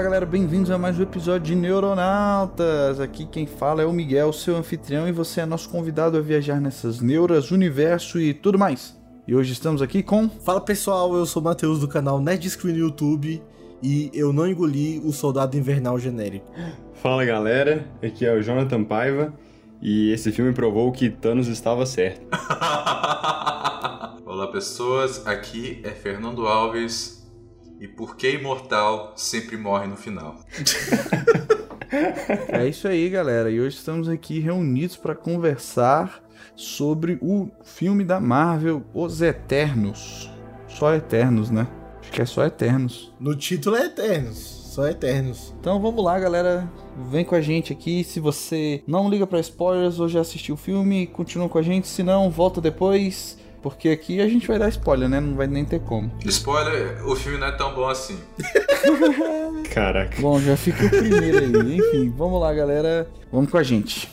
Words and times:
Fala 0.00 0.08
galera, 0.08 0.24
bem-vindos 0.24 0.70
a 0.70 0.78
mais 0.78 0.98
um 0.98 1.02
episódio 1.02 1.48
de 1.48 1.54
Neuronautas. 1.54 2.98
Aqui 2.98 3.26
quem 3.26 3.46
fala 3.46 3.82
é 3.82 3.84
o 3.84 3.92
Miguel, 3.92 4.32
seu 4.32 4.56
anfitrião, 4.56 5.06
e 5.06 5.12
você 5.12 5.42
é 5.42 5.44
nosso 5.44 5.68
convidado 5.68 6.16
a 6.16 6.22
viajar 6.22 6.58
nessas 6.58 7.02
neuras, 7.02 7.50
universo 7.50 8.18
e 8.18 8.32
tudo 8.32 8.58
mais. 8.58 8.98
E 9.28 9.34
hoje 9.34 9.52
estamos 9.52 9.82
aqui 9.82 10.02
com. 10.02 10.26
Fala 10.26 10.58
pessoal, 10.58 11.14
eu 11.14 11.26
sou 11.26 11.42
o 11.42 11.44
Matheus 11.44 11.80
do 11.80 11.86
canal 11.86 12.18
Nerd 12.18 12.48
Screen 12.48 12.76
no 12.76 12.80
YouTube 12.80 13.42
e 13.82 14.10
eu 14.14 14.32
não 14.32 14.48
engoli 14.48 15.02
o 15.04 15.12
Soldado 15.12 15.54
Invernal 15.58 15.98
genérico. 15.98 16.50
Fala 16.94 17.22
galera, 17.26 17.86
aqui 18.02 18.24
é 18.24 18.32
o 18.32 18.40
Jonathan 18.40 18.82
Paiva 18.82 19.34
e 19.82 20.12
esse 20.12 20.32
filme 20.32 20.54
provou 20.54 20.90
que 20.92 21.10
Thanos 21.10 21.46
estava 21.46 21.84
certo. 21.84 22.22
Olá 24.24 24.48
pessoas, 24.50 25.26
aqui 25.26 25.78
é 25.84 25.90
Fernando 25.90 26.46
Alves 26.46 27.19
e 27.80 27.88
por 27.88 28.14
que 28.14 28.30
imortal 28.32 29.14
sempre 29.16 29.56
morre 29.56 29.86
no 29.86 29.96
final? 29.96 30.36
É 32.52 32.68
isso 32.68 32.86
aí, 32.86 33.08
galera. 33.10 33.50
E 33.50 33.60
hoje 33.60 33.76
estamos 33.76 34.08
aqui 34.08 34.38
reunidos 34.38 34.96
para 34.96 35.12
conversar 35.12 36.22
sobre 36.54 37.18
o 37.20 37.48
filme 37.64 38.04
da 38.04 38.20
Marvel, 38.20 38.84
Os 38.94 39.20
Eternos. 39.20 40.30
Só 40.68 40.94
Eternos, 40.94 41.50
né? 41.50 41.66
Acho 42.00 42.12
que 42.12 42.22
é 42.22 42.24
só 42.26 42.44
Eternos. 42.44 43.12
No 43.18 43.34
título 43.34 43.74
é 43.74 43.86
Eternos, 43.86 44.36
só 44.36 44.86
Eternos. 44.86 45.52
Então 45.58 45.80
vamos 45.80 46.04
lá, 46.04 46.16
galera. 46.20 46.70
Vem 47.10 47.24
com 47.24 47.34
a 47.34 47.40
gente 47.40 47.72
aqui. 47.72 48.04
Se 48.04 48.20
você 48.20 48.84
não 48.86 49.10
liga 49.10 49.26
para 49.26 49.40
spoilers 49.40 49.98
ou 49.98 50.08
já 50.08 50.20
assistiu 50.20 50.54
o 50.54 50.58
filme, 50.58 51.08
continua 51.08 51.48
com 51.48 51.58
a 51.58 51.62
gente. 51.62 51.88
Se 51.88 52.04
não, 52.04 52.30
volta 52.30 52.60
depois. 52.60 53.36
Porque 53.62 53.90
aqui 53.90 54.20
a 54.20 54.28
gente 54.28 54.46
vai 54.46 54.58
dar 54.58 54.68
spoiler, 54.70 55.08
né? 55.08 55.20
Não 55.20 55.34
vai 55.34 55.46
nem 55.46 55.64
ter 55.64 55.80
como. 55.80 56.10
Spoiler, 56.24 57.06
o 57.06 57.14
filme 57.14 57.38
não 57.38 57.48
é 57.48 57.52
tão 57.52 57.74
bom 57.74 57.88
assim. 57.88 58.18
Caraca. 59.72 60.20
Bom, 60.20 60.40
já 60.40 60.56
fica 60.56 60.86
o 60.86 60.90
primeiro 60.90 61.38
aí. 61.38 61.76
Enfim, 61.76 62.12
vamos 62.16 62.40
lá, 62.40 62.52
galera. 62.54 63.06
Vamos 63.30 63.50
com 63.50 63.58
a 63.58 63.62
gente. 63.62 64.08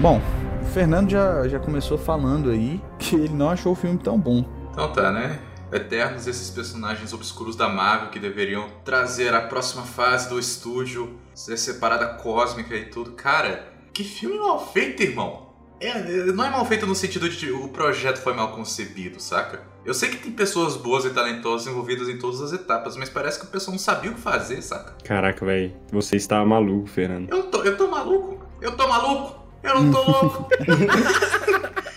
Bom, 0.00 0.20
o 0.62 0.64
Fernando 0.66 1.10
já, 1.10 1.48
já 1.48 1.58
começou 1.58 1.98
falando 1.98 2.50
aí 2.50 2.80
que 3.10 3.16
ele 3.16 3.34
não 3.34 3.50
achou 3.50 3.72
o 3.72 3.76
filme 3.76 3.98
tão 3.98 4.18
bom. 4.18 4.44
Então 4.72 4.92
tá, 4.92 5.10
né? 5.10 5.38
Eternos 5.72 6.26
esses 6.26 6.50
personagens 6.50 7.12
obscuros 7.12 7.54
da 7.54 7.68
Marvel 7.68 8.08
que 8.08 8.18
deveriam 8.18 8.68
trazer 8.84 9.34
a 9.34 9.40
próxima 9.42 9.82
fase 9.82 10.28
do 10.28 10.38
estúdio, 10.38 11.18
ser 11.34 11.58
separada 11.58 12.06
cósmica 12.14 12.74
e 12.74 12.86
tudo. 12.86 13.12
Cara, 13.12 13.68
que 13.92 14.02
filme 14.02 14.38
mal 14.38 14.66
feito, 14.72 15.02
irmão. 15.02 15.48
É, 15.80 15.94
não 16.32 16.44
é 16.44 16.50
mal 16.50 16.64
feito 16.64 16.86
no 16.86 16.94
sentido 16.94 17.28
de 17.28 17.36
que 17.36 17.52
o 17.52 17.68
projeto 17.68 18.18
foi 18.18 18.34
mal 18.34 18.50
concebido, 18.52 19.20
saca? 19.20 19.62
Eu 19.84 19.94
sei 19.94 20.08
que 20.08 20.16
tem 20.16 20.32
pessoas 20.32 20.76
boas 20.76 21.04
e 21.04 21.10
talentosas 21.10 21.66
envolvidas 21.68 22.08
em 22.08 22.18
todas 22.18 22.40
as 22.40 22.52
etapas, 22.52 22.96
mas 22.96 23.08
parece 23.08 23.38
que 23.38 23.46
o 23.46 23.48
pessoal 23.48 23.72
não 23.72 23.78
sabia 23.78 24.10
o 24.10 24.14
que 24.14 24.20
fazer, 24.20 24.60
saca? 24.60 24.94
Caraca, 25.04 25.44
velho. 25.46 25.72
Você 25.92 26.16
está 26.16 26.44
maluco, 26.44 26.88
Fernando. 26.88 27.30
Eu 27.30 27.44
tô, 27.44 27.62
eu 27.62 27.76
tô 27.76 27.86
maluco? 27.88 28.44
Eu 28.60 28.76
tô 28.76 28.88
maluco? 28.88 29.38
Eu 29.62 29.80
não 29.80 29.92
tô 29.92 30.02
louco? 30.10 30.48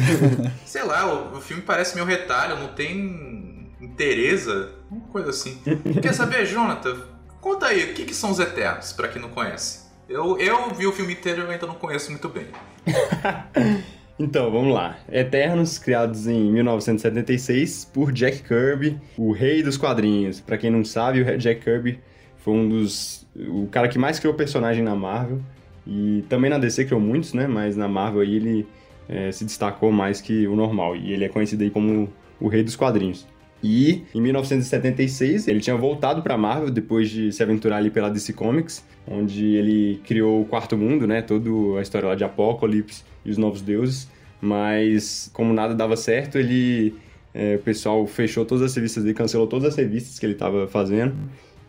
Sei 0.64 0.82
lá, 0.82 1.12
o, 1.12 1.36
o 1.36 1.40
filme 1.40 1.62
parece 1.62 1.94
meio 1.94 2.06
retalho, 2.06 2.58
não 2.58 2.68
tem 2.68 3.72
interesa, 3.80 4.72
uma 4.90 5.02
coisa 5.08 5.30
assim. 5.30 5.60
Quer 6.00 6.12
saber, 6.14 6.46
Jonathan? 6.46 6.96
Conta 7.40 7.66
aí, 7.66 7.90
o 7.90 7.94
que, 7.94 8.04
que 8.04 8.14
são 8.14 8.30
os 8.30 8.38
Eternos, 8.38 8.92
pra 8.92 9.08
quem 9.08 9.20
não 9.20 9.28
conhece? 9.28 9.84
Eu, 10.08 10.38
eu 10.38 10.70
vi 10.74 10.86
o 10.86 10.92
filme 10.92 11.12
inteiro 11.12 11.42
e 11.42 11.44
eu 11.44 11.50
ainda 11.50 11.66
não 11.66 11.74
conheço 11.74 12.10
muito 12.10 12.28
bem. 12.28 12.46
Então, 14.16 14.48
vamos 14.50 14.72
lá. 14.72 14.96
Eternos, 15.10 15.76
criados 15.76 16.28
em 16.28 16.52
1976 16.52 17.86
por 17.86 18.12
Jack 18.12 18.44
Kirby, 18.44 19.00
o 19.18 19.32
rei 19.32 19.60
dos 19.60 19.76
quadrinhos. 19.76 20.40
Pra 20.40 20.56
quem 20.56 20.70
não 20.70 20.84
sabe, 20.84 21.22
o 21.22 21.36
Jack 21.36 21.62
Kirby 21.62 21.98
foi 22.36 22.54
um 22.54 22.68
dos... 22.68 23.26
o 23.34 23.66
cara 23.66 23.88
que 23.88 23.98
mais 23.98 24.20
criou 24.20 24.34
personagem 24.34 24.84
na 24.84 24.94
Marvel. 24.94 25.40
E 25.84 26.24
também 26.28 26.48
na 26.48 26.58
DC 26.58 26.84
criou 26.84 27.00
muitos, 27.00 27.32
né? 27.32 27.48
Mas 27.48 27.76
na 27.76 27.88
Marvel 27.88 28.20
aí 28.20 28.36
ele 28.36 28.68
é, 29.08 29.30
se 29.32 29.44
destacou 29.44 29.90
mais 29.92 30.20
que 30.20 30.46
o 30.46 30.56
normal. 30.56 30.96
E 30.96 31.12
ele 31.12 31.24
é 31.24 31.28
conhecido 31.28 31.62
aí 31.62 31.70
como 31.70 32.08
o 32.40 32.48
rei 32.48 32.62
dos 32.62 32.76
quadrinhos. 32.76 33.26
E 33.62 34.02
em 34.14 34.20
1976 34.20 35.48
ele 35.48 35.60
tinha 35.60 35.74
voltado 35.74 36.22
para 36.22 36.36
Marvel 36.36 36.70
depois 36.70 37.08
de 37.08 37.32
se 37.32 37.42
aventurar 37.42 37.78
ali 37.78 37.90
pela 37.90 38.10
DC 38.10 38.34
Comics, 38.34 38.84
onde 39.08 39.54
ele 39.54 40.00
criou 40.04 40.42
o 40.42 40.44
Quarto 40.44 40.76
Mundo, 40.76 41.06
né? 41.06 41.22
Toda 41.22 41.78
a 41.78 41.82
história 41.82 42.08
lá 42.08 42.14
de 42.14 42.24
Apocalipse 42.24 43.04
e 43.24 43.30
os 43.30 43.38
Novos 43.38 43.62
Deuses. 43.62 44.08
Mas 44.40 45.30
como 45.32 45.54
nada 45.54 45.74
dava 45.74 45.96
certo, 45.96 46.38
ele 46.38 46.94
é, 47.32 47.56
o 47.56 47.58
pessoal 47.58 48.06
fechou 48.06 48.44
todas 48.44 48.64
as 48.64 48.74
revistas 48.74 49.02
dele, 49.02 49.14
cancelou 49.14 49.46
todas 49.46 49.68
as 49.68 49.76
revistas 49.76 50.18
que 50.18 50.26
ele 50.26 50.34
estava 50.34 50.68
fazendo. 50.68 51.14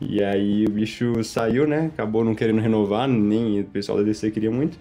E 0.02 0.22
aí 0.22 0.66
o 0.66 0.70
bicho 0.70 1.24
saiu, 1.24 1.66
né? 1.66 1.90
Acabou 1.94 2.26
não 2.26 2.36
querendo 2.36 2.60
renovar, 2.60 3.08
nem 3.08 3.62
o 3.62 3.64
pessoal 3.64 3.98
da 3.98 4.04
DC 4.04 4.32
queria 4.32 4.52
muito. 4.52 4.78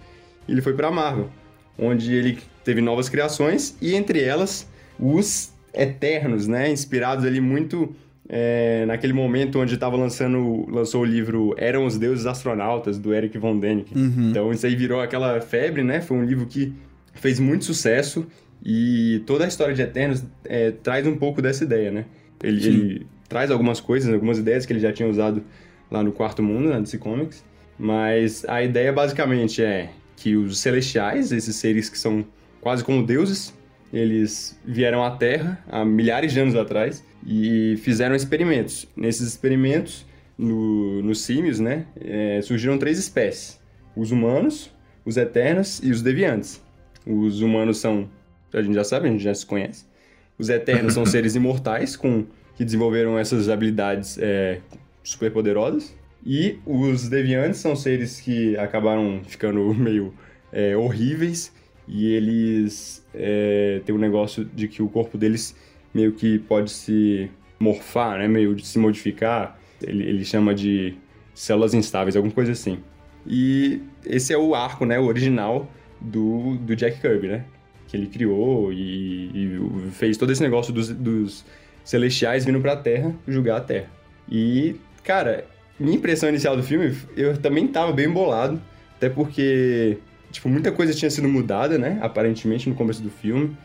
E 0.47 0.51
ele 0.51 0.61
foi 0.61 0.73
pra 0.73 0.91
Marvel, 0.91 1.29
onde 1.77 2.13
ele 2.13 2.39
teve 2.63 2.81
novas 2.81 3.09
criações 3.09 3.77
e 3.81 3.95
entre 3.95 4.21
elas 4.21 4.67
os 4.99 5.53
Eternos, 5.73 6.47
né? 6.47 6.71
Inspirados 6.71 7.25
ali 7.25 7.41
muito 7.41 7.93
é, 8.27 8.85
naquele 8.85 9.13
momento 9.13 9.59
onde 9.59 9.73
estava 9.73 9.95
lançando 9.95 10.65
lançou 10.69 11.01
o 11.01 11.05
livro 11.05 11.53
Eram 11.57 11.85
os 11.85 11.97
Deuses 11.97 12.25
Astronautas 12.25 12.97
do 12.97 13.13
Eric 13.13 13.37
von 13.37 13.59
Däniken. 13.59 13.97
Uhum. 13.97 14.29
Então 14.29 14.51
isso 14.51 14.65
aí 14.65 14.75
virou 14.75 15.01
aquela 15.01 15.39
febre, 15.41 15.83
né? 15.83 16.01
Foi 16.01 16.17
um 16.17 16.23
livro 16.23 16.45
que 16.45 16.73
fez 17.13 17.39
muito 17.39 17.65
sucesso 17.65 18.25
e 18.63 19.21
toda 19.25 19.45
a 19.45 19.47
história 19.47 19.75
de 19.75 19.81
Eternos 19.81 20.23
é, 20.43 20.71
traz 20.71 21.05
um 21.05 21.15
pouco 21.15 21.41
dessa 21.41 21.63
ideia, 21.63 21.91
né? 21.91 22.05
Ele, 22.43 22.65
ele 22.65 23.07
traz 23.29 23.51
algumas 23.51 23.79
coisas, 23.79 24.13
algumas 24.13 24.37
ideias 24.37 24.65
que 24.65 24.73
ele 24.73 24.79
já 24.79 24.91
tinha 24.91 25.07
usado 25.07 25.43
lá 25.89 26.03
no 26.03 26.11
Quarto 26.11 26.41
Mundo, 26.41 26.69
na 26.69 26.79
DC 26.79 26.97
Comics, 26.97 27.43
mas 27.77 28.45
a 28.47 28.63
ideia 28.63 28.91
basicamente 28.91 29.61
é 29.61 29.89
que 30.15 30.35
os 30.35 30.59
Celestiais, 30.59 31.31
esses 31.31 31.55
seres 31.55 31.89
que 31.89 31.97
são 31.97 32.25
quase 32.61 32.83
como 32.83 33.05
deuses, 33.05 33.53
eles 33.93 34.59
vieram 34.65 35.03
à 35.03 35.11
Terra 35.11 35.63
há 35.69 35.85
milhares 35.85 36.33
de 36.33 36.39
anos 36.39 36.55
atrás 36.55 37.03
e 37.25 37.77
fizeram 37.77 38.15
experimentos. 38.15 38.87
Nesses 38.95 39.27
experimentos, 39.27 40.05
no, 40.37 41.01
nos 41.01 41.21
símios, 41.21 41.59
né, 41.59 41.85
é, 42.01 42.41
surgiram 42.41 42.77
três 42.77 42.97
espécies: 42.97 43.59
os 43.95 44.11
humanos, 44.11 44.71
os 45.05 45.17
eternos 45.17 45.79
e 45.83 45.91
os 45.91 46.01
deviantes. 46.01 46.61
Os 47.05 47.41
humanos 47.41 47.77
são, 47.77 48.09
a 48.51 48.61
gente 48.61 48.73
já 48.73 48.83
sabe, 48.83 49.07
a 49.07 49.11
gente 49.11 49.23
já 49.23 49.33
se 49.33 49.45
conhece. 49.45 49.85
Os 50.37 50.49
eternos 50.49 50.93
são 50.93 51.05
seres 51.07 51.35
imortais 51.35 51.95
com 51.95 52.25
que 52.55 52.65
desenvolveram 52.65 53.17
essas 53.19 53.49
habilidades 53.49 54.17
é, 54.19 54.59
super 55.03 55.31
poderosas. 55.31 55.95
E 56.25 56.57
os 56.65 57.07
deviantes 57.07 57.59
são 57.59 57.75
seres 57.75 58.19
que 58.19 58.57
acabaram 58.57 59.21
ficando 59.25 59.71
meio 59.75 60.13
é, 60.51 60.75
horríveis 60.75 61.53
e 61.87 62.13
eles 62.13 63.05
é, 63.13 63.81
têm 63.85 63.93
um 63.93 63.99
negócio 63.99 64.43
de 64.43 64.67
que 64.67 64.81
o 64.81 64.89
corpo 64.89 65.17
deles 65.17 65.55
meio 65.93 66.13
que 66.13 66.39
pode 66.39 66.71
se 66.71 67.29
morfar, 67.59 68.17
né? 68.17 68.27
Meio 68.27 68.55
de 68.55 68.65
se 68.65 68.79
modificar. 68.79 69.59
Ele, 69.81 70.03
ele 70.03 70.25
chama 70.25 70.55
de 70.55 70.95
células 71.33 71.73
instáveis, 71.73 72.15
alguma 72.15 72.33
coisa 72.33 72.53
assim. 72.53 72.79
E 73.27 73.81
esse 74.05 74.33
é 74.33 74.37
o 74.37 74.55
arco, 74.55 74.85
né? 74.85 74.99
O 74.99 75.05
original 75.05 75.69
do, 76.01 76.55
do 76.57 76.75
Jack 76.75 76.99
Kirby, 76.99 77.27
né? 77.27 77.45
Que 77.87 77.97
ele 77.97 78.07
criou 78.07 78.73
e, 78.73 79.29
e 79.33 79.91
fez 79.91 80.17
todo 80.17 80.31
esse 80.31 80.41
negócio 80.41 80.73
dos, 80.73 80.89
dos 80.89 81.45
celestiais 81.83 82.45
vindo 82.45 82.59
pra 82.59 82.75
Terra 82.75 83.13
julgar 83.27 83.57
a 83.57 83.61
Terra. 83.61 83.89
E, 84.29 84.75
cara, 85.03 85.45
minha 85.79 85.95
impressão 85.97 86.29
inicial 86.29 86.55
do 86.55 86.63
filme, 86.63 86.95
eu 87.15 87.37
também 87.37 87.67
tava 87.67 87.91
bem 87.91 88.09
bolado, 88.09 88.61
até 88.97 89.09
porque, 89.09 89.97
tipo, 90.31 90.47
muita 90.49 90.71
coisa 90.71 90.93
tinha 90.93 91.09
sido 91.11 91.27
mudada, 91.27 91.77
né? 91.77 91.99
Aparentemente, 92.01 92.69
no 92.69 92.75
começo 92.75 93.01
do 93.01 93.09
filme. 93.09 93.55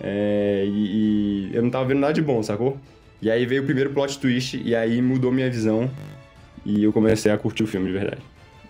É, 0.00 0.64
e, 0.66 1.50
e 1.50 1.50
eu 1.54 1.62
não 1.62 1.70
tava 1.70 1.84
vendo 1.86 2.00
nada 2.00 2.12
de 2.12 2.22
bom, 2.22 2.42
sacou? 2.42 2.76
E 3.22 3.30
aí 3.30 3.44
veio 3.44 3.62
o 3.62 3.64
primeiro 3.66 3.90
plot 3.90 4.18
twist, 4.18 4.60
e 4.64 4.74
aí 4.74 5.00
mudou 5.02 5.30
minha 5.30 5.50
visão, 5.50 5.90
e 6.64 6.82
eu 6.82 6.92
comecei 6.92 7.30
a 7.30 7.36
curtir 7.38 7.62
o 7.62 7.66
filme 7.66 7.86
de 7.86 7.92
verdade. 7.92 8.22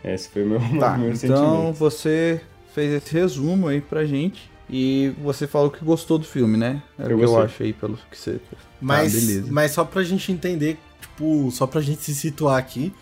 Esse 0.05 0.29
foi 0.29 0.43
o 0.43 0.47
meu, 0.47 0.61
Tá, 0.81 0.97
meu 0.99 1.11
então 1.13 1.17
sentimento. 1.17 1.73
você 1.75 2.41
fez 2.75 2.93
esse 2.93 3.13
resumo 3.15 3.69
aí 3.69 3.81
pra 3.81 4.05
gente. 4.05 4.51
E 4.73 5.13
você 5.21 5.49
falou 5.49 5.69
que 5.69 5.85
gostou 5.85 6.17
do 6.17 6.25
filme, 6.25 6.57
né? 6.57 6.81
É 6.97 7.03
o 7.03 7.11
Eu 7.11 7.19
que 7.19 7.25
eu 7.25 7.29
gostei. 7.29 7.45
acho 7.45 7.63
aí 7.65 7.73
pelo 7.73 7.99
que 8.09 8.17
você. 8.17 8.41
Mas, 8.81 9.13
Ah, 9.17 9.21
beleza. 9.21 9.49
mas 9.53 9.71
só 9.73 9.85
pra 9.85 10.01
gente 10.05 10.31
entender, 10.31 10.79
tipo, 11.21 11.51
só 11.51 11.67
pra 11.67 11.81
gente 11.81 12.03
se 12.03 12.15
situar 12.15 12.59
aqui, 12.59 12.93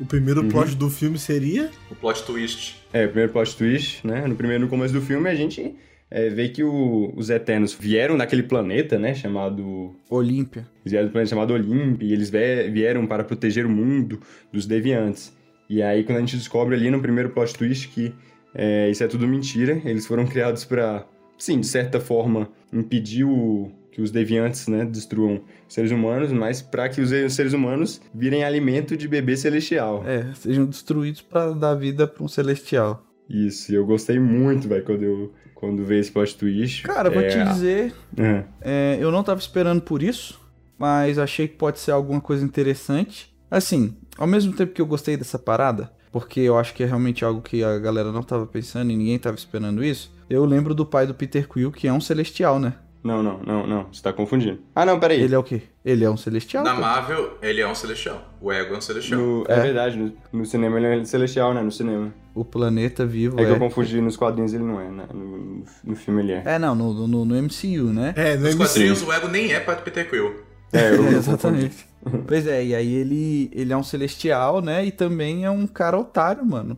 o 0.00 0.04
primeiro 0.04 0.42
Uhum. 0.42 0.48
plot 0.48 0.74
do 0.74 0.90
filme 0.90 1.18
seria. 1.18 1.70
O 1.90 1.94
plot 1.94 2.24
twist. 2.24 2.76
É, 2.92 3.04
o 3.04 3.08
primeiro 3.08 3.32
plot 3.32 3.56
twist, 3.56 4.06
né? 4.06 4.26
No 4.26 4.34
primeiro, 4.34 4.64
no 4.64 4.68
começo 4.68 4.92
do 4.92 5.00
filme, 5.00 5.28
a 5.28 5.34
gente 5.34 5.74
é, 6.10 6.30
vê 6.30 6.48
que 6.48 6.64
o- 6.64 7.12
os 7.16 7.28
Eternos 7.28 7.74
vieram 7.78 8.16
daquele 8.16 8.42
planeta, 8.42 8.98
né? 8.98 9.14
Chamado 9.14 9.94
Olímpia. 10.08 10.66
Eles 10.82 10.92
vieram 10.92 11.06
do 11.08 11.12
planeta 11.12 11.28
chamado 11.30 11.52
Olimp 11.52 12.00
e 12.02 12.12
eles 12.14 12.30
vieram 12.30 13.06
para 13.06 13.22
proteger 13.24 13.66
o 13.66 13.68
mundo 13.68 14.18
dos 14.50 14.64
deviantes. 14.64 15.36
E 15.68 15.82
aí, 15.82 16.02
quando 16.04 16.16
a 16.16 16.20
gente 16.20 16.36
descobre 16.38 16.74
ali 16.74 16.90
no 16.90 16.98
primeiro 17.02 17.28
plot 17.28 17.52
twist 17.52 17.88
que 17.88 18.14
é, 18.54 18.88
isso 18.88 19.04
é 19.04 19.06
tudo 19.06 19.28
mentira, 19.28 19.82
eles 19.84 20.06
foram 20.06 20.26
criados 20.26 20.64
para, 20.64 21.04
sim, 21.36 21.60
de 21.60 21.66
certa 21.66 22.00
forma, 22.00 22.48
impedir 22.72 23.24
o- 23.24 23.70
que 23.98 24.02
os 24.02 24.12
deviantes 24.12 24.68
né, 24.68 24.84
destruam 24.84 25.40
seres 25.66 25.90
humanos, 25.90 26.30
mas 26.30 26.62
para 26.62 26.88
que 26.88 27.00
os 27.00 27.10
seres 27.34 27.52
humanos 27.52 28.00
virem 28.14 28.44
alimento 28.44 28.96
de 28.96 29.08
bebê 29.08 29.36
celestial. 29.36 30.04
É, 30.06 30.32
sejam 30.34 30.66
destruídos 30.66 31.20
pra 31.20 31.50
dar 31.50 31.74
vida 31.74 32.06
pra 32.06 32.22
um 32.22 32.28
celestial. 32.28 33.04
Isso, 33.28 33.72
e 33.72 33.74
eu 33.74 33.84
gostei 33.84 34.20
muito, 34.20 34.68
velho, 34.68 34.84
quando 34.84 35.02
eu 35.02 35.32
quando 35.52 35.84
veio 35.84 36.00
esse 36.00 36.12
plot 36.12 36.36
twist. 36.36 36.84
Cara, 36.84 37.10
vou 37.10 37.20
É, 37.20 37.26
te 37.26 37.42
dizer, 37.52 37.92
é. 38.16 38.44
é, 38.60 38.98
eu 39.00 39.10
não 39.10 39.24
tava 39.24 39.40
esperando 39.40 39.82
por 39.82 40.00
isso, 40.00 40.40
mas 40.78 41.18
achei 41.18 41.48
que 41.48 41.56
pode 41.56 41.80
ser 41.80 41.90
alguma 41.90 42.20
coisa 42.20 42.44
interessante. 42.44 43.34
Assim, 43.50 43.96
ao 44.16 44.28
mesmo 44.28 44.52
tempo 44.52 44.72
que 44.72 44.80
eu 44.80 44.86
gostei 44.86 45.16
dessa 45.16 45.40
parada, 45.40 45.90
porque 46.12 46.38
eu 46.38 46.56
acho 46.56 46.72
que 46.72 46.84
é 46.84 46.86
realmente 46.86 47.24
algo 47.24 47.42
que 47.42 47.64
a 47.64 47.76
galera 47.80 48.12
não 48.12 48.22
tava 48.22 48.46
pensando 48.46 48.92
e 48.92 48.96
ninguém 48.96 49.18
tava 49.18 49.36
esperando 49.36 49.82
isso, 49.82 50.12
eu 50.30 50.44
lembro 50.44 50.72
do 50.72 50.86
pai 50.86 51.04
do 51.04 51.14
Peter 51.14 51.48
Quill, 51.48 51.72
que 51.72 51.88
é 51.88 51.92
um 51.92 52.00
celestial, 52.00 52.60
né? 52.60 52.74
Não, 53.02 53.22
não, 53.22 53.38
não, 53.46 53.66
não, 53.66 53.86
você 53.92 54.02
tá 54.02 54.12
confundindo. 54.12 54.58
Ah, 54.74 54.84
não, 54.84 54.98
peraí. 54.98 55.22
Ele 55.22 55.34
é 55.34 55.38
o 55.38 55.42
quê? 55.42 55.62
Ele 55.84 56.04
é 56.04 56.10
um 56.10 56.16
celestial? 56.16 56.64
Na 56.64 56.74
pô. 56.74 56.80
Marvel, 56.80 57.38
ele 57.40 57.60
é 57.60 57.68
um 57.68 57.74
celestial. 57.74 58.22
O 58.40 58.52
Ego 58.52 58.74
é 58.74 58.78
um 58.78 58.80
celestial. 58.80 59.20
No- 59.20 59.44
é. 59.48 59.52
É. 59.54 59.60
verdade, 59.60 59.96
no, 59.96 60.12
no 60.32 60.44
cinema 60.44 60.78
ele 60.78 61.00
é 61.00 61.04
celestial, 61.04 61.54
né? 61.54 61.62
No 61.62 61.70
cinema. 61.70 62.12
O 62.34 62.44
planeta 62.44 63.06
vivo 63.06 63.38
É 63.38 63.42
é. 63.44 63.46
que 63.46 63.52
eu 63.52 63.58
confundi, 63.58 64.00
nos 64.00 64.16
quadrinhos 64.16 64.52
ele 64.52 64.64
não 64.64 64.80
é, 64.80 64.90
né? 64.90 65.04
no, 65.14 65.64
no, 65.84 65.96
filme 65.96 66.22
ele 66.22 66.32
é. 66.32 66.42
É, 66.44 66.58
não, 66.58 66.74
no, 66.74 67.06
no, 67.06 67.24
no 67.24 67.34
MCU, 67.42 67.92
né? 67.92 68.14
É, 68.16 68.34
no 68.36 68.42
Nos 68.42 68.54
MC. 68.54 68.58
quadrinhos, 68.58 69.02
o 69.02 69.12
Ego 69.12 69.28
nem 69.28 69.52
é 69.52 69.60
do 69.60 69.82
Peter 69.82 70.08
Quill. 70.08 70.34
É, 70.72 70.90
eu, 70.90 71.04
É, 71.06 71.14
eu 71.14 71.18
exatamente. 71.18 71.86
pois 72.26 72.46
é, 72.46 72.64
e 72.64 72.74
aí 72.74 72.94
ele, 72.94 73.50
ele 73.52 73.72
é 73.72 73.76
um 73.76 73.82
celestial, 73.82 74.60
né? 74.60 74.84
E 74.84 74.90
também 74.90 75.44
é 75.44 75.50
um 75.50 75.66
cara 75.66 75.96
otário, 75.98 76.44
mano. 76.44 76.76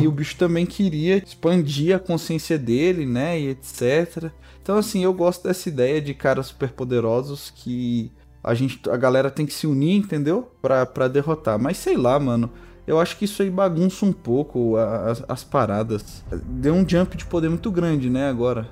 E 0.00 0.08
o 0.08 0.10
bicho 0.10 0.36
também 0.36 0.64
queria 0.64 1.18
expandir 1.18 1.94
a 1.94 1.98
consciência 1.98 2.58
dele, 2.58 3.04
né? 3.04 3.38
E 3.38 3.48
etc. 3.48 4.30
Então, 4.62 4.78
assim, 4.78 5.04
eu 5.04 5.12
gosto 5.12 5.44
dessa 5.44 5.68
ideia 5.68 6.00
de 6.00 6.14
caras 6.14 6.46
superpoderosos 6.46 7.52
que 7.54 8.10
a 8.42 8.54
gente, 8.54 8.80
a 8.88 8.96
galera 8.96 9.30
tem 9.30 9.44
que 9.44 9.52
se 9.52 9.66
unir, 9.66 9.96
entendeu? 9.96 10.50
Pra, 10.62 10.86
pra 10.86 11.08
derrotar. 11.08 11.58
Mas 11.58 11.76
sei 11.76 11.96
lá, 11.96 12.18
mano. 12.18 12.50
Eu 12.86 13.00
acho 13.00 13.16
que 13.16 13.24
isso 13.24 13.42
aí 13.42 13.50
bagunça 13.50 14.06
um 14.06 14.12
pouco 14.12 14.76
a- 14.76 15.10
as, 15.10 15.24
as 15.28 15.44
paradas. 15.44 16.24
Deu 16.44 16.74
um 16.74 16.88
jump 16.88 17.16
de 17.16 17.24
poder 17.26 17.48
muito 17.48 17.70
grande, 17.70 18.08
né? 18.08 18.28
Agora. 18.28 18.68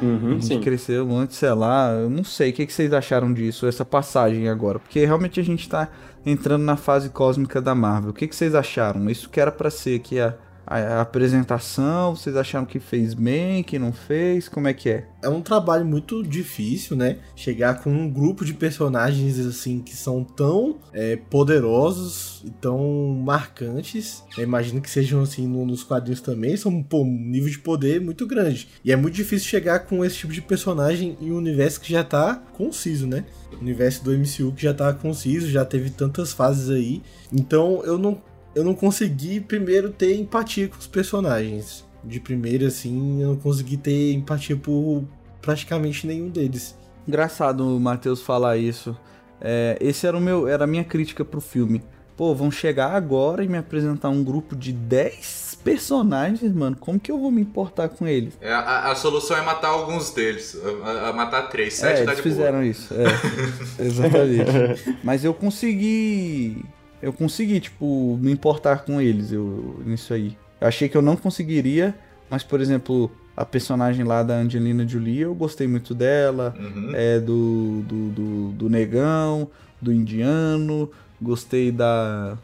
Uhum, 0.00 0.38
De 0.38 0.46
sim. 0.46 0.60
crescer 0.60 1.00
antes, 1.00 1.36
sei 1.36 1.52
lá, 1.52 1.90
eu 1.92 2.10
não 2.10 2.24
sei. 2.24 2.50
O 2.50 2.52
que, 2.54 2.66
que 2.66 2.72
vocês 2.72 2.92
acharam 2.92 3.32
disso, 3.32 3.66
essa 3.66 3.84
passagem 3.84 4.48
agora? 4.48 4.78
Porque 4.80 5.04
realmente 5.04 5.38
a 5.38 5.44
gente 5.44 5.68
tá 5.68 5.88
entrando 6.26 6.62
na 6.64 6.76
fase 6.76 7.08
cósmica 7.08 7.60
da 7.60 7.72
Marvel. 7.74 8.10
O 8.10 8.12
que, 8.14 8.26
que 8.26 8.34
vocês 8.34 8.52
acharam? 8.54 9.08
Isso 9.08 9.28
que 9.30 9.38
era 9.40 9.52
pra 9.52 9.70
ser 9.70 9.96
aqui 10.00 10.18
a, 10.18 10.34
a, 10.66 11.00
apresentação? 11.00 12.14
Vocês 12.14 12.36
acharam 12.36 12.64
que 12.66 12.78
fez 12.78 13.14
bem, 13.14 13.62
que 13.62 13.78
não 13.78 13.92
fez? 13.92 14.48
Como 14.48 14.68
é 14.68 14.74
que 14.74 14.88
é? 14.90 15.06
É 15.22 15.28
um 15.28 15.40
trabalho 15.40 15.84
muito 15.84 16.22
difícil, 16.22 16.96
né? 16.96 17.18
Chegar 17.36 17.82
com 17.82 17.90
um 17.90 18.10
grupo 18.10 18.44
de 18.44 18.54
personagens 18.54 19.38
assim 19.38 19.80
que 19.80 19.94
são 19.96 20.24
tão 20.24 20.76
é, 20.92 21.16
poderosos 21.16 22.42
e 22.44 22.50
tão 22.50 22.78
marcantes. 23.24 24.22
Eu 24.36 24.44
imagino 24.44 24.80
que 24.80 24.90
sejam 24.90 25.22
assim 25.22 25.46
no- 25.46 25.64
nos 25.66 25.82
quadrinhos 25.84 26.20
também. 26.20 26.56
São 26.56 26.82
pô, 26.82 27.02
um 27.02 27.06
nível 27.06 27.50
de 27.50 27.58
poder 27.58 28.00
muito 28.00 28.26
grande. 28.26 28.68
E 28.84 28.90
é 28.92 28.96
muito 28.96 29.14
difícil 29.14 29.48
chegar 29.48 29.80
com 29.80 30.04
esse 30.04 30.16
tipo 30.16 30.32
de 30.32 30.42
personagem 30.42 31.16
em 31.20 31.30
um 31.30 31.36
universo 31.36 31.80
que 31.80 31.90
já 31.92 32.02
tá 32.04 32.34
conciso, 32.52 33.06
né? 33.06 33.24
O 33.52 33.60
universo 33.60 34.02
do 34.04 34.12
MCU 34.12 34.52
que 34.52 34.62
já 34.62 34.74
tá 34.74 34.92
conciso, 34.92 35.48
já 35.50 35.64
teve 35.64 35.90
tantas 35.90 36.32
fases 36.32 36.70
aí. 36.70 37.02
Então 37.32 37.82
eu 37.84 37.98
não, 37.98 38.20
eu 38.54 38.64
não 38.64 38.74
consegui 38.74 39.40
primeiro 39.40 39.90
ter 39.90 40.16
empatia 40.16 40.68
com 40.68 40.78
os 40.78 40.86
personagens. 40.86 41.84
De 42.04 42.18
primeira, 42.18 42.66
assim, 42.66 43.22
eu 43.22 43.28
não 43.28 43.36
consegui 43.36 43.76
ter 43.76 44.12
empatia 44.12 44.56
por 44.56 45.04
praticamente 45.40 46.06
nenhum 46.06 46.28
deles. 46.28 46.76
Engraçado 47.06 47.76
o 47.76 47.80
Matheus 47.80 48.20
falar 48.22 48.56
isso. 48.56 48.96
É, 49.40 49.76
esse 49.80 50.06
era 50.06 50.16
o 50.16 50.20
meu, 50.20 50.46
era 50.46 50.64
a 50.64 50.66
minha 50.66 50.84
crítica 50.84 51.24
pro 51.24 51.40
filme. 51.40 51.82
Pô, 52.16 52.34
vão 52.34 52.50
chegar 52.50 52.92
agora 52.92 53.42
e 53.42 53.48
me 53.48 53.56
apresentar 53.56 54.08
um 54.10 54.22
grupo 54.22 54.54
de 54.54 54.72
10 54.72 55.58
personagens, 55.64 56.52
mano. 56.52 56.76
Como 56.78 57.00
que 57.00 57.10
eu 57.10 57.18
vou 57.18 57.30
me 57.30 57.40
importar 57.40 57.88
com 57.88 58.06
eles? 58.06 58.34
É, 58.40 58.52
a, 58.52 58.90
a 58.90 58.94
solução 58.94 59.36
é 59.36 59.42
matar 59.42 59.68
alguns 59.68 60.10
deles. 60.10 60.56
A, 60.84 61.08
a 61.08 61.12
matar 61.12 61.48
três. 61.48 61.82
É, 61.82 61.96
Sete 61.96 62.04
tá 62.04 62.12
eles 62.12 62.16
de 62.16 62.22
boa. 62.22 62.34
fizeram 62.34 62.64
isso. 62.64 62.94
É, 62.94 63.82
exatamente. 63.82 64.98
Mas 65.02 65.24
eu 65.24 65.32
consegui. 65.32 66.64
Eu 67.02 67.12
consegui, 67.12 67.58
tipo, 67.60 68.16
me 68.20 68.30
importar 68.30 68.84
com 68.84 69.00
eles 69.00 69.32
eu, 69.32 69.82
nisso 69.84 70.14
aí. 70.14 70.36
Eu 70.60 70.68
achei 70.68 70.88
que 70.88 70.96
eu 70.96 71.02
não 71.02 71.16
conseguiria, 71.16 71.94
mas, 72.30 72.44
por 72.44 72.60
exemplo, 72.60 73.10
a 73.36 73.44
personagem 73.44 74.04
lá 74.04 74.22
da 74.22 74.34
Angelina 74.34 74.86
Jolie, 74.86 75.20
eu 75.20 75.34
gostei 75.34 75.66
muito 75.66 75.94
dela. 75.94 76.54
Uhum. 76.58 76.92
É 76.94 77.18
do, 77.18 77.82
do, 77.82 78.08
do, 78.10 78.48
do 78.52 78.70
negão, 78.70 79.50
do 79.80 79.92
indiano. 79.92 80.90
Gostei 81.20 81.72
da, 81.72 82.38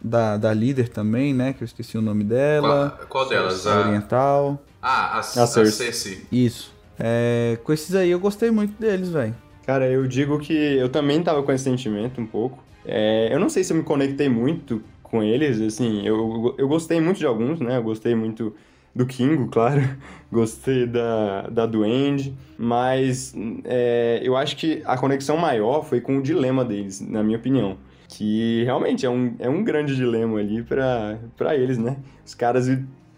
da, 0.00 0.36
da 0.36 0.52
líder 0.52 0.88
também, 0.88 1.32
né? 1.34 1.52
Que 1.52 1.62
eu 1.62 1.66
esqueci 1.66 1.96
o 1.96 2.02
nome 2.02 2.24
dela. 2.24 2.96
Qual, 2.96 3.08
qual 3.08 3.28
delas? 3.28 3.66
A 3.66 3.76
A, 3.76 3.88
oriental. 3.88 4.64
ah, 4.82 5.16
a, 5.16 5.18
a, 5.18 5.22
Cersei. 5.22 5.92
Cersei. 5.92 6.26
Isso. 6.32 6.72
É, 6.98 7.58
com 7.64 7.72
esses 7.72 7.94
aí 7.94 8.10
eu 8.10 8.20
gostei 8.20 8.50
muito 8.50 8.78
deles, 8.80 9.08
velho. 9.08 9.34
Cara, 9.66 9.86
eu 9.88 10.06
digo 10.06 10.38
que 10.38 10.52
eu 10.52 10.88
também 10.88 11.22
tava 11.22 11.42
com 11.42 11.52
esse 11.52 11.64
sentimento 11.64 12.20
um 12.20 12.26
pouco. 12.26 12.62
É, 12.84 13.28
eu 13.32 13.38
não 13.38 13.48
sei 13.48 13.64
se 13.64 13.72
eu 13.72 13.76
me 13.76 13.82
conectei 13.82 14.28
muito 14.28 14.82
com 15.02 15.22
eles, 15.22 15.60
assim, 15.60 16.06
eu, 16.06 16.54
eu 16.56 16.68
gostei 16.68 17.00
muito 17.00 17.18
de 17.18 17.26
alguns, 17.26 17.60
né? 17.60 17.76
Eu 17.76 17.82
gostei 17.82 18.14
muito 18.14 18.54
do 18.94 19.04
Kingo, 19.06 19.48
claro. 19.52 19.82
Gostei 20.30 20.86
da, 20.86 21.48
da 21.48 21.66
Duende, 21.66 22.34
mas 22.56 23.34
é, 23.64 24.20
eu 24.22 24.36
acho 24.36 24.56
que 24.56 24.82
a 24.84 24.96
conexão 24.96 25.36
maior 25.36 25.84
foi 25.84 26.00
com 26.00 26.18
o 26.18 26.22
dilema 26.22 26.64
deles, 26.64 27.00
na 27.00 27.22
minha 27.22 27.38
opinião. 27.38 27.76
Que 28.08 28.64
realmente 28.64 29.06
é 29.06 29.10
um, 29.10 29.34
é 29.38 29.48
um 29.48 29.62
grande 29.62 29.94
dilema 29.94 30.38
ali 30.38 30.62
pra 30.62 31.18
eles, 31.54 31.78
né? 31.78 31.96
Os 32.24 32.34
caras 32.34 32.68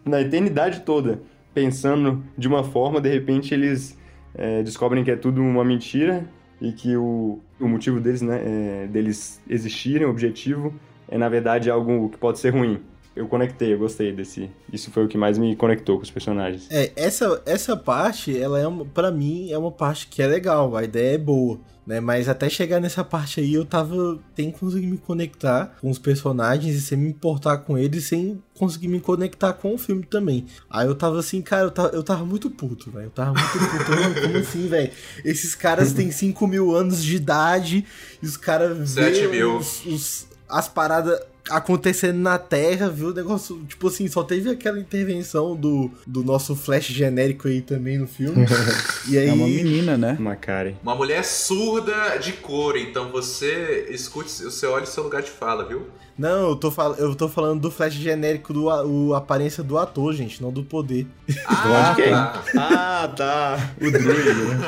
na 0.05 0.21
eternidade 0.21 0.81
toda 0.81 1.21
pensando 1.55 2.23
de 2.37 2.49
uma 2.49 2.65
forma, 2.65 3.01
de 3.01 3.09
repente 3.09 3.53
eles 3.53 3.99
é, 4.35 4.63
descobrem 4.63 5.05
que 5.05 5.11
é 5.11 5.17
tudo 5.17 5.43
uma 5.43 5.65
mentira 5.65 6.27
e 6.63 6.73
que 6.73 6.97
o, 6.97 7.41
o 7.61 7.69
motivo 7.69 8.01
deles, 8.01 8.23
né, 8.23 8.41
é, 8.45 8.87
deles 8.87 9.43
existirem, 9.49 10.07
o 10.07 10.11
objetivo, 10.11 10.73
é 11.09 11.19
na 11.19 11.29
verdade 11.29 11.69
algo 11.69 12.09
que 12.09 12.17
pode 12.17 12.39
ser 12.39 12.51
ruim. 12.51 12.81
Eu 13.15 13.29
conectei, 13.29 13.75
eu 13.75 13.79
gostei 13.79 14.11
desse. 14.13 14.51
Isso 14.73 14.91
foi 14.91 15.05
o 15.05 15.09
que 15.09 15.19
mais 15.19 15.37
me 15.37 15.55
conectou 15.55 15.97
com 15.99 16.03
os 16.03 16.11
personagens. 16.11 16.67
É, 16.71 16.93
essa, 16.97 17.43
essa 17.45 17.77
parte, 17.77 18.37
ela 18.39 18.59
é 18.59 18.67
uma, 18.67 18.85
pra 18.87 19.11
mim, 19.11 19.51
é 19.51 19.59
uma 19.59 19.71
parte 19.71 20.07
que 20.07 20.23
é 20.23 20.27
legal, 20.27 20.75
a 20.75 20.83
ideia 20.83 21.17
é 21.17 21.19
boa, 21.19 21.61
né? 21.87 22.01
Mas 22.01 22.27
até 22.27 22.49
chegar 22.49 22.81
nessa 22.81 23.05
parte 23.05 23.39
aí, 23.39 23.53
eu 23.53 23.67
tava 23.67 24.19
sem 24.35 24.51
conseguir 24.51 24.87
me 24.87 24.97
conectar 24.97 25.77
com 25.79 25.91
os 25.91 25.99
personagens 25.99 26.75
e 26.75 26.81
sem 26.81 26.97
me 26.97 27.11
importar 27.11 27.59
com 27.59 27.77
eles, 27.77 28.05
sem 28.05 28.43
conseguir 28.55 28.89
me 28.89 28.99
conectar 28.99 29.53
com 29.53 29.75
o 29.75 29.79
filme 29.79 30.05
também. 30.07 30.47
Aí 30.71 30.87
eu 30.87 30.95
tava 30.95 31.19
assim, 31.21 31.43
cara, 31.43 31.65
eu 31.65 31.71
tava, 31.71 31.89
eu 31.91 32.03
tava 32.03 32.25
muito 32.25 32.49
puto, 32.49 32.91
velho. 32.91 33.07
Eu 33.07 33.11
tava 33.11 33.35
muito 33.35 33.59
puto. 33.59 34.23
Como 34.23 34.39
assim, 34.39 34.69
velho? 34.69 34.91
Esses 35.23 35.55
caras 35.55 35.93
têm 35.93 36.11
5 36.11 36.47
mil 36.47 36.75
anos 36.75 37.05
de 37.05 37.15
idade 37.17 37.85
e 38.23 38.25
os 38.27 38.39
caras 38.39 38.89
Sete 38.89 39.21
vê 39.27 39.29
mil. 39.29 39.59
os- 39.59 39.85
os- 39.85 40.27
as 40.49 40.67
paradas 40.69 41.21
acontecendo 41.49 42.19
na 42.19 42.39
Terra, 42.39 42.89
viu? 42.89 43.09
O 43.09 43.15
negócio, 43.15 43.63
tipo 43.69 43.89
assim, 43.89 44.09
só 44.09 44.23
teve 44.23 44.51
aquela 44.51 44.79
intervenção 44.79 45.57
do, 45.57 45.91
do 46.07 46.23
nosso 46.23 46.55
Flash 46.55 46.87
genérico 46.87 47.49
aí 47.49 47.61
também 47.61 47.99
no 47.99 48.07
filme. 48.07 48.47
e 49.09 49.19
aí. 49.19 49.29
É 49.29 49.33
uma 49.33 49.47
menina, 49.47 49.97
né? 49.97 50.17
Macari. 50.19 50.77
Uma 50.83 50.95
mulher 50.95 51.25
surda 51.25 52.17
de 52.19 52.33
cor, 52.33 52.77
então 52.77 53.11
você 53.11 53.87
escute, 53.91 54.31
você 54.31 54.67
olha 54.67 54.85
o 54.85 54.87
seu 54.87 55.03
lugar 55.03 55.23
de 55.23 55.31
fala, 55.31 55.65
viu? 55.65 55.87
Não, 56.17 56.51
eu 56.51 56.57
tô, 56.57 56.71
fal... 56.71 56.95
eu 56.95 57.15
tô 57.15 57.29
falando 57.29 57.61
do 57.61 57.71
Flash 57.71 57.95
genérico, 57.95 58.53
do 58.53 58.69
a... 58.69 58.85
o 58.85 59.15
aparência 59.15 59.63
do 59.63 59.79
ator, 59.79 60.13
gente, 60.13 60.43
não 60.43 60.53
do 60.53 60.63
poder. 60.63 61.07
Ah, 61.47 61.95
quem? 61.97 62.11
tá. 62.11 62.45
Ah, 62.57 63.09
tá. 63.17 63.71
O 63.81 63.91
druid, 63.91 64.35
né? 64.35 64.61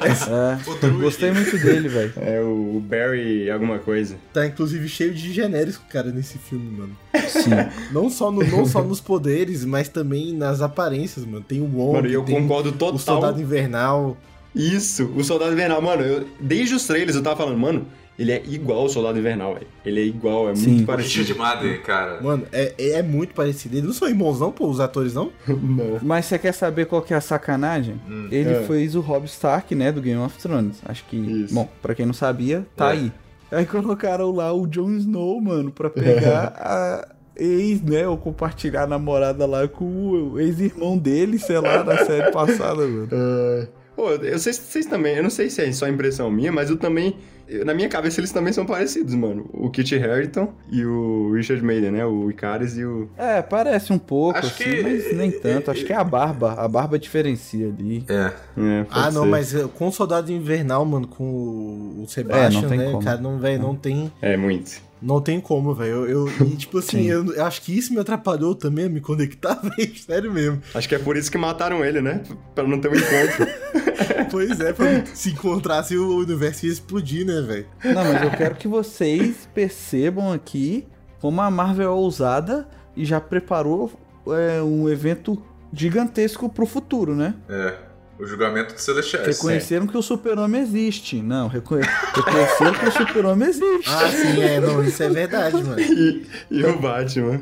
É. 0.00 0.70
O 0.70 0.74
druid. 0.76 1.02
Gostei 1.02 1.32
muito 1.32 1.58
dele, 1.58 1.88
velho. 1.88 2.12
É 2.16 2.40
o 2.40 2.80
Barry 2.80 3.50
alguma 3.50 3.78
coisa. 3.78 4.16
Tá 4.32 4.46
inclusive 4.46 4.88
cheio 4.88 5.12
de 5.12 5.32
genéricos, 5.32 5.80
cara. 5.90 6.05
Cara, 6.06 6.16
nesse 6.16 6.38
filme, 6.38 6.70
mano. 6.78 6.96
Sim. 7.28 7.50
Não 7.92 8.08
só, 8.10 8.30
no, 8.30 8.42
não 8.44 8.64
só 8.66 8.82
nos 8.82 9.00
poderes, 9.00 9.64
mas 9.64 9.88
também 9.88 10.32
nas 10.32 10.60
aparências, 10.60 11.24
mano. 11.24 11.44
Tem 11.46 11.60
o 11.60 11.64
Wong, 11.66 11.92
Mano, 11.96 12.08
e 12.08 12.12
eu 12.14 12.22
tem 12.24 12.40
concordo 12.42 12.70
o 12.70 12.72
total. 12.72 12.98
Soldado 12.98 13.40
Invernal. 13.40 14.16
Isso, 14.54 15.10
o 15.14 15.22
Soldado 15.22 15.52
Invernal, 15.52 15.82
mano, 15.82 16.02
eu- 16.02 16.26
desde 16.40 16.74
os 16.74 16.86
trailers 16.86 17.14
eu 17.16 17.22
tava 17.22 17.36
falando, 17.36 17.58
mano, 17.58 17.86
ele 18.18 18.32
é 18.32 18.42
igual 18.46 18.80
ao 18.80 18.88
Soldado 18.88 19.18
Invernal, 19.18 19.52
velho. 19.54 19.66
Ele 19.84 20.00
é 20.00 20.04
igual, 20.04 20.48
é 20.48 20.54
Sim. 20.54 20.68
muito 20.70 20.82
O 20.84 20.86
parecido. 20.86 21.18
Richard 21.20 21.38
Madden, 21.38 21.78
cara. 21.82 22.22
Mano, 22.22 22.46
é, 22.50 22.74
é 22.92 23.02
muito 23.02 23.34
parecido. 23.34 23.74
Eles 23.76 23.86
não 23.86 23.92
são 23.92 24.08
irmãos, 24.08 24.40
não, 24.40 24.50
pô, 24.50 24.66
os 24.68 24.80
atores, 24.80 25.12
não? 25.12 25.30
Não. 25.46 25.98
Mas 26.02 26.24
você 26.24 26.38
quer 26.38 26.52
saber 26.52 26.86
qual 26.86 27.02
que 27.02 27.12
é 27.12 27.16
a 27.16 27.20
sacanagem? 27.20 28.00
Hum. 28.08 28.28
Ele 28.30 28.48
É. 28.50 28.62
fez 28.62 28.94
o 28.94 29.00
Rob 29.00 29.26
Stark, 29.26 29.74
né, 29.74 29.92
do 29.92 30.00
Game 30.00 30.20
of 30.22 30.38
Thrones. 30.38 30.78
Acho 30.86 31.04
que, 31.04 31.16
Isso. 31.16 31.54
bom, 31.54 31.68
pra 31.82 31.94
quem 31.94 32.06
não 32.06 32.14
sabia, 32.14 32.64
tá 32.74 32.88
É. 32.88 32.92
aí. 32.92 33.12
Aí 33.50 33.64
colocaram 33.64 34.30
lá 34.32 34.52
o 34.52 34.66
Jon 34.66 34.90
Snow, 34.92 35.40
mano, 35.40 35.70
pra 35.70 35.88
pegar 35.88 36.52
a 36.58 37.08
ex, 37.36 37.82
né, 37.82 38.08
ou 38.08 38.16
compartilhar 38.16 38.84
a 38.84 38.86
namorada 38.86 39.46
lá 39.46 39.68
com 39.68 39.84
o 39.84 40.40
ex-irmão 40.40 40.96
dele, 40.96 41.38
sei 41.38 41.60
lá, 41.60 41.82
da 41.82 42.04
série 42.04 42.32
passada, 42.32 42.86
mano. 42.86 43.08
Pô, 43.96 44.10
eu 44.10 44.38
sei 44.38 44.52
se 44.52 44.60
vocês 44.60 44.84
também, 44.86 45.16
eu 45.16 45.22
não 45.22 45.30
sei 45.30 45.48
se 45.48 45.62
é 45.62 45.72
só 45.72 45.88
impressão 45.88 46.30
minha, 46.30 46.52
mas 46.52 46.68
eu 46.68 46.76
também, 46.76 47.16
eu- 47.48 47.64
na 47.64 47.72
minha 47.72 47.88
cabeça 47.88 48.20
eles 48.20 48.30
também 48.30 48.52
são 48.52 48.66
parecidos, 48.66 49.14
mano. 49.14 49.48
O 49.54 49.70
Kit 49.70 49.94
Harington 49.96 50.52
e 50.70 50.84
o 50.84 51.32
Richard 51.32 51.64
Madden, 51.64 51.92
né? 51.92 52.04
O 52.04 52.30
Icaris 52.30 52.76
e 52.76 52.84
o... 52.84 53.08
É, 53.16 53.40
parece 53.40 53.94
um 53.94 53.98
pouco, 53.98 54.38
Acho 54.38 54.48
assim, 54.48 54.64
que- 54.64 54.82
mas 54.82 55.16
nem 55.16 55.30
tanto. 55.30 55.70
Acho 55.70 55.82
que 55.84 55.94
é 55.94 55.96
a 55.96 56.04
barba. 56.04 56.52
A 56.58 56.68
barba 56.68 56.98
diferencia 56.98 57.68
ali. 57.68 58.04
É. 58.06 58.32
É, 58.58 58.86
Ah, 58.90 59.10
não, 59.10 59.22
ser. 59.22 59.28
mas 59.30 59.54
eh, 59.54 59.66
com 59.78 59.88
o 59.88 59.92
Soldado 59.92 60.30
Invernal, 60.30 60.84
mano, 60.84 61.08
com 61.08 61.24
o- 61.24 62.02
o 62.02 62.06
Sebastian, 62.06 62.58
É, 62.58 62.62
não 62.62 62.68
tem 62.68 62.78
né, 62.78 62.90
como. 62.92 63.02
cara, 63.02 63.18
não, 63.20 63.38
velho, 63.38 63.62
não 63.62 63.74
tem... 63.74 64.12
É, 64.20 64.36
muito. 64.36 64.84
Não 65.00 65.20
tem 65.20 65.40
como, 65.40 65.74
velho. 65.74 66.06
Eu, 66.06 66.28
eu- 66.28 66.46
e, 66.46 66.56
tipo 66.56 66.78
assim, 66.78 67.02
Sim. 67.02 67.06
eu, 67.10 67.34
eu 67.34 67.44
acho 67.44 67.60
que 67.62 67.76
isso 67.76 67.92
me 67.92 68.00
atrapalhou 68.00 68.54
também 68.54 68.86
a 68.86 68.88
me 68.88 69.00
conectar, 69.00 69.54
velho. 69.76 69.96
Sério 69.98 70.32
mesmo. 70.32 70.60
Acho 70.74 70.88
que 70.88 70.94
é 70.94 70.98
por 70.98 71.16
isso 71.16 71.30
que 71.30 71.36
mataram 71.38 71.84
ele, 71.84 72.00
né? 72.00 72.22
Pra 72.54 72.64
não 72.66 72.80
ter 72.80 72.88
um 72.88 72.94
encontro. 72.94 73.46
Pois 74.30 74.60
é, 74.60 74.72
pra 74.72 75.06
se 75.14 75.30
encontrasse 75.30 75.96
o 75.96 76.16
universo 76.18 76.66
ia 76.66 76.72
explodir, 76.72 77.24
né, 77.24 77.40
velho? 77.40 77.66
Não, 77.84 78.04
mas 78.04 78.22
eu 78.22 78.30
quero 78.30 78.54
que 78.56 78.68
vocês 78.68 79.48
percebam 79.54 80.32
aqui 80.32 80.86
como 81.20 81.40
a 81.40 81.50
Marvel 81.50 81.86
é 81.86 81.90
ousada 81.90 82.68
e 82.96 83.04
já 83.04 83.20
preparou 83.20 83.90
é, 84.28 84.60
um 84.62 84.88
evento 84.88 85.40
gigantesco 85.72 86.48
pro 86.48 86.66
futuro, 86.66 87.14
né? 87.14 87.34
É. 87.48 87.74
O 88.18 88.24
julgamento 88.26 88.74
dos 88.74 88.82
Celestiais. 88.82 89.26
Reconheceram 89.26 89.86
que 89.86 89.96
o 89.96 90.02
super-homem 90.02 90.62
existe. 90.62 91.20
Não, 91.22 91.48
reconhe... 91.48 91.82
reconheceram 92.14 92.72
que 92.72 92.86
o 92.86 92.92
super-homem 92.92 93.48
existe. 93.48 93.90
Ah, 93.90 94.08
sim, 94.08 94.42
é, 94.42 94.60
não, 94.60 94.82
isso 94.82 95.02
é 95.02 95.08
verdade, 95.08 95.62
mano. 95.62 95.78
e, 95.80 96.26
e 96.50 96.64
o 96.64 96.78
Batman. 96.78 97.40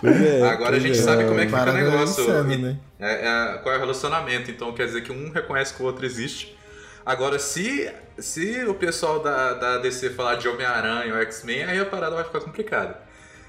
Pois 0.00 0.20
é, 0.20 0.42
Agora 0.42 0.76
a 0.76 0.80
gente 0.80 0.98
é. 0.98 1.02
sabe 1.02 1.24
como 1.24 1.38
é 1.38 1.46
que 1.46 1.52
fica 1.52 1.70
o 1.70 1.74
negócio. 1.74 2.24
insana, 2.24 2.56
né? 2.56 2.76
É, 2.98 3.26
é, 3.26 3.58
qual 3.58 3.74
é 3.74 3.78
o 3.78 3.80
relacionamento? 3.80 4.50
Então 4.50 4.72
quer 4.72 4.86
dizer 4.86 5.02
que 5.02 5.12
um 5.12 5.30
reconhece 5.30 5.74
que 5.74 5.82
o 5.82 5.86
outro 5.86 6.04
existe. 6.04 6.56
Agora, 7.04 7.38
se, 7.38 7.90
se 8.18 8.64
o 8.64 8.74
pessoal 8.74 9.20
da, 9.20 9.54
da 9.54 9.78
DC 9.78 10.10
falar 10.10 10.36
de 10.36 10.48
Homem-Aranha 10.48 11.14
ou 11.14 11.20
X-Men, 11.22 11.64
aí 11.64 11.80
a 11.80 11.84
parada 11.84 12.14
vai 12.14 12.24
ficar 12.24 12.40
complicada. 12.40 12.96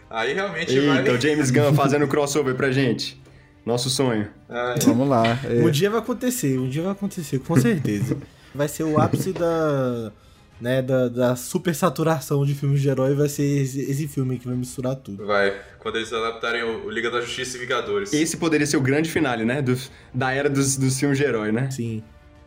Aí 0.09 0.33
realmente 0.33 0.79
vai. 0.79 0.99
Eita, 0.99 1.11
o 1.11 1.21
James 1.21 1.51
Gunn 1.51 1.73
fazendo 1.73 2.07
crossover 2.07 2.55
pra 2.55 2.71
gente. 2.71 3.21
Nosso 3.65 3.89
sonho. 3.89 4.27
Ai, 4.49 4.77
Vamos 4.85 5.07
lá. 5.07 5.23
é. 5.45 5.63
Um 5.63 5.71
dia 5.71 5.89
vai 5.89 5.99
acontecer, 5.99 6.59
um 6.59 6.67
dia 6.69 6.83
vai 6.83 6.91
acontecer, 6.91 7.39
com 7.39 7.55
certeza. 7.59 8.17
vai 8.53 8.67
ser 8.67 8.83
o 8.83 8.99
ápice 8.99 9.31
da. 9.33 10.11
Né, 10.61 10.81
da, 10.81 11.09
da 11.09 11.35
super 11.35 11.75
saturação 11.75 12.45
de 12.45 12.53
filmes 12.55 12.79
de 12.81 12.87
herói, 12.87 13.13
vai 13.15 13.27
ser 13.27 13.43
esse, 13.43 13.81
esse 13.81 14.07
filme 14.07 14.37
que 14.39 14.47
vai 14.47 14.55
misturar 14.55 14.95
tudo. 14.95 15.25
vai. 15.25 15.53
Quando 15.79 15.97
eles 15.97 16.13
adaptarem 16.13 16.63
o, 16.63 16.85
o 16.85 16.89
Liga 16.89 17.11
da 17.11 17.19
Justiça 17.19 17.57
e 17.57 17.59
Vingadores. 17.59 18.13
Esse 18.13 18.37
poderia 18.37 18.65
ser 18.65 18.77
o 18.77 18.81
grande 18.81 19.09
finale, 19.09 19.43
né? 19.43 19.61
Do- 19.61 19.77
da 20.13 20.31
era 20.31 20.49
dos, 20.49 20.77
dos 20.77 20.97
filmes 20.97 21.17
de 21.17 21.23
herói, 21.25 21.51
né? 21.51 21.69
Sim. 21.69 22.01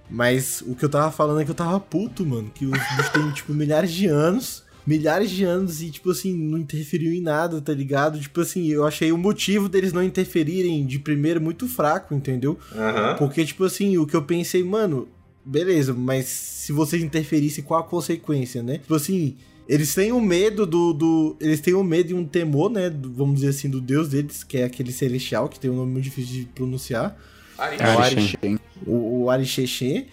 Mas 0.08 0.62
o 0.62 0.74
que 0.74 0.84
eu 0.84 0.88
tava 0.88 1.10
falando 1.10 1.40
é 1.40 1.44
que 1.44 1.50
eu 1.50 1.54
tava 1.54 1.78
puto, 1.78 2.24
mano. 2.24 2.50
Que 2.54 2.64
os 2.64 2.70
bichos 2.72 3.08
têm, 3.10 3.30
tipo, 3.32 3.52
milhares 3.52 3.92
de 3.92 4.06
anos. 4.06 4.64
Milhares 4.86 5.30
de 5.30 5.42
anos 5.42 5.82
e, 5.82 5.90
tipo 5.90 6.10
assim, 6.12 6.32
não 6.36 6.58
interferiu 6.58 7.12
em 7.12 7.20
nada, 7.20 7.60
tá 7.60 7.72
ligado? 7.72 8.20
Tipo 8.20 8.40
assim, 8.42 8.68
eu 8.68 8.86
achei 8.86 9.10
o 9.10 9.18
motivo 9.18 9.68
deles 9.68 9.92
não 9.92 10.02
interferirem 10.02 10.86
de 10.86 10.98
primeiro 10.98 11.40
muito 11.40 11.66
fraco, 11.66 12.14
entendeu? 12.14 12.56
Aham. 12.72 13.16
Porque, 13.18 13.44
tipo 13.44 13.64
assim, 13.64 13.98
o 13.98 14.06
que 14.06 14.14
eu 14.14 14.22
pensei, 14.22 14.62
mano, 14.62 15.08
beleza, 15.44 15.92
mas 15.92 16.26
se 16.26 16.72
vocês 16.72 17.02
interferissem, 17.02 17.64
qual 17.64 17.80
a 17.80 17.84
consequência, 17.84 18.62
né? 18.62 18.78
Tipo 18.78 18.94
assim, 18.94 19.34
eles 19.68 19.92
têm 19.92 20.12
um 20.12 20.20
medo 20.20 20.64
do. 20.64 20.92
do 20.92 21.36
eles 21.40 21.60
têm 21.60 21.74
um 21.74 21.82
medo 21.82 22.12
e 22.12 22.14
um 22.14 22.24
temor, 22.24 22.70
né? 22.70 22.88
do- 22.88 23.12
vamos 23.12 23.36
dizer 23.36 23.48
assim, 23.48 23.68
do 23.68 23.80
deus 23.80 24.10
deles, 24.10 24.44
que 24.44 24.58
é 24.58 24.64
aquele 24.64 24.92
celestial, 24.92 25.48
que 25.48 25.58
tem 25.58 25.68
um 25.68 25.74
nome 25.76 25.90
muito 25.92 26.04
difícil 26.04 26.32
de 26.42 26.44
pronunciar. 26.54 27.16
É 27.58 27.62
o 27.62 27.64
Arishem. 27.98 27.98
Arishem. 27.98 28.58
O, 28.86 29.22
o 29.24 29.30
Arixexê, 29.30 30.06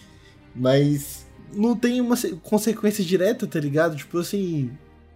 mas 0.56 1.23
não 1.56 1.76
tem 1.76 2.02
uma 2.02 2.16
se- 2.16 2.36
consequência 2.44 3.04
direta, 3.04 3.46
tá 3.48 3.60
ligado? 3.60 3.96
Tipo 3.96 4.20
assim. 4.20 4.72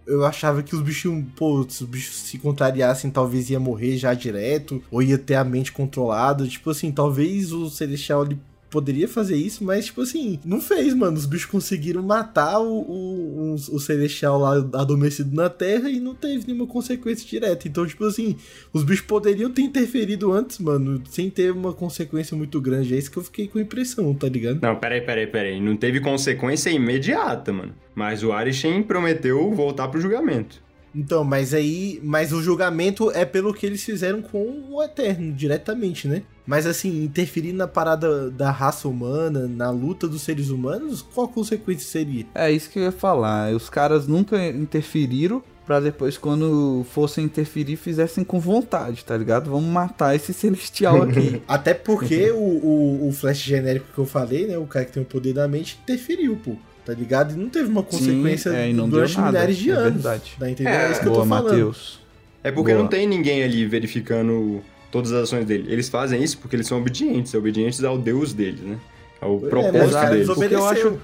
Eu 0.06 0.24
achava 0.24 0.62
que 0.62 0.74
os 0.74 0.80
bichos, 0.80 1.22
pô, 1.36 1.66
se 1.68 1.84
os 1.84 1.88
bichos 1.90 2.14
se 2.16 2.38
contrariassem, 2.38 3.10
talvez 3.10 3.50
ia 3.50 3.60
morrer 3.60 3.98
já 3.98 4.14
direto, 4.14 4.82
ou 4.90 5.02
ia 5.02 5.18
ter 5.18 5.34
a 5.34 5.44
mente 5.44 5.70
controlada. 5.70 6.48
Tipo 6.48 6.70
assim, 6.70 6.90
talvez 6.90 7.52
o 7.52 7.68
Celestial 7.68 8.24
ele 8.24 8.38
poderia 8.70 9.08
fazer 9.08 9.36
isso, 9.36 9.64
mas, 9.64 9.86
tipo 9.86 10.02
assim, 10.02 10.38
não 10.44 10.60
fez, 10.60 10.94
mano. 10.94 11.16
Os 11.16 11.26
bichos 11.26 11.46
conseguiram 11.46 12.02
matar 12.02 12.60
o, 12.60 12.80
o, 12.80 13.54
o, 13.54 13.80
Celestial 13.80 14.38
lá 14.38 14.56
adormecido 14.74 15.34
na 15.34 15.48
Terra 15.48 15.90
e 15.90 16.00
não 16.00 16.14
teve 16.14 16.46
nenhuma 16.46 16.66
consequência 16.66 17.26
direta. 17.26 17.66
Então, 17.66 17.86
tipo 17.86 18.04
assim, 18.04 18.36
os 18.72 18.84
bichos 18.84 19.06
poderiam 19.06 19.50
ter 19.50 19.62
interferido 19.62 20.32
antes, 20.32 20.58
mano, 20.58 21.02
sem 21.08 21.30
ter 21.30 21.52
uma 21.52 21.72
consequência 21.72 22.36
muito 22.36 22.60
grande. 22.60 22.94
É 22.94 22.98
isso 22.98 23.10
que 23.10 23.18
eu 23.18 23.24
fiquei 23.24 23.48
com 23.48 23.58
a 23.58 23.62
impressão, 23.62 24.12
tá 24.14 24.28
ligado? 24.28 24.60
Não, 24.60 24.76
peraí, 24.76 25.00
peraí, 25.00 25.26
peraí. 25.26 25.60
Não 25.60 25.76
teve 25.76 26.00
consequência 26.00 26.70
imediata, 26.70 27.52
mano. 27.52 27.74
Mas 27.94 28.22
o 28.22 28.32
Arishem 28.32 28.82
prometeu 28.82 29.52
voltar 29.52 29.88
pro 29.88 30.00
julgamento. 30.00 30.62
Então, 30.94 31.22
mas 31.24 31.54
aí. 31.54 32.00
Mas 32.02 32.32
o 32.32 32.42
julgamento 32.42 33.10
é 33.10 33.24
pelo 33.24 33.52
que 33.54 33.66
eles 33.66 33.82
fizeram 33.82 34.22
com 34.22 34.64
o 34.70 34.82
Eterno, 34.82 35.32
diretamente, 35.32 36.08
né? 36.08 36.22
Mas 36.48 36.64
assim, 36.66 37.04
interferir 37.04 37.52
na 37.52 37.68
parada 37.68 38.30
da 38.30 38.50
raça 38.50 38.88
humana, 38.88 39.46
na 39.46 39.70
luta 39.70 40.08
dos 40.08 40.22
seres 40.22 40.48
humanos, 40.48 41.02
qual 41.14 41.26
a 41.26 41.30
consequência 41.30 41.86
seria? 41.86 42.24
É 42.34 42.50
isso 42.50 42.70
que 42.70 42.78
eu 42.78 42.84
ia 42.84 42.90
falar. 42.92 43.52
Os 43.52 43.68
caras 43.68 44.08
nunca 44.08 44.42
interferiram 44.48 45.42
pra 45.66 45.78
depois, 45.78 46.16
quando 46.16 46.86
fossem 46.90 47.26
interferir, 47.26 47.76
fizessem 47.76 48.24
com 48.24 48.40
vontade, 48.40 49.04
tá 49.04 49.14
ligado? 49.14 49.50
Vamos 49.50 49.68
matar 49.70 50.16
esse 50.16 50.32
celestial 50.32 51.02
aqui. 51.04 51.42
Até 51.46 51.74
porque 51.74 52.30
o, 52.30 52.36
o, 52.38 53.08
o 53.08 53.12
Flash 53.12 53.40
genérico 53.40 53.84
que 53.92 53.98
eu 53.98 54.06
falei, 54.06 54.46
né? 54.46 54.56
O 54.56 54.64
cara 54.64 54.86
que 54.86 54.92
tem 54.92 55.02
o 55.02 55.06
poder 55.06 55.34
da 55.34 55.46
mente, 55.46 55.78
interferiu, 55.82 56.34
pô. 56.42 56.56
Tá 56.86 56.94
ligado? 56.94 57.34
E 57.34 57.36
não 57.36 57.50
teve 57.50 57.68
uma 57.68 57.82
consequência 57.82 58.50
Sim, 58.50 58.56
é, 58.56 58.72
não 58.72 58.88
durante 58.88 59.12
deu 59.12 59.20
nada, 59.20 59.32
milhares 59.32 59.56
de 59.58 59.70
é 59.70 59.74
anos. 59.74 59.92
verdade. 59.92 60.32
Tá 60.40 60.50
entendendo? 60.50 60.72
É, 60.72 60.86
É, 60.86 60.90
isso 60.92 61.00
que 61.02 61.06
eu 61.08 61.12
Boa, 61.12 61.22
tô 61.24 61.28
falando. 61.28 61.44
Matheus. 61.50 62.00
É 62.42 62.50
porque 62.50 62.72
Boa. 62.72 62.82
não 62.82 62.88
tem 62.88 63.06
ninguém 63.06 63.42
ali 63.42 63.66
verificando 63.66 64.62
todas 64.90 65.12
as 65.12 65.24
ações 65.24 65.44
dele. 65.44 65.70
Eles 65.72 65.88
fazem 65.88 66.22
isso 66.22 66.38
porque 66.38 66.56
eles 66.56 66.66
são 66.66 66.78
obedientes, 66.78 67.34
obedientes 67.34 67.82
ao 67.84 67.98
deus 67.98 68.32
deles, 68.32 68.60
né? 68.60 68.78
Ao 69.20 69.36
É, 69.36 69.40
mas 69.40 69.50
propósito 69.50 69.92
caras 69.92 70.10
deles. 70.10 70.26
Porque 70.26 70.54
eu 70.54 70.66
acho- 70.66 70.98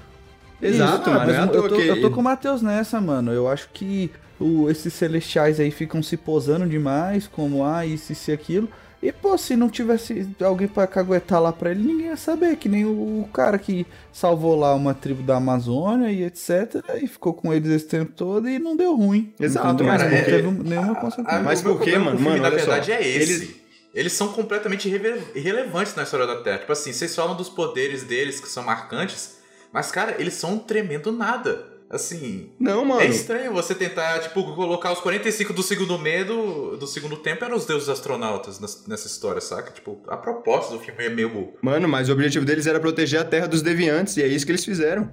Exato, 0.61 1.09
Ah, 1.09 1.13
mano. 1.13 1.25
mas 1.27 1.35
é 1.35 1.57
eu, 1.57 1.69
tô, 1.69 1.75
que 1.75 1.87
eu 1.87 2.01
tô 2.01 2.11
com 2.11 2.21
o 2.21 2.23
Matheus 2.23 2.61
nessa, 2.61 2.99
mano. 3.01 3.31
Eu 3.31 3.47
acho 3.47 3.69
que 3.73 4.09
o- 4.39 4.69
esses 4.69 4.93
celestiais 4.93 5.59
aí 5.59 5.69
ficam 5.69 6.01
se 6.01 6.15
posando 6.15 6.65
demais, 6.65 7.27
como 7.27 7.63
ah, 7.65 7.85
isso, 7.85 8.13
isso 8.13 8.31
e 8.31 8.33
aquilo. 8.33 8.69
E, 9.03 9.11
pô, 9.11 9.37
se 9.37 9.55
não 9.55 9.69
tivesse 9.69 10.27
alguém 10.41 10.67
pra 10.67 10.87
caguetar 10.87 11.39
lá 11.39 11.51
pra 11.53 11.69
ele, 11.71 11.83
ninguém 11.83 12.07
ia 12.07 12.15
saber. 12.17 12.55
Que 12.55 12.67
nem 12.69 12.85
o 12.85 13.27
cara 13.31 13.59
que 13.59 13.85
salvou 14.11 14.55
lá 14.55 14.73
uma 14.73 14.93
tribo 14.95 15.21
da 15.21 15.35
Amazônia 15.35 16.09
e 16.11 16.23
etc. 16.23 16.81
E 16.99 17.05
ficou 17.05 17.33
com 17.33 17.53
eles 17.53 17.69
esse 17.69 17.85
tempo 17.85 18.13
todo 18.15 18.47
e 18.49 18.57
não 18.57 18.75
deu 18.75 18.95
ruim. 18.95 19.31
Exato, 19.39 19.67
Entendeu? 19.67 19.87
mas 19.87 20.01
não 20.01 20.09
porque- 20.09 20.23
teve 20.31 20.51
nenhuma 20.69 20.95
consequência. 20.95 21.43
Mas 21.43 21.59
o 21.59 21.63
por 21.63 21.71
quê, 21.81 21.91
problema 21.91 22.05
mano? 22.05 22.17
o 22.17 22.21
Mano, 22.23 22.41
na 22.41 22.47
olha 22.47 22.59
só. 22.59 22.65
verdade, 22.71 22.91
é 22.93 23.01
esse. 23.07 23.33
Eles- 23.33 23.64
Eles... 23.95 24.13
são 24.13 24.27
completamente 24.29 24.87
irre- 24.89 25.23
irrelevantes 25.33 25.95
na 25.95 26.03
história 26.03 26.27
da 26.27 26.41
Terra. 26.41 26.59
Tipo 26.59 26.71
assim, 26.73 26.91
vocês 26.93 27.15
falam 27.15 27.35
dos 27.35 27.49
poderes 27.49 28.03
deles 28.03 28.39
que 28.39 28.47
são 28.49 28.63
marcantes, 28.63 29.37
mas, 29.71 29.91
cara, 29.91 30.15
eles 30.19 30.33
são 30.35 30.53
um 30.53 30.59
tremendo 30.59 31.11
nada. 31.11 31.73
Assim. 31.87 32.49
Não, 32.59 32.83
mano. 32.83 33.01
É 33.01 33.05
estranho 33.07 33.53
você 33.53 33.75
tentar, 33.75 34.17
tipo, 34.19 34.43
colocar 34.55 34.91
os 34.91 34.99
45 34.99 35.53
do 35.53 35.61
segundo 35.61 35.99
medo, 35.99 36.75
do 36.77 36.87
segundo 36.87 37.15
tempo 37.15 37.45
eram 37.45 37.55
os 37.55 37.65
deuses 37.65 37.87
astronautas 37.87 38.59
nessa 38.87 39.05
história, 39.07 39.39
saca? 39.39 39.71
Tipo, 39.71 40.01
a 40.07 40.17
proposta 40.17 40.73
do 40.73 40.79
filme 40.79 41.05
é 41.05 41.09
meio. 41.09 41.53
Mano, 41.61 41.87
mas 41.87 42.09
o 42.09 42.11
objetivo 42.13 42.43
deles 42.43 42.65
era 42.65 42.79
proteger 42.79 43.19
a 43.19 43.23
Terra 43.23 43.47
dos 43.47 43.61
deviantes, 43.61 44.17
e 44.17 44.23
é 44.23 44.27
isso 44.27 44.45
que 44.47 44.51
eles 44.51 44.65
fizeram. 44.65 45.11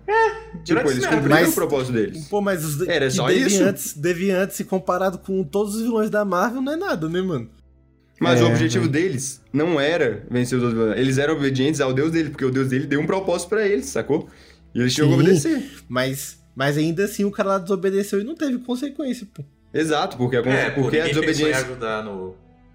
tipo, 0.64 0.80
durante 0.80 0.90
eles 0.92 1.06
cumpriram 1.06 1.28
Mas- 1.40 1.48
o 1.50 1.54
propósito 1.54 1.92
deles. 1.92 2.26
Pô, 2.28 2.40
mas 2.40 2.64
os 2.64 2.78
de- 2.78 2.90
Era 2.90 3.10
só 3.10 3.26
deviantes, 3.26 3.92
deviantes, 3.92 4.56
se 4.56 4.64
comparado 4.64 5.18
com 5.18 5.44
todos 5.44 5.74
os 5.76 5.82
vilões 5.82 6.08
da 6.08 6.24
Marvel, 6.24 6.62
não 6.62 6.72
é 6.72 6.76
nada, 6.76 7.06
né, 7.06 7.20
mano? 7.20 7.50
Mas 8.22 8.40
É, 8.40 8.44
o 8.44 8.46
objetivo 8.48 8.86
né? 8.86 8.92
deles 8.92 9.42
não 9.52 9.80
era 9.80 10.24
vencer 10.30 10.56
os 10.58 10.64
outros 10.64 10.80
vilões. 10.82 11.00
Eles 11.00 11.18
eram 11.18 11.34
obedientes 11.34 11.80
ao 11.80 11.92
deus 11.92 12.12
dele, 12.12 12.30
porque 12.30 12.44
o 12.44 12.50
deus 12.50 12.68
dele 12.68 12.86
deu 12.86 13.00
um 13.00 13.06
propósito 13.06 13.48
pra 13.50 13.66
eles, 13.66 13.86
sacou? 13.86 14.28
E 14.74 14.80
eles 14.80 14.94
tinham 14.94 15.08
que 15.08 15.14
obedecer. 15.14 15.62
Mas, 15.88 16.38
mas 16.54 16.78
ainda 16.78 17.04
assim 17.04 17.24
o 17.24 17.30
cara 17.30 17.50
lá 17.50 17.58
desobedeceu 17.58 18.20
e 18.20 18.24
não 18.24 18.34
teve 18.34 18.58
consequência, 18.58 19.26
pô. 19.32 19.42
Exato, 19.74 20.16
porque, 20.16 20.36
a, 20.36 20.40
É, 20.40 20.70
porque 20.70 20.98
a 20.98 21.06
desobediência. 21.06 21.56
ajudar 21.58 22.02
no, 22.04 22.34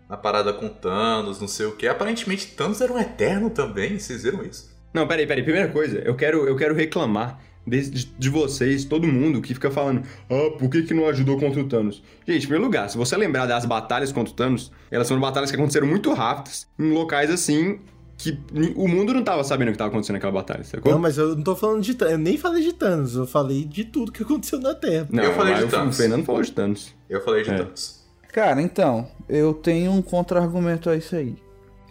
na 0.10 0.18
parada 0.18 0.51
com 0.54 0.68
Thanos, 0.68 1.39
não 1.39 1.48
sei 1.48 1.66
o 1.68 1.72
que. 1.75 1.88
Aparentemente, 1.88 2.48
Thanos 2.56 2.82
era 2.82 2.92
um 2.92 3.00
eterno 3.00 3.50
também, 3.50 3.98
vocês 4.00 4.24
viram 4.24 4.44
isso? 4.44 4.75
Não, 4.94 5.08
peraí, 5.08 5.27
peraí. 5.27 5.44
Primeira 5.44 5.68
coisa, 5.70 6.00
eu 6.00 6.16
quero, 6.16 6.48
eu 6.48 6.56
quero 6.56 6.74
reclamar 6.74 7.39
de, 7.67 8.05
de, 8.05 8.29
vocês, 8.29 8.86
todo 8.86 9.05
mundo 9.07 9.41
que 9.41 9.53
fica 9.53 9.69
falando, 9.69 10.03
ah, 10.29 10.51
por 10.57 10.69
que, 10.69 10.83
que 10.83 10.93
não 10.93 11.07
ajudou 11.07 11.38
contra 11.39 11.59
o 11.62 11.67
Thanos? 11.67 12.01
Gente, 12.27 12.38
em 12.39 12.47
primeiro 12.47 12.63
lugar, 12.65 12.89
se 12.89 12.97
você 12.97 13.15
lembrar 13.17 13.45
das 13.45 13.65
batalhas 13.65 14.12
contra 14.12 14.31
o 14.31 14.36
Thanos, 14.36 14.71
elas 14.89 15.07
foram 15.07 15.19
batalhas 15.21 15.50
que 15.51 15.57
aconteceram 15.57 15.88
muito 15.88 16.13
rápidas, 16.13 16.67
em 16.79 16.91
locais 16.91 17.29
assim 17.29 17.79
que 18.17 18.39
o 18.75 18.88
mundo 18.88 19.13
não 19.13 19.24
tava 19.24 19.43
sabendo 19.43 19.67
o 19.69 19.71
que 19.74 19.77
tava 19.77 19.89
acontecendo 19.89 20.15
naquela 20.15 20.31
batalha, 20.33 20.63
sacou? 20.63 20.91
Não, 20.91 20.97
mas 20.97 21.19
eu 21.19 21.36
não 21.36 21.43
tô 21.43 21.55
falando 21.55 21.83
de 21.83 21.93
Thanos. 21.93 22.13
Eu 22.13 22.17
nem 22.17 22.36
falei 22.36 22.63
de 22.63 22.74
Thanos. 22.74 23.15
Eu 23.15 23.27
falei 23.27 23.63
de 23.63 23.83
tudo 23.86 24.12
que 24.12 24.24
aconteceu 24.24 24.59
na 24.59 24.74
Terra. 24.74 25.07
Não, 25.12 25.24
Eu 25.24 25.33
falei 25.33 25.53
de 25.53 25.59
aí 25.59 25.65
o 25.67 25.69
Thanos. 25.69 25.95
Fernando 25.97 26.25
falou 26.25 26.41
de 26.41 26.51
Thanos. 26.51 26.95
Eu 27.07 27.24
falei 27.24 27.43
de 27.43 27.51
É. 27.51 27.57
Thanos. 27.57 28.03
Cara, 28.33 28.59
então, 28.59 29.07
eu 29.29 29.53
tenho 29.53 29.91
um 29.91 30.01
contra-argumento 30.01 30.89
a 30.89 30.95
isso 30.95 31.15
aí. 31.15 31.36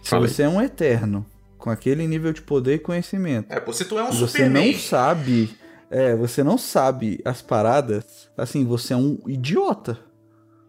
Se 0.01 0.09
Fala 0.09 0.25
aí. 0.25 0.29
você 0.29 0.43
é 0.43 0.49
um 0.49 0.61
eterno, 0.61 1.25
com 1.57 1.69
aquele 1.69 2.05
nível 2.05 2.33
de 2.33 2.41
poder 2.41 2.75
e 2.75 2.79
conhecimento, 2.79 3.47
É, 3.51 3.71
se 3.71 3.85
tu 3.85 3.97
é 3.97 4.03
um 4.03 4.11
você 4.11 4.27
Superman. 4.27 4.73
não 4.73 4.79
sabe. 4.79 5.49
É, 5.89 6.15
você 6.15 6.43
não 6.43 6.57
sabe 6.57 7.19
as 7.23 7.41
paradas, 7.41 8.29
assim, 8.37 8.65
você 8.65 8.93
é 8.93 8.97
um 8.97 9.17
idiota. 9.25 9.97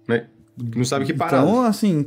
Né? 0.07 0.27
Não 0.57 0.85
sabe 0.85 1.05
que 1.05 1.15
parada. 1.15 1.43
Então, 1.43 1.63
assim, 1.63 2.07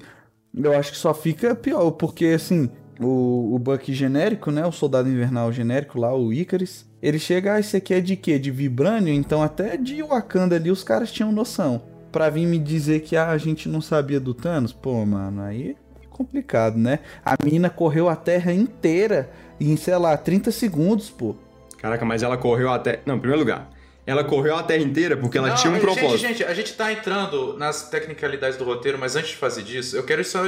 eu 0.56 0.78
acho 0.78 0.92
que 0.92 0.98
só 0.98 1.14
fica 1.14 1.56
pior, 1.56 1.92
porque 1.92 2.26
assim, 2.28 2.70
o, 3.00 3.56
o 3.56 3.60
Buck 3.60 3.94
genérico, 3.94 4.52
né? 4.52 4.66
O 4.66 4.72
soldado 4.72 5.10
invernal 5.10 5.52
genérico 5.52 6.00
lá, 6.00 6.16
o 6.16 6.32
Icarus, 6.32 6.86
ele 7.02 7.20
chega, 7.20 7.56
ah, 7.56 7.60
isso 7.60 7.76
aqui 7.76 7.94
é 7.94 8.02
de 8.02 8.16
quê? 8.16 8.38
De 8.38 8.52
Vibranium? 8.52 9.14
Então 9.14 9.42
até 9.42 9.78
de 9.78 10.02
Wakanda 10.04 10.56
ali 10.56 10.70
os 10.70 10.84
caras 10.84 11.12
tinham 11.12 11.32
noção. 11.32 11.82
Pra 12.12 12.30
vir 12.30 12.46
me 12.46 12.60
dizer 12.60 13.02
que 13.02 13.16
ah, 13.16 13.30
a 13.30 13.38
gente 13.38 13.70
não 13.70 13.82
sabia 13.82 14.20
do 14.20 14.34
Thanos, 14.34 14.74
pô, 14.74 15.06
mano, 15.06 15.42
aí 15.42 15.76
é 16.02 16.08
complicado, 16.08 16.78
né? 16.78 17.00
A 17.26 17.36
mina 17.44 17.70
correu 17.70 18.10
a 18.10 18.16
terra 18.16 18.54
inteira 18.54 19.32
em, 19.60 19.76
sei 19.78 19.96
lá, 19.96 20.16
30 20.18 20.52
segundos, 20.52 21.10
pô. 21.10 21.36
Caraca, 21.82 22.06
mas 22.06 22.22
ela 22.22 22.38
correu 22.38 22.70
até. 22.70 23.02
Não, 23.06 23.16
em 23.16 23.20
primeiro 23.20 23.40
lugar, 23.40 23.70
ela 24.06 24.24
correu 24.24 24.56
a 24.56 24.62
terra 24.62 24.84
inteira 24.84 25.18
porque 25.18 25.38
ela 25.38 25.50
Não, 25.50 25.56
tinha 25.56 25.72
um 25.72 25.76
gente, 25.76 25.84
propósito. 25.84 26.18
Gente, 26.18 26.44
a 26.44 26.54
gente 26.54 26.74
tá 26.74 26.92
entrando 26.92 27.58
nas 27.58 27.90
tecnicalidades 27.90 28.56
do 28.56 28.64
roteiro, 28.64 29.00
mas 29.00 29.16
antes 29.16 29.32
de 29.32 29.36
fazer 29.38 29.64
disso, 29.64 29.98
eu 29.98 30.04
quero 30.04 30.24
só 30.24 30.44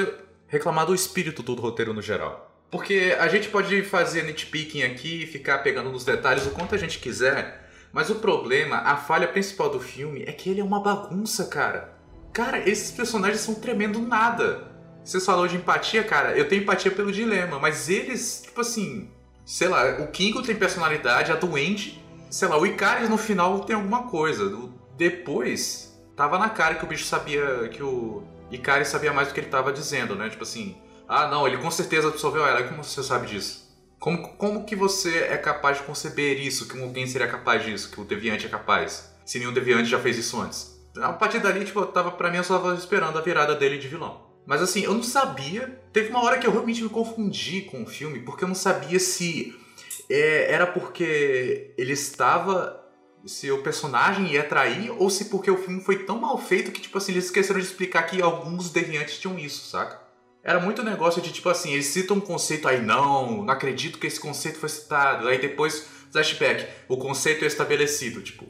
reclamar 0.48 0.86
do 0.86 0.94
espírito 0.94 1.42
do 1.42 1.56
roteiro 1.56 1.92
no 1.92 2.02
geral. 2.04 2.52
Porque 2.70 3.16
a 3.20 3.28
gente 3.28 3.50
pode 3.50 3.82
fazer 3.82 4.24
nitpicking 4.24 4.84
aqui 4.84 5.24
e 5.24 5.28
ficar 5.28 5.60
pegando 5.60 5.90
nos 5.90 6.06
detalhes 6.06 6.46
o 6.46 6.52
quanto 6.52 6.76
a 6.76 6.78
gente 6.78 7.00
quiser, 7.00 7.68
mas 7.92 8.10
o 8.10 8.16
problema, 8.16 8.78
a 8.78 8.96
falha 8.96 9.28
principal 9.28 9.70
do 9.70 9.80
filme 9.80 10.24
é 10.28 10.32
que 10.32 10.50
ele 10.50 10.62
é 10.62 10.64
uma 10.64 10.82
bagunça, 10.82 11.46
cara. 11.46 11.94
Cara, 12.32 12.68
esses 12.68 12.92
personagens 12.92 13.42
são 13.42 13.56
tremendo 13.56 14.00
nada. 14.00 14.72
Vocês 15.04 15.26
falaram 15.26 15.48
de 15.48 15.58
empatia, 15.58 16.04
cara, 16.04 16.38
eu 16.38 16.48
tenho 16.48 16.64
empatia 16.64 16.90
pelo 16.90 17.12
dilema, 17.12 17.60
mas 17.60 17.90
eles, 17.90 18.42
tipo 18.44 18.62
assim, 18.62 19.12
sei 19.46 19.68
lá, 19.68 20.02
o 20.02 20.08
Kingo 20.08 20.42
tem 20.42 20.56
personalidade, 20.56 21.32
a 21.32 21.36
Duende, 21.36 22.04
sei 22.30 22.48
lá, 22.48 22.58
o 22.58 22.66
Icarus 22.66 23.10
no 23.10 23.18
final 23.18 23.62
tem 23.62 23.76
alguma 23.76 24.04
coisa. 24.04 24.52
Depois, 24.98 26.00
tava 26.16 26.38
na 26.38 26.50
cara 26.50 26.76
que 26.76 26.86
o 26.86 26.88
bicho 26.88 27.06
sabia, 27.06 27.70
que 27.70 27.84
o 27.84 28.24
Icarus 28.52 28.88
sabia 28.88 29.14
mais 29.14 29.28
do 29.28 29.34
que 29.34 29.40
ele 29.40 29.48
tava 29.48 29.72
dizendo, 29.72 30.16
né? 30.16 30.30
Tipo 30.30 30.44
assim, 30.44 30.78
ah 31.08 31.28
não, 31.28 31.48
ele 31.48 31.58
com 31.58 31.72
certeza 31.72 32.08
absorveu 32.08 32.46
ela, 32.46 32.64
como 32.64 32.84
você 32.84 33.04
sabe 33.04 33.28
disso? 33.28 33.64
Como, 34.00 34.36
como 34.36 34.66
que 34.66 34.76
você 34.76 35.20
é 35.20 35.38
capaz 35.38 35.78
de 35.78 35.84
conceber 35.84 36.40
isso, 36.40 36.68
que 36.68 36.82
alguém 36.82 37.08
seria 37.08 37.28
capaz 37.28 37.64
disso, 37.64 37.90
que 37.90 38.02
o 38.02 38.04
Deviante 38.04 38.46
é 38.46 38.50
capaz? 38.50 39.16
Se 39.26 39.40
nenhum 39.40 39.54
Deviante 39.54 39.90
já 39.90 40.00
fez 40.00 40.18
isso 40.18 40.42
antes. 40.42 40.74
A 41.02 41.14
partir 41.14 41.40
dali, 41.40 41.64
tipo, 41.64 41.84
tava, 41.86 42.12
pra 42.12 42.30
mim, 42.30 42.38
eu 42.38 42.44
só 42.44 42.60
tava 42.60 42.76
esperando 42.76 43.18
a 43.18 43.22
virada 43.22 43.56
dele 43.56 43.78
de 43.78 43.88
vilão. 43.88 44.33
Mas 44.46 44.62
assim, 44.62 44.82
eu 44.82 44.94
não 44.94 45.04
sabia. 45.04 45.82
Teve 45.92 46.10
uma 46.10 46.24
hora 46.24 46.38
que 46.38 46.46
eu 46.46 46.52
realmente 46.52 46.84
me 46.84 46.90
confundi 46.90 47.62
com 47.62 47.84
o 47.84 47.88
filme, 47.88 48.20
porque 48.20 48.44
eu 48.44 48.48
não 48.48 48.56
sabia 48.56 49.00
se 49.00 49.56
é, 50.10 50.52
era 50.52 50.68
porque 50.68 51.74
ele 51.78 51.94
estava. 51.94 52.82
Se 53.26 53.50
o 53.50 53.64
personagem 53.64 54.34
ia 54.34 54.44
trair, 54.44 54.92
ou 54.92 55.10
se 55.10 55.26
porque 55.26 55.50
o 55.50 55.58
filme 55.58 55.82
foi 55.82 56.04
tão 56.04 56.20
mal 56.20 56.38
feito 56.38 56.74
que, 56.74 56.82
tipo 56.82 56.98
assim, 56.98 57.14
eles 57.14 57.26
esqueceram 57.26 57.58
de 57.58 57.66
explicar 57.66 58.04
que 58.04 58.22
alguns 58.22 58.70
deviantes 58.70 59.18
tinham 59.18 59.40
isso, 59.40 59.70
saca? 59.70 60.02
Era 60.44 60.60
muito 60.60 60.84
negócio 60.84 61.22
de, 61.22 61.32
tipo 61.32 61.48
assim, 61.48 61.72
eles 61.72 61.86
citam 61.86 62.18
um 62.18 62.20
conceito 62.20 62.68
aí, 62.68 62.82
não, 62.82 63.44
não 63.44 63.54
acredito 63.54 63.98
que 63.98 64.08
esse 64.08 64.20
conceito 64.20 64.60
foi 64.60 64.68
citado. 64.68 65.30
Aí 65.30 65.40
depois, 65.40 65.88
flashback, 66.12 66.68
o 66.90 66.98
conceito 66.98 67.46
é 67.46 67.48
estabelecido. 67.48 68.22
Tipo, 68.22 68.46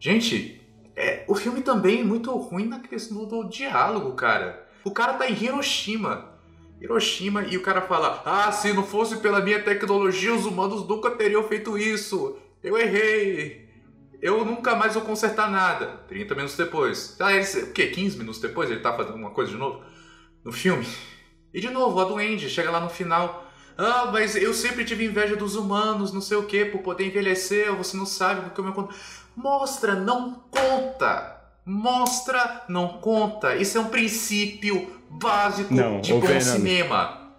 gente, 0.00 0.58
é, 0.96 1.24
o 1.28 1.34
filme 1.34 1.60
também 1.60 2.00
é 2.00 2.04
muito 2.04 2.34
ruim 2.34 2.66
na 2.66 2.80
questão 2.80 3.26
do, 3.26 3.44
diálogo, 3.44 4.14
cara. 4.14 4.66
O 4.84 4.90
cara 4.90 5.14
tá 5.14 5.28
em 5.28 5.34
Hiroshima. 5.34 6.38
Hiroshima 6.80 7.44
e 7.44 7.56
o 7.56 7.62
cara 7.62 7.82
fala: 7.82 8.22
Ah, 8.24 8.52
se 8.52 8.72
não 8.72 8.84
fosse 8.84 9.16
pela 9.18 9.40
minha 9.40 9.62
tecnologia, 9.62 10.34
os 10.34 10.46
humanos 10.46 10.86
nunca 10.86 11.10
teriam 11.10 11.42
feito 11.42 11.76
isso. 11.76 12.38
Eu 12.62 12.78
errei. 12.78 13.68
Eu 14.20 14.44
nunca 14.44 14.74
mais 14.74 14.94
vou 14.94 15.02
consertar 15.02 15.50
nada. 15.50 16.00
30 16.08 16.34
minutos 16.34 16.56
depois. 16.56 17.16
Ah, 17.20 17.32
ele, 17.32 17.44
o 17.62 17.72
quê? 17.72 17.86
15 17.86 18.18
minutos 18.18 18.40
depois 18.40 18.70
ele 18.70 18.80
tá 18.80 18.92
fazendo 18.92 19.12
alguma 19.12 19.30
coisa 19.30 19.50
de 19.52 19.56
novo? 19.56 19.82
No 20.44 20.52
filme? 20.52 20.86
E 21.52 21.60
de 21.60 21.70
novo, 21.70 22.00
a 22.00 22.04
Duende 22.04 22.48
chega 22.48 22.70
lá 22.70 22.80
no 22.80 22.90
final. 22.90 23.46
Ah, 23.76 24.10
mas 24.12 24.34
eu 24.34 24.52
sempre 24.52 24.84
tive 24.84 25.04
inveja 25.04 25.36
dos 25.36 25.54
humanos, 25.54 26.12
não 26.12 26.20
sei 26.20 26.36
o 26.36 26.42
que, 26.42 26.64
por 26.64 26.82
poder 26.82 27.06
envelhecer, 27.06 27.72
você 27.76 27.96
não 27.96 28.06
sabe 28.06 28.40
porque 28.42 28.60
meu 28.60 28.72
conta. 28.72 28.92
Mostra, 29.36 29.94
não 29.94 30.42
conta! 30.50 31.37
Mostra, 31.68 32.62
não 32.66 32.88
conta. 32.88 33.54
Isso 33.54 33.76
é 33.76 33.80
um 33.82 33.88
princípio 33.88 34.90
básico 35.10 35.74
Não, 35.74 36.00
de 36.00 36.14
bom 36.14 36.20
Fernando. 36.22 36.40
cinema. 36.56 37.30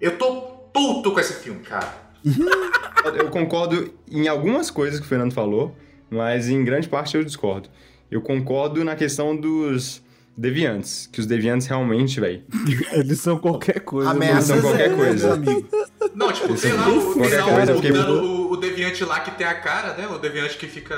Eu 0.00 0.16
tô 0.16 0.40
puto 0.72 1.12
com 1.12 1.20
esse 1.20 1.34
filme, 1.34 1.60
cara. 1.60 1.92
Eu 3.14 3.30
concordo 3.30 3.92
em 4.10 4.26
algumas 4.26 4.70
coisas 4.70 4.98
que 4.98 5.06
o 5.06 5.08
Fernando 5.08 5.32
falou, 5.32 5.76
mas 6.10 6.48
em 6.48 6.64
grande 6.64 6.88
parte 6.88 7.16
eu 7.16 7.22
discordo. 7.22 7.68
Eu 8.10 8.20
concordo 8.20 8.82
na 8.82 8.96
questão 8.96 9.36
dos 9.36 10.02
deviantes, 10.36 11.08
que 11.10 11.20
os 11.20 11.26
deviantes 11.26 11.66
realmente, 11.66 12.20
velho. 12.20 12.42
Eles 12.92 13.18
são 13.20 13.38
qualquer 13.38 13.80
coisa. 13.80 14.10
Ameaça 14.10 14.54
são 14.54 14.60
qualquer 14.60 14.84
zero, 14.88 14.96
coisa. 14.96 15.32
amigo. 15.34 15.68
Não, 16.14 16.32
tipo, 16.32 16.46
é 16.66 16.72
lá, 16.72 16.88
o, 16.88 17.12
qualquer 17.14 17.30
tem 17.30 17.38
lá 17.38 17.54
coisa, 17.56 17.72
o, 17.72 17.74
porque- 17.74 17.92
o, 17.92 18.50
o 18.52 18.56
deviante 18.56 19.04
lá 19.04 19.20
que 19.20 19.30
tem 19.32 19.46
a 19.46 19.54
cara, 19.54 19.94
né? 19.94 20.06
O 20.06 20.18
deviante 20.18 20.56
que 20.56 20.66
fica 20.66 20.94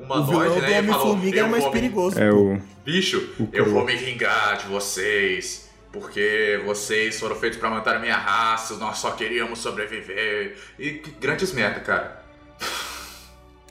O 0.00 0.24
vilão 0.24 0.54
do 0.54 0.60
né? 0.60 0.82
Falou, 0.82 1.12
Homem-Formiga 1.12 1.38
"Eu 1.40 1.44
é 1.46 1.48
mais 1.48 1.62
vou 1.64 1.72
me- 1.72 1.80
perigoso. 1.80 2.18
É 2.18 2.32
o. 2.32 2.58
Bicho, 2.84 3.30
O 3.38 3.48
eu 3.52 3.66
vou 3.70 3.84
me 3.84 3.94
vingar 3.96 4.56
de 4.58 4.66
vocês. 4.66 5.70
Porque 5.92 6.58
vocês 6.64 7.20
foram 7.20 7.36
feitos 7.36 7.58
pra 7.58 7.68
matar 7.68 7.96
a 7.96 7.98
minha 7.98 8.16
raça, 8.16 8.76
nós 8.76 8.96
só 8.96 9.10
queríamos 9.10 9.58
sobreviver. 9.58 10.56
E 10.78 10.92
que 10.92 11.10
grandes 11.20 11.52
merda, 11.52 11.80
cara. 11.80 12.22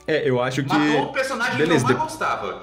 É, 0.06 0.28
eu 0.28 0.40
acho 0.40 0.62
que. 0.62 0.68
Matou 0.72 1.02
o 1.06 1.12
personagem 1.12 1.56
Beleza, 1.56 1.84
que 1.86 1.92
eu 1.92 1.96
mais 1.98 2.12
de- 2.12 2.18
gostava. 2.18 2.52
Tá 2.52 2.62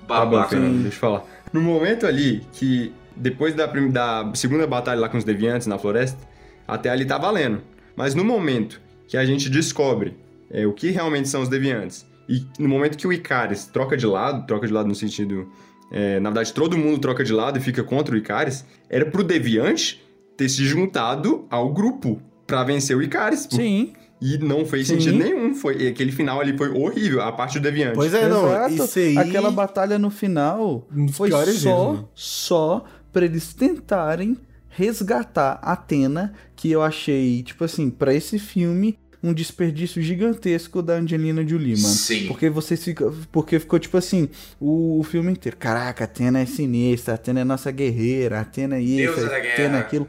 bom, 0.00 0.06
Babaca. 0.06 0.48
Fernando, 0.50 0.82
deixa 0.82 0.96
eu 0.96 1.00
falar. 1.00 1.22
No 1.54 1.60
momento 1.60 2.04
ali 2.04 2.44
que, 2.52 2.92
depois 3.14 3.54
da, 3.54 3.66
da 3.66 4.34
segunda 4.34 4.66
batalha 4.66 5.00
lá 5.00 5.08
com 5.08 5.16
os 5.16 5.22
deviantes 5.22 5.68
na 5.68 5.78
floresta, 5.78 6.18
até 6.66 6.90
ali 6.90 7.04
tá 7.04 7.16
valendo. 7.16 7.62
Mas 7.94 8.12
no 8.12 8.24
momento 8.24 8.80
que 9.06 9.16
a 9.16 9.24
gente 9.24 9.48
descobre 9.48 10.16
é, 10.50 10.66
o 10.66 10.72
que 10.72 10.90
realmente 10.90 11.28
são 11.28 11.42
os 11.42 11.48
deviantes, 11.48 12.04
e 12.28 12.44
no 12.58 12.68
momento 12.68 12.98
que 12.98 13.06
o 13.06 13.12
Icaris 13.12 13.66
troca 13.66 13.96
de 13.96 14.04
lado, 14.04 14.44
troca 14.48 14.66
de 14.66 14.72
lado 14.72 14.88
no 14.88 14.96
sentido. 14.96 15.48
é, 15.92 16.18
na 16.18 16.30
verdade, 16.30 16.52
todo 16.52 16.76
mundo 16.76 16.98
troca 16.98 17.22
de 17.22 17.32
lado 17.32 17.56
e 17.56 17.60
fica 17.60 17.84
contra 17.84 18.16
o 18.16 18.18
Icaris, 18.18 18.64
era 18.90 19.06
pro 19.06 19.22
deviante 19.22 20.02
ter 20.36 20.48
se 20.48 20.64
juntado 20.64 21.46
ao 21.48 21.72
grupo 21.72 22.20
pra 22.48 22.64
vencer 22.64 22.96
o 22.96 23.02
Icaris. 23.02 23.46
Sim. 23.48 23.92
E 24.24 24.38
não 24.38 24.64
fez 24.64 24.88
Sim. 24.88 24.94
sentido 24.94 25.18
nenhum. 25.18 25.54
Foi, 25.54 25.86
aquele 25.86 26.10
final 26.10 26.40
ali 26.40 26.56
foi 26.56 26.70
horrível, 26.70 27.20
a 27.20 27.30
parte 27.30 27.58
do 27.58 27.62
deviante. 27.62 27.94
Pois 27.94 28.14
é, 28.14 28.26
não. 28.26 28.46
Exato. 28.46 28.74
Isso 28.74 28.98
aí. 28.98 29.18
Aquela 29.18 29.50
batalha 29.50 29.98
no 29.98 30.10
final 30.10 30.88
foi 31.12 31.30
só, 31.30 31.42
erros, 31.42 31.64
né? 31.64 32.04
só 32.14 32.84
pra 33.12 33.26
eles 33.26 33.52
tentarem 33.52 34.38
resgatar 34.70 35.60
a 35.62 35.72
Atena, 35.72 36.32
que 36.56 36.70
eu 36.70 36.80
achei, 36.80 37.42
tipo 37.42 37.64
assim, 37.64 37.90
pra 37.90 38.14
esse 38.14 38.38
filme, 38.38 38.98
um 39.22 39.34
desperdício 39.34 40.00
gigantesco 40.00 40.80
da 40.80 40.94
Angelina 40.94 41.46
Jolie, 41.46 41.76
mano. 41.76 41.94
Sim. 41.94 42.26
Porque 42.26 42.48
vocês 42.48 42.82
ficam. 42.82 43.14
Porque 43.30 43.58
ficou 43.58 43.78
tipo 43.78 43.98
assim, 43.98 44.30
o, 44.58 45.00
o 45.00 45.02
filme 45.02 45.32
inteiro. 45.32 45.58
Caraca, 45.58 46.04
a 46.04 46.06
Atena 46.06 46.40
é 46.40 46.46
sinistra, 46.46 47.12
a 47.12 47.16
Atena 47.16 47.40
é 47.40 47.44
nossa 47.44 47.70
guerreira, 47.70 48.38
a 48.38 48.40
Atena 48.40 48.76
é 48.76 48.80
isso. 48.80 49.20
Atena 49.26 49.76
é 49.76 49.80
aquilo. 49.80 50.08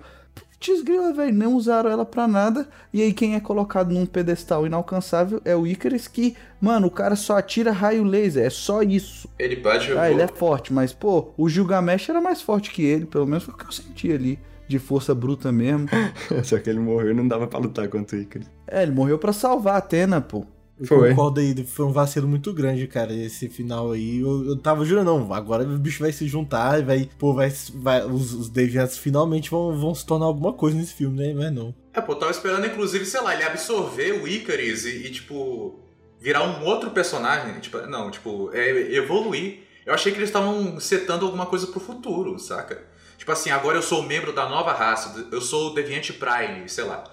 Putz, 0.65 0.81
grila, 0.81 1.13
velho, 1.13 1.33
não 1.33 1.53
usaram 1.53 1.89
ela 1.89 2.05
pra 2.05 2.27
nada. 2.27 2.67
E 2.91 3.01
aí 3.01 3.13
quem 3.13 3.35
é 3.35 3.39
colocado 3.39 3.93
num 3.93 4.05
pedestal 4.05 4.65
inalcançável 4.65 5.41
é 5.45 5.55
o 5.55 5.67
Icarus, 5.67 6.07
que, 6.07 6.35
mano, 6.59 6.87
o 6.87 6.91
cara 6.91 7.15
só 7.15 7.37
atira 7.37 7.71
raio 7.71 8.03
laser, 8.03 8.45
é 8.45 8.49
só 8.49 8.81
isso. 8.81 9.29
Ele 9.37 9.55
bate 9.57 9.91
o 9.91 9.99
Ah, 9.99 10.09
ele 10.09 10.21
é 10.21 10.27
forte, 10.27 10.73
mas, 10.73 10.91
pô, 10.91 11.29
o 11.37 11.47
Gilgamesh 11.47 12.09
era 12.09 12.19
mais 12.19 12.41
forte 12.41 12.71
que 12.71 12.83
ele, 12.83 13.05
pelo 13.05 13.25
menos 13.27 13.43
foi 13.43 13.53
o 13.53 13.57
que 13.57 13.65
eu 13.65 13.71
senti 13.71 14.11
ali, 14.11 14.39
de 14.67 14.79
força 14.79 15.13
bruta 15.13 15.51
mesmo. 15.51 15.87
Só 16.43 16.57
que 16.57 16.69
ele 16.69 16.79
morreu 16.79 17.11
e 17.11 17.13
não 17.13 17.27
dava 17.27 17.47
pra 17.47 17.59
lutar 17.59 17.87
contra 17.87 18.17
o 18.17 18.21
Icaris. 18.21 18.49
É, 18.67 18.81
ele 18.81 18.91
morreu 18.91 19.19
pra 19.19 19.31
salvar 19.31 19.75
a 19.75 19.77
Atena, 19.77 20.19
pô. 20.19 20.45
Eu 20.77 20.85
Foi. 20.85 21.09
concordo 21.09 21.39
aí, 21.39 21.65
foi 21.65 21.85
um 21.85 21.91
vacilo 21.91 22.27
muito 22.27 22.51
grande, 22.53 22.85
cara, 22.85 23.13
esse 23.13 23.47
final 23.47 23.93
aí. 23.93 24.19
Eu, 24.19 24.45
eu 24.45 24.57
tava 24.57 24.83
jurando, 24.83 25.05
não, 25.05 25.33
agora 25.33 25.63
o 25.63 25.77
bicho 25.77 26.03
vai 26.03 26.11
se 26.11 26.27
juntar 26.27 26.79
e 26.79 26.83
vai, 26.83 27.09
pô, 27.17 27.33
vai, 27.33 27.49
vai 27.75 28.03
os, 28.03 28.33
os 28.33 28.49
Deviants 28.49 28.97
finalmente 28.97 29.49
vão, 29.49 29.77
vão 29.79 29.95
se 29.95 30.05
tornar 30.05 30.25
alguma 30.25 30.51
coisa 30.51 30.75
nesse 30.75 30.93
filme, 30.93 31.17
né? 31.17 31.33
Mas 31.33 31.53
não. 31.53 31.73
É, 31.93 32.01
pô, 32.01 32.11
eu 32.11 32.19
tava 32.19 32.31
esperando, 32.31 32.65
inclusive, 32.65 33.05
sei 33.05 33.21
lá, 33.21 33.33
ele 33.33 33.43
absorver 33.43 34.21
o 34.21 34.27
Icarus 34.27 34.83
e, 34.83 35.05
e, 35.05 35.11
tipo, 35.11 35.79
virar 36.19 36.43
um 36.43 36.65
outro 36.65 36.91
personagem. 36.91 37.57
Tipo, 37.61 37.77
não, 37.87 38.11
tipo, 38.11 38.51
é, 38.53 38.69
evoluir. 38.95 39.59
Eu 39.85 39.93
achei 39.93 40.11
que 40.11 40.17
eles 40.17 40.29
estavam 40.29 40.77
setando 40.79 41.25
alguma 41.25 41.45
coisa 41.45 41.67
pro 41.67 41.79
futuro, 41.79 42.37
saca? 42.37 42.83
Tipo 43.17 43.31
assim, 43.31 43.49
agora 43.49 43.77
eu 43.77 43.81
sou 43.81 44.03
membro 44.03 44.33
da 44.33 44.49
nova 44.49 44.73
raça, 44.73 45.27
eu 45.31 45.39
sou 45.39 45.71
o 45.71 45.73
Deviante 45.73 46.11
Prime, 46.11 46.67
sei 46.67 46.83
lá. 46.83 47.03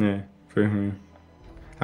É, 0.00 0.22
foi 0.48 0.64
ruim. 0.64 0.94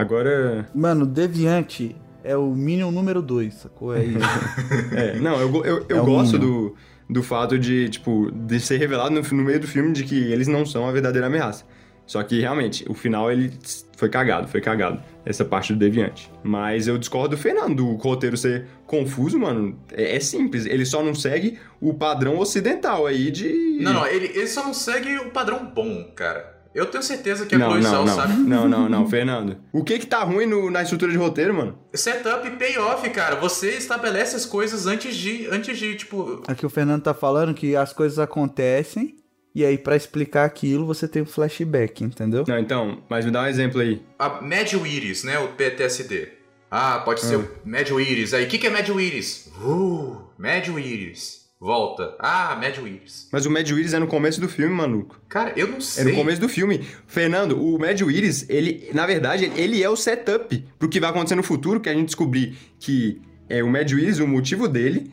Agora. 0.00 0.66
Mano, 0.74 1.04
Deviante 1.04 1.94
é 2.24 2.34
o 2.34 2.54
Minion 2.54 2.90
número 2.90 3.20
2, 3.20 3.52
sacou? 3.52 3.94
É 3.94 4.02
isso. 4.04 4.18
É, 4.96 5.18
não, 5.18 5.38
eu, 5.38 5.64
eu, 5.64 5.86
eu 5.88 5.96
É 5.98 6.00
o 6.00 6.04
gosto 6.04 6.38
do, 6.38 6.74
do 7.08 7.22
fato 7.22 7.58
de, 7.58 7.88
tipo, 7.90 8.30
de 8.30 8.58
ser 8.60 8.78
revelado 8.78 9.10
no, 9.10 9.20
no 9.20 9.44
meio 9.44 9.60
do 9.60 9.66
filme 9.66 9.92
de 9.92 10.04
que 10.04 10.32
eles 10.32 10.48
não 10.48 10.64
são 10.64 10.88
a 10.88 10.92
verdadeira 10.92 11.26
ameaça. 11.26 11.64
Só 12.06 12.20
que, 12.24 12.40
realmente, 12.40 12.84
o 12.88 12.94
final 12.94 13.30
ele 13.30 13.52
foi 13.96 14.08
cagado, 14.08 14.48
foi 14.48 14.60
cagado. 14.60 15.00
Essa 15.24 15.44
parte 15.44 15.72
do 15.72 15.78
Deviante. 15.78 16.28
Mas 16.42 16.88
eu 16.88 16.98
discordo 16.98 17.36
do 17.36 17.40
Fernando, 17.40 17.76
do 17.76 17.94
roteiro 17.94 18.36
ser 18.36 18.66
confuso, 18.84 19.38
mano. 19.38 19.78
É, 19.92 20.16
é 20.16 20.20
simples, 20.20 20.66
ele 20.66 20.84
só 20.84 21.04
não 21.04 21.14
segue 21.14 21.58
o 21.80 21.94
padrão 21.94 22.38
ocidental 22.38 23.06
aí 23.06 23.30
de... 23.30 23.78
Não, 23.80 23.92
não, 23.92 24.06
ele, 24.06 24.26
ele 24.26 24.46
só 24.48 24.64
não 24.64 24.74
segue 24.74 25.18
o 25.18 25.30
padrão 25.30 25.64
bom, 25.72 26.10
cara. 26.16 26.49
Eu 26.74 26.86
tenho 26.86 27.02
certeza 27.02 27.46
que 27.46 27.54
a 27.54 27.58
Não, 27.58 27.70
Chloe 27.70 27.82
não, 27.82 27.90
Zhao 27.90 28.04
não, 28.06 28.14
sabe. 28.16 28.32
não, 28.34 28.68
não, 28.68 28.88
não, 28.88 29.08
Fernando. 29.08 29.56
O 29.72 29.82
que 29.82 29.98
que 29.98 30.06
tá 30.06 30.22
ruim 30.22 30.46
no- 30.46 30.70
na 30.70 30.82
estrutura 30.82 31.10
de 31.10 31.18
roteiro, 31.18 31.52
mano? 31.52 31.78
Setup 31.92 32.46
e 32.46 32.50
payoff, 32.52 33.08
cara. 33.10 33.34
Você 33.36 33.70
estabelece 33.76 34.36
as 34.36 34.46
coisas 34.46 34.86
antes 34.86 35.16
de, 35.16 35.48
antes 35.50 35.76
de 35.78 35.96
tipo, 35.96 36.42
Aqui 36.46 36.64
o 36.64 36.70
Fernando 36.70 37.02
tá 37.02 37.12
falando 37.14 37.52
que 37.54 37.74
as 37.74 37.92
coisas 37.92 38.18
acontecem 38.18 39.16
e 39.52 39.64
aí 39.64 39.76
pra 39.76 39.96
explicar 39.96 40.44
aquilo 40.44 40.86
você 40.86 41.08
tem 41.08 41.22
um 41.22 41.26
flashback, 41.26 42.04
entendeu? 42.04 42.44
Não, 42.46 42.58
então, 42.58 43.02
mas 43.08 43.24
me 43.24 43.32
dá 43.32 43.42
um 43.42 43.46
exemplo 43.46 43.80
aí. 43.80 44.00
a 44.16 44.40
Médio 44.40 44.86
Iris, 44.86 45.24
né? 45.24 45.38
O 45.40 45.48
PTSD. 45.48 46.28
Ah, 46.70 47.00
pode 47.04 47.20
ser 47.22 47.34
o 47.34 47.50
Médio 47.64 48.00
Iris. 48.00 48.32
Aí, 48.32 48.44
o 48.44 48.48
que, 48.48 48.56
que 48.58 48.68
é 48.68 48.70
Médio 48.70 49.00
Iris? 49.00 49.50
Uh, 49.60 50.18
Médio 50.38 50.78
Iris. 50.78 51.39
Volta. 51.60 52.14
Ah, 52.18 52.56
Médio 52.58 52.86
Iris. 52.88 53.28
Mas 53.30 53.44
o 53.44 53.50
Mad 53.50 53.68
Willis 53.70 53.92
é 53.92 53.98
no 53.98 54.06
começo 54.06 54.40
do 54.40 54.48
filme, 54.48 54.74
maluco. 54.74 55.20
Cara, 55.28 55.52
eu 55.56 55.66
não 55.68 55.76
É 55.76 55.80
sei. 55.80 56.04
no 56.04 56.14
começo 56.14 56.40
do 56.40 56.48
filme. 56.48 56.78
Fernando, 57.06 57.52
o 57.62 57.78
Mad 57.78 58.00
Willis, 58.00 58.48
ele, 58.48 58.88
na 58.94 59.04
verdade, 59.06 59.52
ele 59.56 59.82
é 59.82 59.88
o 59.90 59.94
setup 59.94 60.64
pro 60.78 60.88
que 60.88 60.98
vai 60.98 61.10
acontecer 61.10 61.34
no 61.34 61.42
futuro, 61.42 61.78
que 61.78 61.90
a 61.90 61.92
gente 61.92 62.06
descobrir 62.06 62.56
que 62.78 63.20
é 63.48 63.62
o 63.62 63.68
Mad 63.68 63.90
Willis, 63.92 64.20
o 64.20 64.26
motivo 64.26 64.66
dele 64.66 65.12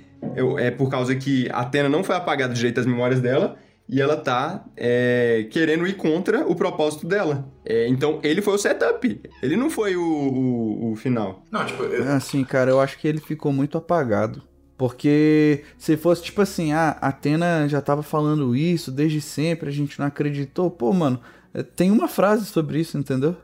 é, 0.57 0.67
é 0.67 0.71
por 0.71 0.89
causa 0.89 1.13
que 1.15 1.49
a 1.51 1.59
Atena 1.59 1.89
não 1.89 2.01
foi 2.03 2.15
apagada 2.15 2.53
direito 2.53 2.79
as 2.79 2.85
memórias 2.85 3.19
dela 3.19 3.57
e 3.89 4.01
ela 4.01 4.15
tá 4.15 4.65
é, 4.77 5.47
querendo 5.51 5.85
ir 5.85 5.95
contra 5.95 6.47
o 6.47 6.55
propósito 6.55 7.05
dela. 7.05 7.51
É, 7.65 7.89
então, 7.89 8.19
ele 8.23 8.41
foi 8.41 8.53
o 8.53 8.57
setup. 8.57 9.21
Ele 9.43 9.57
não 9.57 9.69
foi 9.69 9.97
o, 9.97 10.01
o, 10.01 10.91
o 10.93 10.95
final. 10.95 11.43
Não, 11.51 11.65
tipo, 11.65 11.83
eu- 11.83 12.07
Assim, 12.09 12.41
cara, 12.45 12.71
eu 12.71 12.79
acho 12.79 12.97
que 12.97 13.05
ele 13.07 13.19
ficou 13.19 13.51
muito 13.51 13.77
apagado. 13.77 14.41
Porque 14.77 15.63
se 15.77 15.97
fosse 15.97 16.21
tipo 16.23 16.41
assim, 16.41 16.71
ah, 16.71 16.97
a 17.01 17.07
Atena 17.07 17.67
já 17.67 17.81
tava 17.81 18.03
falando 18.03 18.55
isso 18.55 18.91
desde 18.91 19.19
sempre, 19.19 19.69
a 19.69 19.73
gente 19.73 19.97
não 19.99 20.05
acreditou. 20.05 20.69
Pô, 20.69 20.93
mano, 20.93 21.19
eh, 21.53 21.63
tem 21.63 21.89
uma 21.89 22.07
frase 22.07 22.45
sobre 22.45 22.79
isso, 22.79 22.97
entendeu? 22.97 23.35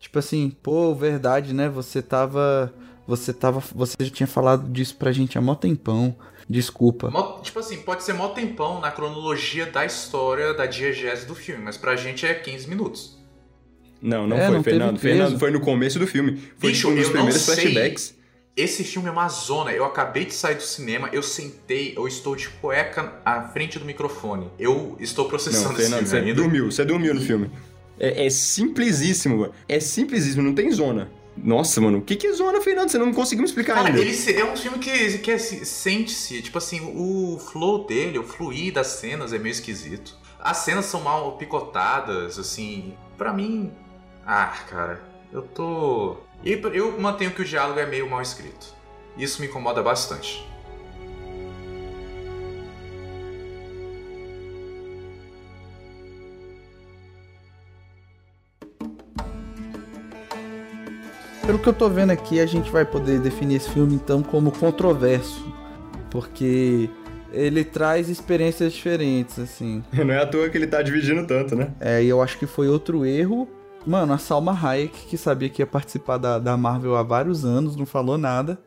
Tipo 0.00 0.18
assim, 0.18 0.50
pô, 0.62 0.94
verdade, 0.94 1.54
né? 1.54 1.68
Você 1.68 2.02
tava. 2.02 2.74
Você 3.06 3.32
tava. 3.32 3.62
Você 3.74 3.94
já 4.00 4.10
tinha 4.10 4.26
falado 4.26 4.68
disso 4.68 4.96
pra 4.96 5.12
gente 5.12 5.38
há 5.38 5.40
mó 5.40 5.54
tempão. 5.54 6.16
Desculpa. 6.48 7.08
mó- 7.10 7.38
tipo 7.40 7.60
assim, 7.60 7.76
pode 7.82 8.02
ser 8.02 8.12
mó 8.12 8.28
tempão 8.30 8.80
na 8.80 8.90
cronologia 8.90 9.66
da 9.66 9.86
história 9.86 10.52
da 10.52 10.66
diegese 10.66 11.24
do 11.24 11.34
filme, 11.36 11.62
mas 11.62 11.76
pra 11.76 11.94
gente 11.94 12.26
é 12.26 12.34
15 12.34 12.68
minutos. 12.68 13.16
Não, 14.02 14.26
não 14.26 14.36
É, 14.36 14.46
foi, 14.46 14.56
não 14.56 14.62
Fernando. 14.64 14.98
Fernando 14.98 15.38
foi 15.38 15.50
no 15.52 15.60
começo 15.60 15.98
do 16.00 16.06
filme. 16.08 16.36
Foi 16.58 16.70
Bicho, 16.70 16.88
tipo, 16.88 16.92
um 16.92 16.96
dos 16.96 17.04
eu 17.04 17.08
não 17.10 17.12
primeiros 17.12 17.42
sei. 17.42 17.54
flashbacks. 17.54 18.14
Esse 18.56 18.84
filme 18.84 19.08
é 19.08 19.12
uma 19.12 19.28
zona. 19.28 19.70
Eu 19.72 19.84
acabei 19.84 20.24
de 20.24 20.34
sair 20.34 20.56
do 20.56 20.62
cinema, 20.62 21.08
eu 21.12 21.22
sentei, 21.22 21.94
eu 21.96 22.06
estou 22.06 22.34
de 22.36 22.48
cueca 22.48 23.14
à 23.24 23.42
frente 23.48 23.78
do 23.78 23.84
microfone. 23.84 24.50
Eu 24.58 24.96
estou 25.00 25.26
processando 25.28 25.64
Não, 25.64 25.72
esse 25.72 25.82
Fernando, 25.82 25.98
filme 26.06 26.08
você 26.10 26.16
ainda. 26.30 26.34
dormiu, 26.42 26.70
você 26.70 26.84
dormiu 26.84 27.14
no 27.14 27.20
filme. 27.20 27.50
É, 27.98 28.26
é 28.26 28.30
simplesíssimo, 28.30 29.38
mano. 29.38 29.52
É 29.68 29.78
simplesíssimo, 29.80 30.42
não 30.42 30.54
tem 30.54 30.70
zona. 30.70 31.10
Nossa, 31.36 31.80
mano, 31.80 31.98
o 31.98 32.02
que, 32.02 32.16
que 32.16 32.26
é 32.26 32.32
zona, 32.32 32.60
Fernando? 32.60 32.88
Você 32.90 32.98
não 32.98 33.12
conseguiu 33.14 33.42
me 33.42 33.48
explicar 33.48 33.74
Cara, 33.74 33.88
ainda. 33.88 34.00
ele 34.00 34.32
é 34.32 34.44
um 34.44 34.56
filme 34.56 34.78
que, 34.78 35.18
que 35.18 35.30
é- 35.30 35.38
se- 35.38 35.64
sente-se, 35.64 36.42
tipo 36.42 36.58
assim, 36.58 36.80
o 36.94 37.38
flow 37.38 37.86
dele, 37.86 38.18
o 38.18 38.24
fluir 38.24 38.72
das 38.74 38.88
cenas 38.88 39.32
é 39.32 39.38
meio 39.38 39.52
esquisito. 39.52 40.18
As 40.38 40.58
cenas 40.58 40.86
são 40.86 41.00
mal 41.02 41.36
picotadas, 41.38 42.38
assim. 42.38 42.94
Pra 43.16 43.32
mim. 43.32 43.70
Ah, 44.26 44.52
cara, 44.68 45.00
eu 45.32 45.42
tô. 45.42 46.16
E 46.42 46.52
eu 46.72 46.98
mantenho 46.98 47.30
que 47.32 47.42
o 47.42 47.44
diálogo 47.44 47.78
é 47.78 47.86
meio 47.86 48.08
mal 48.08 48.22
escrito. 48.22 48.74
Isso 49.16 49.40
me 49.40 49.46
incomoda 49.46 49.82
bastante. 49.82 50.48
Pelo 61.44 61.58
que 61.58 61.68
eu 61.68 61.72
tô 61.74 61.88
vendo 61.90 62.10
aqui, 62.10 62.40
a 62.40 62.46
gente 62.46 62.70
vai 62.70 62.84
poder 62.84 63.18
definir 63.18 63.56
esse 63.56 63.68
filme 63.70 63.94
então 63.94 64.22
como 64.22 64.50
controverso. 64.52 65.44
Porque 66.10 66.88
ele 67.32 67.64
traz 67.64 68.08
experiências 68.08 68.72
diferentes, 68.72 69.38
assim. 69.38 69.82
Não 69.92 70.14
é 70.14 70.18
à 70.22 70.26
toa 70.26 70.48
que 70.48 70.56
ele 70.56 70.66
tá 70.66 70.80
dividindo 70.80 71.26
tanto, 71.26 71.54
né? 71.54 71.72
É, 71.80 72.02
e 72.02 72.08
eu 72.08 72.22
acho 72.22 72.38
que 72.38 72.46
foi 72.46 72.68
outro 72.68 73.04
erro. 73.04 73.48
Mano, 73.86 74.12
a 74.12 74.18
Salma 74.18 74.52
Hayek, 74.52 75.06
que 75.06 75.16
sabia 75.16 75.48
que 75.48 75.62
ia 75.62 75.66
participar 75.66 76.18
da, 76.18 76.38
da 76.38 76.56
Marvel 76.56 76.96
há 76.96 77.02
vários 77.02 77.44
anos, 77.44 77.76
não 77.76 77.86
falou 77.86 78.18
nada. 78.18 78.58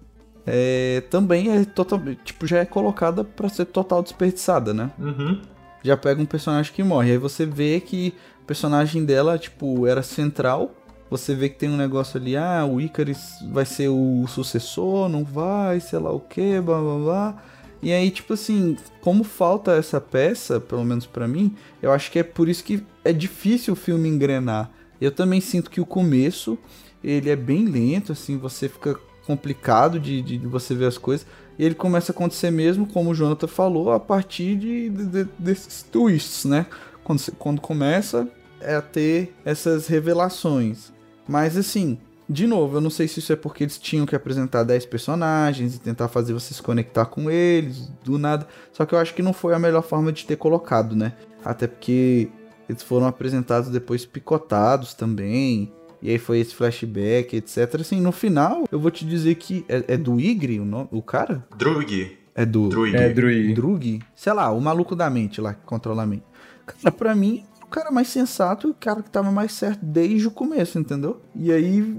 É, 0.45 1.03
também 1.09 1.55
é 1.55 1.63
total, 1.63 2.01
tipo, 2.23 2.45
já 2.45 2.59
é 2.59 2.65
colocada 2.65 3.23
pra 3.23 3.47
ser 3.47 3.65
total 3.65 4.03
desperdiçada, 4.03 4.73
né? 4.73 4.91
Uhum. 4.99 5.39
Já 5.81 5.95
pega 5.95 6.21
um 6.21 6.25
personagem 6.25 6.73
que 6.73 6.83
morre. 6.83 7.11
Aí 7.11 7.17
você 7.17 7.45
vê 7.45 7.79
que 7.79 8.13
o 8.41 8.45
personagem 8.45 9.05
dela, 9.05 9.37
tipo, 9.37 9.87
era 9.87 10.01
central. 10.01 10.71
Você 11.09 11.35
vê 11.35 11.47
que 11.47 11.59
tem 11.59 11.69
um 11.69 11.77
negócio 11.77 12.19
ali, 12.19 12.35
ah, 12.35 12.65
o 12.65 12.81
Icarus 12.81 13.35
vai 13.51 13.65
ser 13.65 13.87
o 13.87 14.25
sucessor, 14.27 15.07
não 15.09 15.23
vai, 15.23 15.79
sei 15.79 15.99
lá 15.99 16.11
o 16.11 16.19
que, 16.19 16.59
blá 16.59 16.79
blá 16.79 16.97
blá. 16.97 17.43
E 17.83 17.91
aí, 17.91 18.09
tipo 18.09 18.33
assim, 18.33 18.77
como 19.01 19.23
falta 19.23 19.73
essa 19.73 20.01
peça, 20.01 20.59
pelo 20.59 20.83
menos 20.83 21.05
pra 21.05 21.27
mim, 21.27 21.55
eu 21.81 21.91
acho 21.91 22.09
que 22.09 22.17
é 22.17 22.23
por 22.23 22.49
isso 22.49 22.63
que 22.63 22.83
é 23.03 23.13
difícil 23.13 23.73
o 23.73 23.75
filme 23.77 24.09
engrenar. 24.09 24.71
Eu 25.03 25.11
também 25.11 25.41
sinto 25.41 25.69
que 25.69 25.81
o 25.81 25.85
começo, 25.85 26.57
ele 27.03 27.29
é 27.29 27.35
bem 27.35 27.65
lento, 27.65 28.11
assim, 28.11 28.37
você 28.37 28.69
fica 28.69 28.97
complicado 29.25 29.99
de, 29.99 30.21
de 30.21 30.37
você 30.39 30.73
ver 30.75 30.85
as 30.85 30.97
coisas. 30.97 31.25
E 31.57 31.63
ele 31.63 31.75
começa 31.75 32.11
a 32.11 32.15
acontecer 32.15 32.51
mesmo, 32.51 32.85
como 32.87 33.11
o 33.11 33.15
Jonathan 33.15 33.47
falou, 33.47 33.91
a 33.91 33.99
partir 33.99 34.55
de, 34.55 34.89
de- 34.89 35.05
de- 35.05 35.29
desses 35.37 35.83
twists, 35.83 36.45
né? 36.45 36.65
Quando, 37.03 37.21
quando 37.37 37.61
começa 37.61 38.27
é 38.61 38.75
a 38.75 38.81
ter 38.81 39.33
essas 39.43 39.87
revelações. 39.87 40.91
Mas 41.27 41.57
assim, 41.57 41.97
de 42.29 42.47
novo, 42.47 42.77
eu 42.77 42.81
não 42.81 42.89
sei 42.89 43.07
se 43.07 43.19
isso 43.19 43.33
é 43.33 43.35
porque 43.35 43.63
eles 43.65 43.77
tinham 43.77 44.05
que 44.05 44.15
apresentar 44.15 44.63
10 44.63 44.85
personagens 44.85 45.75
e 45.75 45.79
tentar 45.79 46.07
fazer 46.07 46.33
você 46.33 46.53
se 46.53 46.61
conectar 46.63 47.05
com 47.05 47.29
eles, 47.29 47.91
do 48.03 48.17
nada. 48.17 48.47
Só 48.71 48.85
que 48.85 48.95
eu 48.95 48.99
acho 48.99 49.13
que 49.13 49.21
não 49.21 49.33
foi 49.33 49.53
a 49.53 49.59
melhor 49.59 49.83
forma 49.83 50.11
de 50.13 50.25
ter 50.25 50.37
colocado, 50.37 50.95
né? 50.95 51.13
Até 51.43 51.67
porque 51.67 52.29
eles 52.69 52.81
foram 52.83 53.05
apresentados 53.07 53.69
depois 53.69 54.05
picotados 54.05 54.93
também. 54.93 55.71
E 56.01 56.09
aí 56.09 56.17
foi 56.17 56.39
esse 56.39 56.53
flashback, 56.53 57.35
etc. 57.35 57.75
Assim, 57.79 58.01
no 58.01 58.11
final, 58.11 58.65
eu 58.71 58.79
vou 58.79 58.91
te 58.91 59.05
dizer 59.05 59.35
que 59.35 59.63
é, 59.69 59.93
é 59.93 59.97
do 59.97 60.19
Igre 60.19 60.59
o, 60.59 60.65
nome, 60.65 60.89
o 60.91 61.01
cara? 61.01 61.45
Drug. 61.57 62.17
É 62.35 62.45
do 62.45 62.67
Druig. 62.67 62.95
É, 62.95 63.09
Druid. 63.09 63.53
Drug? 63.53 64.01
Sei 64.15 64.33
lá, 64.33 64.51
o 64.51 64.59
maluco 64.59 64.95
da 64.95 65.09
mente 65.09 65.39
lá, 65.39 65.53
que 65.53 65.61
controla 65.65 66.03
a 66.03 66.05
mente. 66.05 66.23
Cara, 66.65 66.91
pra 66.93 67.13
mim, 67.15 67.45
o 67.61 67.67
cara 67.67 67.91
mais 67.91 68.07
sensato 68.07 68.67
e 68.67 68.71
o 68.71 68.73
cara 68.73 69.01
que 69.03 69.09
tava 69.09 69.31
mais 69.31 69.53
certo 69.53 69.79
desde 69.85 70.27
o 70.27 70.31
começo, 70.31 70.77
entendeu? 70.79 71.21
E 71.35 71.51
aí, 71.51 71.95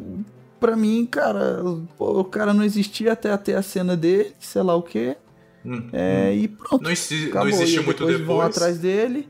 pra 0.61 0.77
mim, 0.77 1.07
cara, 1.11 1.62
pô, 1.96 2.20
o 2.20 2.24
cara 2.24 2.53
não 2.53 2.64
existia 2.64 3.12
até 3.12 3.31
até 3.33 3.55
a 3.55 3.62
cena 3.62 3.96
dele, 3.96 4.33
sei 4.40 4.62
lá 4.62 4.74
o 4.74 4.83
quê. 4.83 5.16
Hum. 5.64 5.88
É, 5.92 6.35
e 6.35 6.48
pronto. 6.48 6.83
Não, 6.83 6.90
exi- 6.90 7.31
não 7.33 7.48
existe 7.48 7.77
e 7.79 7.83
muito 7.85 7.98
depois 8.05 8.18
depois. 8.18 8.27
vão 8.27 8.40
atrás 8.40 8.77
dele. 8.79 9.29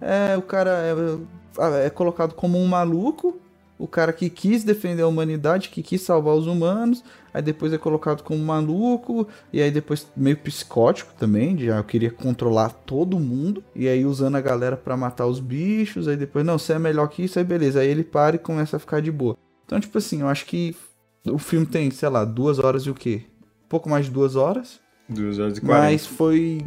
É, 0.00 0.36
o 0.36 0.42
cara 0.42 0.70
é, 0.70 1.86
é 1.86 1.90
colocado 1.90 2.34
como 2.34 2.58
um 2.58 2.66
maluco. 2.66 3.38
O 3.78 3.86
cara 3.86 4.12
que 4.12 4.28
quis 4.28 4.64
defender 4.64 5.02
a 5.02 5.06
humanidade, 5.06 5.68
que 5.68 5.84
quis 5.84 6.02
salvar 6.02 6.34
os 6.34 6.48
humanos. 6.48 7.04
Aí 7.32 7.40
depois 7.40 7.72
é 7.72 7.78
colocado 7.78 8.22
como 8.22 8.44
maluco. 8.44 9.28
E 9.52 9.62
aí 9.62 9.70
depois 9.70 10.08
meio 10.16 10.36
psicótico 10.36 11.12
também. 11.16 11.54
De, 11.54 11.70
ah, 11.70 11.76
eu 11.76 11.84
queria 11.84 12.10
controlar 12.10 12.70
todo 12.70 13.20
mundo. 13.20 13.62
E 13.76 13.86
aí 13.86 14.04
usando 14.04 14.34
a 14.34 14.40
galera 14.40 14.76
pra 14.76 14.96
matar 14.96 15.26
os 15.26 15.38
bichos. 15.38 16.08
Aí 16.08 16.16
depois, 16.16 16.44
não, 16.44 16.58
você 16.58 16.72
é 16.72 16.78
melhor 16.78 17.06
que 17.06 17.22
isso. 17.22 17.38
Aí 17.38 17.44
beleza. 17.44 17.78
Aí 17.80 17.88
ele 17.88 18.02
para 18.02 18.34
e 18.34 18.38
começa 18.40 18.76
a 18.76 18.80
ficar 18.80 19.00
de 19.00 19.12
boa. 19.12 19.36
Então, 19.64 19.78
tipo 19.78 19.96
assim, 19.96 20.22
eu 20.22 20.28
acho 20.28 20.44
que 20.46 20.74
O 21.26 21.38
filme 21.38 21.66
tem, 21.66 21.90
sei 21.90 22.08
lá, 22.08 22.24
duas 22.24 22.58
horas 22.58 22.82
e 22.84 22.90
o 22.90 22.94
quê? 22.94 23.22
Pouco 23.68 23.88
mais 23.88 24.06
de 24.06 24.12
duas 24.12 24.36
horas. 24.36 24.80
Duas 25.08 25.38
horas 25.38 25.58
e 25.58 25.60
quarenta. 25.60 25.84
Mas 25.84 26.06
foi. 26.06 26.66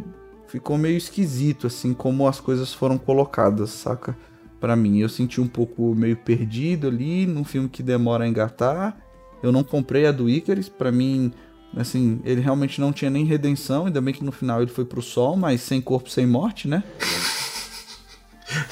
Ficou 0.52 0.76
meio 0.76 0.98
esquisito, 0.98 1.66
assim, 1.66 1.94
como 1.94 2.28
as 2.28 2.38
coisas 2.38 2.74
foram 2.74 2.98
colocadas, 2.98 3.70
saca? 3.70 4.14
Pra 4.60 4.76
mim. 4.76 4.98
Eu 4.98 5.08
senti 5.08 5.40
um 5.40 5.48
pouco 5.48 5.94
meio 5.94 6.14
perdido 6.14 6.88
ali, 6.88 7.24
num 7.24 7.42
filme 7.42 7.70
que 7.70 7.82
demora 7.82 8.24
a 8.24 8.28
engatar. 8.28 8.94
Eu 9.42 9.50
não 9.50 9.64
comprei 9.64 10.04
a 10.04 10.12
do 10.12 10.28
Icarus, 10.28 10.68
pra 10.68 10.92
mim, 10.92 11.32
assim, 11.74 12.20
ele 12.22 12.42
realmente 12.42 12.82
não 12.82 12.92
tinha 12.92 13.10
nem 13.10 13.24
redenção, 13.24 13.86
ainda 13.86 13.98
bem 14.02 14.12
que 14.12 14.22
no 14.22 14.30
final 14.30 14.60
ele 14.60 14.70
foi 14.70 14.84
pro 14.84 15.00
sol, 15.00 15.38
mas 15.38 15.62
sem 15.62 15.80
corpo, 15.80 16.10
sem 16.10 16.26
morte, 16.26 16.68
né? 16.68 16.84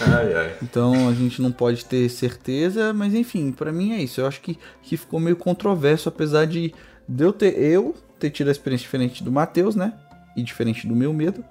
Ai, 0.00 0.34
ai. 0.34 0.56
Então 0.62 1.08
a 1.08 1.14
gente 1.14 1.40
não 1.40 1.50
pode 1.50 1.86
ter 1.86 2.10
certeza, 2.10 2.92
mas 2.92 3.14
enfim, 3.14 3.52
pra 3.52 3.72
mim 3.72 3.92
é 3.92 4.02
isso. 4.02 4.20
Eu 4.20 4.26
acho 4.26 4.42
que, 4.42 4.58
que 4.82 4.98
ficou 4.98 5.18
meio 5.18 5.34
controverso, 5.34 6.10
apesar 6.10 6.44
de, 6.44 6.74
de 7.08 7.24
eu 7.24 7.32
ter 7.32 7.58
eu 7.58 7.94
ter 8.18 8.28
tido 8.28 8.48
a 8.48 8.50
experiência 8.50 8.84
diferente 8.84 9.24
do 9.24 9.32
Matheus, 9.32 9.74
né? 9.74 9.94
E 10.36 10.42
diferente 10.42 10.86
do 10.86 10.94
meu 10.94 11.14
medo. 11.14 11.42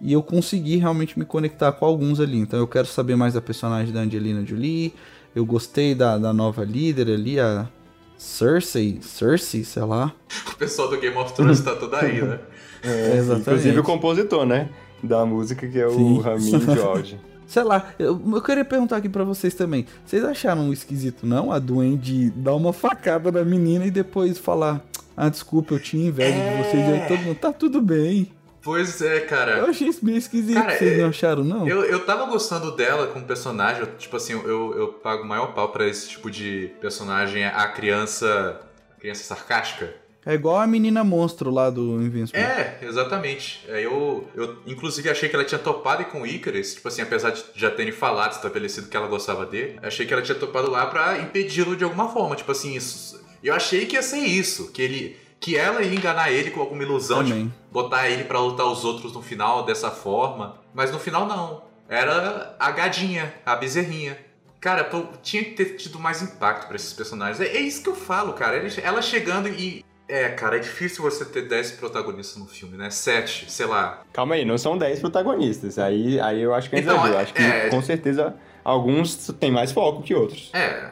E 0.00 0.12
eu 0.12 0.22
consegui 0.22 0.76
realmente 0.76 1.18
me 1.18 1.24
conectar 1.24 1.72
com 1.72 1.84
alguns 1.84 2.20
ali. 2.20 2.38
Então 2.38 2.58
eu 2.58 2.66
quero 2.66 2.86
saber 2.86 3.16
mais 3.16 3.34
da 3.34 3.40
personagem 3.40 3.92
da 3.92 4.00
Angelina 4.00 4.44
Jolie. 4.44 4.94
Eu 5.34 5.44
gostei 5.44 5.94
da, 5.94 6.18
da 6.18 6.32
nova 6.32 6.64
líder 6.64 7.08
ali, 7.08 7.38
a 7.38 7.68
Cersei, 8.16 8.98
Cersei, 9.00 9.64
sei 9.64 9.82
lá. 9.82 10.12
O 10.52 10.56
pessoal 10.56 10.88
do 10.88 10.98
Game 10.98 11.16
of 11.16 11.32
Thrones 11.32 11.60
tá 11.60 11.74
tudo 11.74 11.96
aí, 11.96 12.22
né? 12.22 12.38
É, 12.82 13.18
exatamente. 13.18 13.42
Inclusive 13.42 13.78
o 13.80 13.82
compositor, 13.82 14.46
né? 14.46 14.70
Da 15.02 15.26
música, 15.26 15.68
que 15.68 15.78
é 15.78 15.86
o 15.86 15.90
Sim. 15.90 16.20
Ramin 16.20 16.60
George. 16.74 17.20
Sei 17.46 17.62
lá, 17.62 17.92
eu, 17.98 18.18
eu 18.32 18.40
queria 18.40 18.64
perguntar 18.64 18.96
aqui 18.96 19.08
pra 19.08 19.22
vocês 19.22 19.54
também. 19.54 19.84
Vocês 20.06 20.24
acharam 20.24 20.72
esquisito, 20.72 21.26
não? 21.26 21.52
A 21.52 21.58
Duende 21.58 22.30
dar 22.30 22.54
uma 22.54 22.72
facada 22.72 23.30
na 23.30 23.44
menina 23.44 23.84
e 23.84 23.90
depois 23.90 24.38
falar: 24.38 24.82
Ah, 25.14 25.28
desculpa, 25.28 25.74
eu 25.74 25.78
tinha 25.78 26.08
inveja 26.08 26.38
de 26.38 26.62
vocês. 26.62 26.88
E 26.88 26.92
aí 26.92 27.08
todo 27.08 27.18
mundo, 27.18 27.36
tá 27.36 27.52
tudo 27.52 27.82
bem. 27.82 28.30
Pois 28.62 29.00
é, 29.00 29.20
cara. 29.20 29.58
Eu 29.58 29.66
achei 29.66 29.88
isso 29.88 30.04
meio 30.04 30.18
esquisito. 30.18 30.54
Cara, 30.60 30.76
vocês 30.76 30.92
é- 30.98 31.02
não 31.02 31.08
acharam, 31.08 31.42
não? 31.44 31.66
Eu, 31.68 31.82
eu 31.84 32.00
tava 32.04 32.26
gostando 32.26 32.70
dela 32.76 33.06
como 33.08 33.24
personagem, 33.24 33.80
eu, 33.80 33.86
tipo 33.96 34.16
assim, 34.16 34.32
eu, 34.32 34.74
eu 34.78 34.88
pago 34.88 35.24
maior 35.24 35.54
pau 35.54 35.68
pra 35.70 35.86
esse 35.86 36.08
tipo 36.08 36.30
de 36.30 36.70
personagem, 36.80 37.44
a 37.44 37.66
criança. 37.68 38.60
A 38.96 39.00
criança 39.00 39.22
sarcástica. 39.24 39.94
É 40.26 40.34
igual 40.34 40.58
a 40.58 40.66
menina 40.66 41.02
monstro 41.02 41.50
lá 41.50 41.70
do 41.70 42.02
Invincible. 42.02 42.38
É, 42.38 42.78
exatamente. 42.82 43.64
É, 43.66 43.82
Eu, 43.82 44.28
eu 44.34 44.58
inclusive 44.66 45.08
achei 45.08 45.30
que 45.30 45.34
ela 45.34 45.44
tinha 45.46 45.58
topado 45.58 46.04
com 46.04 46.20
o 46.20 46.26
Icarus, 46.26 46.74
tipo 46.74 46.86
assim, 46.88 47.00
apesar 47.00 47.30
de 47.30 47.42
já 47.54 47.70
terem 47.70 47.90
falado, 47.92 48.32
estabelecido 48.32 48.88
que 48.88 48.96
ela 48.96 49.06
gostava 49.06 49.46
dele, 49.46 49.78
achei 49.82 50.04
que 50.04 50.12
ela 50.12 50.20
tinha 50.22 50.36
topado 50.38 50.70
lá 50.70 50.84
pra 50.86 51.18
impedi-lo 51.18 51.74
de 51.74 51.84
alguma 51.84 52.10
forma, 52.10 52.36
tipo 52.36 52.52
assim, 52.52 52.74
isso. 52.76 53.18
Eu 53.42 53.54
achei 53.54 53.86
que 53.86 53.96
ia 53.96 54.02
ser 54.02 54.18
isso, 54.18 54.70
que 54.72 54.82
ele 54.82 55.16
que 55.40 55.56
ela 55.56 55.80
ia 55.80 55.94
enganar 55.94 56.30
ele 56.30 56.50
com 56.50 56.60
alguma 56.60 56.82
ilusão, 56.82 57.24
Também. 57.24 57.44
tipo, 57.46 57.54
botar 57.70 58.08
ele 58.08 58.24
pra 58.24 58.40
lutar 58.40 58.66
os 58.66 58.84
outros 58.84 59.12
no 59.12 59.22
final 59.22 59.64
dessa 59.64 59.90
forma, 59.90 60.56
mas 60.74 60.90
no 60.90 60.98
final 60.98 61.26
não. 61.26 61.62
Era 61.88 62.54
a 62.58 62.70
gadinha, 62.70 63.34
a 63.44 63.56
bezerrinha. 63.56 64.16
Cara, 64.60 64.84
pô, 64.84 65.04
tinha 65.22 65.42
que 65.42 65.52
ter 65.52 65.76
tido 65.76 65.98
mais 65.98 66.20
impacto 66.22 66.66
pra 66.66 66.76
esses 66.76 66.92
personagens. 66.92 67.40
É, 67.40 67.46
é 67.56 67.60
isso 67.60 67.82
que 67.82 67.88
eu 67.88 67.94
falo, 67.94 68.32
cara. 68.34 68.56
Ele- 68.56 68.72
Ela 68.82 69.00
chegando 69.02 69.48
e. 69.48 69.84
É, 70.06 70.28
cara, 70.28 70.56
é 70.56 70.58
difícil 70.58 71.02
você 71.04 71.24
ter 71.24 71.42
10 71.48 71.70
protagonistas 71.72 72.36
no 72.36 72.46
filme, 72.46 72.76
né? 72.76 72.90
7, 72.90 73.50
sei 73.50 73.64
lá. 73.66 74.02
Calma 74.12 74.34
aí, 74.34 74.44
não 74.44 74.58
são 74.58 74.76
10 74.76 74.98
protagonistas. 75.00 75.78
Aí, 75.78 76.18
aí 76.20 76.42
eu 76.42 76.52
acho 76.52 76.68
que 76.68 76.76
é 76.76 76.80
Então, 76.80 76.96
exagero. 76.96 77.14
é- 77.16 77.22
acho 77.22 77.32
que 77.34 77.42
é- 77.42 77.68
com 77.70 77.80
certeza 77.80 78.34
alguns 78.64 79.28
têm 79.38 79.50
mais 79.52 79.70
foco 79.72 80.02
que 80.02 80.12
outros. 80.14 80.50
É, 80.52 80.90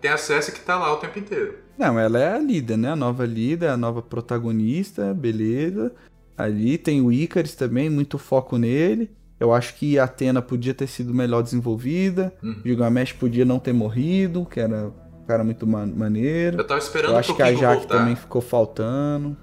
tem 0.00 0.10
a 0.10 0.16
Cersei 0.16 0.54
que 0.54 0.60
tá 0.60 0.78
lá 0.78 0.92
o 0.92 0.96
tempo 0.98 1.18
inteiro. 1.18 1.58
Não, 1.76 1.98
ela 1.98 2.18
é 2.20 2.34
a 2.34 2.38
líder, 2.38 2.76
né? 2.76 2.90
A 2.92 2.96
nova 2.96 3.26
líder, 3.26 3.68
a 3.70 3.76
nova 3.76 4.00
protagonista, 4.02 5.12
beleza. 5.14 5.92
Ali 6.42 6.78
tem 6.78 7.00
o 7.00 7.12
Icarus 7.12 7.54
também, 7.54 7.88
muito 7.90 8.18
foco 8.18 8.56
nele. 8.58 9.10
Eu 9.38 9.52
acho 9.54 9.74
que 9.74 9.98
a 9.98 10.04
Atena 10.04 10.42
podia 10.42 10.74
ter 10.74 10.86
sido 10.86 11.14
melhor 11.14 11.42
desenvolvida. 11.42 12.32
Uhum. 12.42 12.56
Gilgamesh 12.64 13.12
podia 13.12 13.44
não 13.44 13.58
ter 13.58 13.72
morrido, 13.72 14.44
que 14.44 14.60
era 14.60 14.88
um 14.88 15.24
cara 15.26 15.42
muito 15.42 15.66
ma- 15.66 15.86
maneiro. 15.86 16.58
Eu 16.58 16.66
tava 16.66 16.78
esperando 16.80 17.12
Eu 17.12 17.16
acho 17.18 17.34
que 17.34 17.42
a 17.42 17.52
Jaque 17.54 17.86
também 17.86 18.14
ficou 18.16 18.42
faltando. 18.42 19.36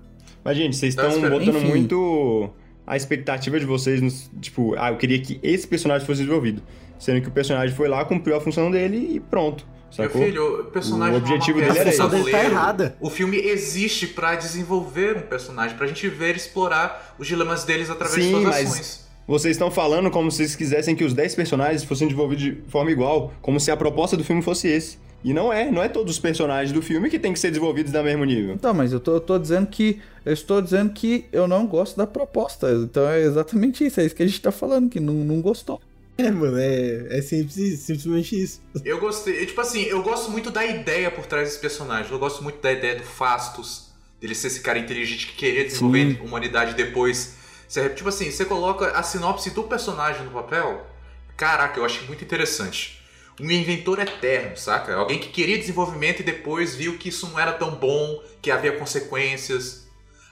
Mas, 0.44 0.56
gente, 0.56 0.76
vocês 0.76 0.94
estão 0.94 1.10
botando 1.30 1.56
Enfim. 1.58 1.68
muito 1.68 2.50
a 2.86 2.96
expectativa 2.96 3.60
de 3.60 3.66
vocês 3.66 4.02
nos. 4.02 4.30
Tipo, 4.40 4.76
ah, 4.78 4.92
eu 4.92 4.98
queria 4.98 5.20
que 5.20 5.40
esse 5.42 5.68
personagem 5.68 6.06
fosse 6.06 6.22
desenvolvido. 6.22 6.62
Sendo 7.00 7.20
que 7.22 7.28
o 7.28 7.32
personagem 7.32 7.76
foi 7.76 7.88
lá, 7.88 8.06
cumpriu 8.06 8.36
a 8.36 8.40
função 8.42 8.70
dele 8.72 8.98
e 9.16 9.20
pronto. 9.20 9.66
Meu 9.98 10.08
Sacou? 10.10 10.22
filho, 10.22 10.62
o 10.62 10.64
personagem 10.66 11.16
O 11.18 11.20
não 11.22 11.28
é 11.28 11.30
uma 11.30 11.36
objetivo 11.36 11.60
peça 11.60 11.74
dele 11.74 11.80
era 11.80 12.20
esse. 12.20 12.32
Tá 12.32 12.44
errada. 12.44 12.96
O 13.00 13.10
filme 13.10 13.38
existe 13.38 14.08
pra 14.08 14.36
desenvolver 14.36 15.18
um 15.18 15.22
personagem, 15.22 15.78
pra 15.78 15.88
gente 15.88 16.08
ver 16.10 16.34
e 16.34 16.38
explorar 16.38 17.16
os 17.18 17.28
dilemas 17.28 17.64
deles 17.64 17.90
através 17.90 18.22
Sim, 18.24 18.30
de 18.36 18.42
suas 18.42 18.44
mas- 18.56 18.72
ações. 18.72 19.08
Vocês 19.28 19.56
estão 19.56 19.70
falando 19.70 20.10
como 20.10 20.32
se 20.32 20.38
vocês 20.38 20.56
quisessem 20.56 20.96
que 20.96 21.04
os 21.04 21.14
10 21.14 21.36
personagens 21.36 21.84
fossem 21.84 22.08
desenvolvidos 22.08 22.44
de 22.46 22.62
forma 22.70 22.90
igual, 22.92 23.34
como 23.42 23.60
se 23.60 23.70
a 23.70 23.76
proposta 23.76 24.16
do 24.16 24.24
filme 24.24 24.42
fosse 24.42 24.70
esse. 24.70 24.98
E 25.22 25.34
não 25.34 25.52
é, 25.52 25.70
não 25.70 25.84
é 25.84 25.90
todos 25.90 26.14
os 26.14 26.20
personagens 26.20 26.72
do 26.72 26.82
filme 26.82 27.10
que 27.10 27.20
têm 27.20 27.34
que 27.34 27.40
ser 27.40 27.50
desenvolvidos 27.50 27.92
da 27.92 28.02
mesmo 28.02 28.24
nível. 28.24 28.54
Então, 28.54 28.74
mas 28.74 28.94
eu 28.94 29.00
tô, 29.02 29.16
eu 29.16 29.20
tô 29.20 29.38
dizendo 29.38 29.68
que. 29.68 30.00
Eu 30.24 30.32
estou 30.32 30.62
dizendo 30.62 30.94
que 30.94 31.26
eu 31.34 31.46
não 31.48 31.66
gosto 31.68 31.98
da 31.98 32.08
proposta. 32.08 32.72
Então 32.72 33.06
é 33.10 33.22
exatamente 33.22 33.86
isso. 33.86 34.00
É 34.00 34.06
isso 34.06 34.16
que 34.16 34.24
a 34.24 34.28
gente 34.28 34.40
tá 34.42 34.52
falando, 34.52 34.90
que 34.90 35.00
não, 35.00 35.14
não 35.14 35.42
gostou. 35.42 35.82
É, 36.18 36.32
mano, 36.32 36.58
é, 36.58 37.18
é 37.18 37.22
simples, 37.22 37.80
simplesmente 37.80 38.42
isso. 38.42 38.60
Eu 38.84 39.00
gostei, 39.00 39.46
tipo 39.46 39.62
assim, 39.62 39.84
eu 39.84 40.02
gosto 40.02 40.32
muito 40.32 40.50
da 40.50 40.66
ideia 40.66 41.12
por 41.12 41.28
trás 41.28 41.48
desse 41.48 41.60
personagem. 41.60 42.12
Eu 42.12 42.18
gosto 42.18 42.44
muito 42.44 42.60
da 42.60 42.72
ideia 42.72 42.96
do 42.96 43.04
Fastos, 43.04 43.90
dele 44.20 44.34
ser 44.34 44.48
esse 44.48 44.62
cara 44.62 44.80
inteligente 44.80 45.28
que 45.28 45.34
queria 45.34 45.64
desenvolver 45.64 46.20
humanidade 46.24 46.74
depois. 46.74 47.36
Você, 47.68 47.88
tipo 47.90 48.10
assim, 48.10 48.32
você 48.32 48.46
coloca 48.46 48.88
a 48.92 49.04
sinopse 49.04 49.52
do 49.52 49.64
personagem 49.64 50.24
no 50.24 50.32
papel. 50.32 50.88
Caraca, 51.36 51.80
eu 51.80 51.86
achei 51.86 52.08
muito 52.08 52.24
interessante. 52.24 53.00
Um 53.40 53.52
inventor 53.52 54.00
eterno, 54.00 54.58
saca? 54.58 54.96
Alguém 54.96 55.20
que 55.20 55.30
queria 55.30 55.60
desenvolvimento 55.60 56.22
e 56.22 56.24
depois 56.24 56.74
viu 56.74 56.98
que 56.98 57.10
isso 57.10 57.28
não 57.28 57.40
era 57.40 57.54
tão 57.54 57.76
bom, 57.76 58.24
que 58.42 58.50
havia 58.50 58.72
consequências. 58.72 59.86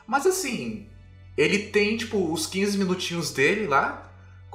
Mas 0.07 0.25
assim, 0.25 0.87
ele 1.37 1.59
tem, 1.67 1.95
tipo, 1.95 2.33
os 2.33 2.47
15 2.47 2.75
minutinhos 2.79 3.29
dele 3.29 3.67
lá, 3.67 4.04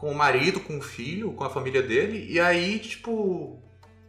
com 0.00 0.10
o 0.10 0.14
marido, 0.14 0.58
com 0.60 0.78
o 0.78 0.82
filho, 0.82 1.32
com 1.32 1.44
a 1.44 1.50
família 1.50 1.82
dele, 1.82 2.26
e 2.28 2.40
aí, 2.40 2.78
tipo. 2.78 3.58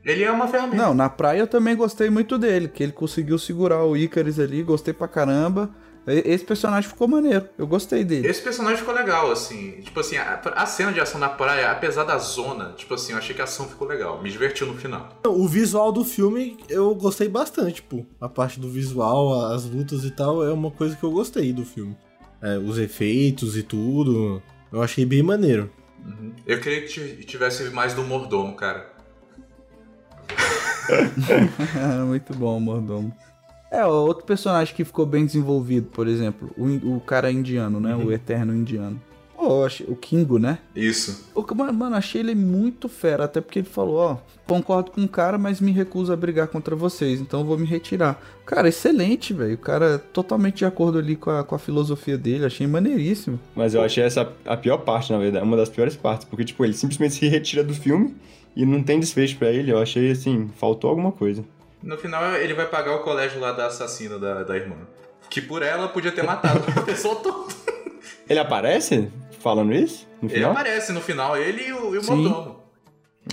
Ele 0.03 0.23
é 0.23 0.31
uma 0.31 0.47
ferramenta. 0.47 0.81
Não, 0.81 0.95
na 0.95 1.09
praia 1.09 1.41
eu 1.41 1.47
também 1.47 1.75
gostei 1.75 2.09
muito 2.09 2.35
dele, 2.37 2.67
que 2.67 2.81
ele 2.81 2.91
conseguiu 2.91 3.37
segurar 3.37 3.83
o 3.83 3.95
Icarus 3.95 4.39
ali, 4.39 4.63
gostei 4.63 4.93
pra 4.93 5.07
caramba. 5.07 5.69
Esse 6.07 6.43
personagem 6.43 6.89
ficou 6.89 7.07
maneiro, 7.07 7.47
eu 7.55 7.67
gostei 7.67 8.03
dele. 8.03 8.27
Esse 8.27 8.41
personagem 8.41 8.79
ficou 8.79 8.95
legal, 8.95 9.31
assim. 9.31 9.79
Tipo 9.81 9.99
assim, 9.99 10.17
a, 10.17 10.41
a 10.55 10.65
cena 10.65 10.91
de 10.91 10.99
ação 10.99 11.19
na 11.19 11.29
praia, 11.29 11.69
apesar 11.69 12.03
da 12.03 12.17
zona, 12.17 12.73
tipo 12.75 12.95
assim, 12.95 13.11
eu 13.11 13.19
achei 13.19 13.35
que 13.35 13.41
a 13.41 13.43
ação 13.43 13.67
ficou 13.67 13.87
legal. 13.87 14.19
Me 14.19 14.31
divertiu 14.31 14.65
no 14.65 14.73
final. 14.73 15.09
O 15.23 15.47
visual 15.47 15.91
do 15.91 16.03
filme 16.03 16.57
eu 16.67 16.95
gostei 16.95 17.29
bastante, 17.29 17.75
tipo, 17.75 18.03
a 18.19 18.27
parte 18.27 18.59
do 18.59 18.67
visual, 18.67 19.45
as 19.53 19.65
lutas 19.65 20.03
e 20.03 20.09
tal, 20.09 20.43
é 20.43 20.51
uma 20.51 20.71
coisa 20.71 20.95
que 20.95 21.03
eu 21.03 21.11
gostei 21.11 21.53
do 21.53 21.63
filme. 21.63 21.95
É, 22.41 22.57
os 22.57 22.79
efeitos 22.79 23.55
e 23.55 23.61
tudo, 23.61 24.41
eu 24.73 24.81
achei 24.81 25.05
bem 25.05 25.21
maneiro. 25.21 25.69
Eu 26.45 26.59
queria 26.59 26.81
que 26.81 26.87
ti- 26.87 27.25
tivesse 27.25 27.69
mais 27.69 27.93
do 27.93 28.03
mordomo, 28.03 28.55
cara. 28.55 28.91
muito 32.07 32.33
bom, 32.35 32.59
mordomo. 32.59 33.15
É, 33.71 33.85
outro 33.85 34.25
personagem 34.25 34.75
que 34.75 34.83
ficou 34.83 35.05
bem 35.05 35.25
desenvolvido, 35.25 35.87
por 35.91 36.07
exemplo, 36.07 36.51
o, 36.57 36.95
o 36.97 36.99
cara 37.01 37.31
indiano, 37.31 37.79
né? 37.79 37.95
O 37.95 38.11
eterno 38.11 38.53
indiano. 38.53 39.01
O 39.87 39.95
Kingo, 39.95 40.39
né? 40.39 40.59
Isso. 40.75 41.29
O, 41.35 41.45
mano, 41.55 41.95
achei 41.95 42.21
ele 42.21 42.35
muito 42.35 42.87
fera, 42.89 43.25
até 43.25 43.41
porque 43.41 43.59
ele 43.59 43.67
falou, 43.67 43.97
ó, 43.97 44.17
concordo 44.47 44.91
com 44.91 45.01
o 45.03 45.07
cara, 45.07 45.37
mas 45.37 45.61
me 45.61 45.71
recuso 45.71 46.11
a 46.11 46.15
brigar 46.15 46.47
contra 46.47 46.75
vocês, 46.75 47.19
então 47.19 47.41
eu 47.41 47.45
vou 47.45 47.57
me 47.57 47.65
retirar. 47.65 48.21
Cara, 48.45 48.67
excelente, 48.67 49.33
velho. 49.33 49.55
O 49.55 49.57
cara 49.57 49.97
totalmente 49.97 50.57
de 50.57 50.65
acordo 50.65 50.97
ali 50.99 51.15
com 51.15 51.29
a, 51.29 51.43
com 51.43 51.55
a 51.55 51.59
filosofia 51.59 52.17
dele, 52.17 52.45
achei 52.45 52.67
maneiríssimo. 52.67 53.39
Mas 53.55 53.73
eu 53.73 53.81
achei 53.81 54.03
essa 54.03 54.31
a 54.45 54.57
pior 54.57 54.77
parte, 54.79 55.11
na 55.11 55.19
verdade, 55.19 55.45
uma 55.45 55.57
das 55.57 55.69
piores 55.69 55.95
partes, 55.95 56.25
porque, 56.25 56.43
tipo, 56.43 56.63
ele 56.65 56.73
simplesmente 56.73 57.15
se 57.15 57.27
retira 57.27 57.63
do 57.63 57.73
filme 57.73 58.15
e 58.55 58.65
não 58.65 58.83
tem 58.83 58.99
desfecho 58.99 59.37
pra 59.37 59.49
ele. 59.49 59.71
Eu 59.71 59.81
achei, 59.81 60.11
assim, 60.11 60.49
faltou 60.57 60.89
alguma 60.89 61.11
coisa. 61.11 61.43
No 61.81 61.97
final, 61.97 62.35
ele 62.35 62.53
vai 62.53 62.67
pagar 62.67 62.95
o 62.95 62.99
colégio 62.99 63.39
lá 63.39 63.51
da 63.51 63.67
assassina 63.67 64.19
da, 64.19 64.43
da 64.43 64.55
irmã. 64.55 64.75
Que 65.29 65.41
por 65.41 65.63
ela 65.63 65.87
podia 65.87 66.11
ter 66.11 66.23
matado 66.23 66.61
a 66.75 66.81
pessoa 66.83 67.15
toda. 67.15 67.53
Ele 68.29 68.39
aparece 68.39 69.09
falando 69.41 69.73
isso 69.73 70.07
no 70.21 70.27
Ele 70.27 70.35
final? 70.35 70.51
aparece 70.51 70.91
no 70.91 71.01
final, 71.01 71.35
ele 71.37 71.67
e 71.67 71.73
o, 71.73 71.95
e 71.95 71.97
o 71.97 72.03
Sim. 72.03 72.15
mordomo. 72.27 72.59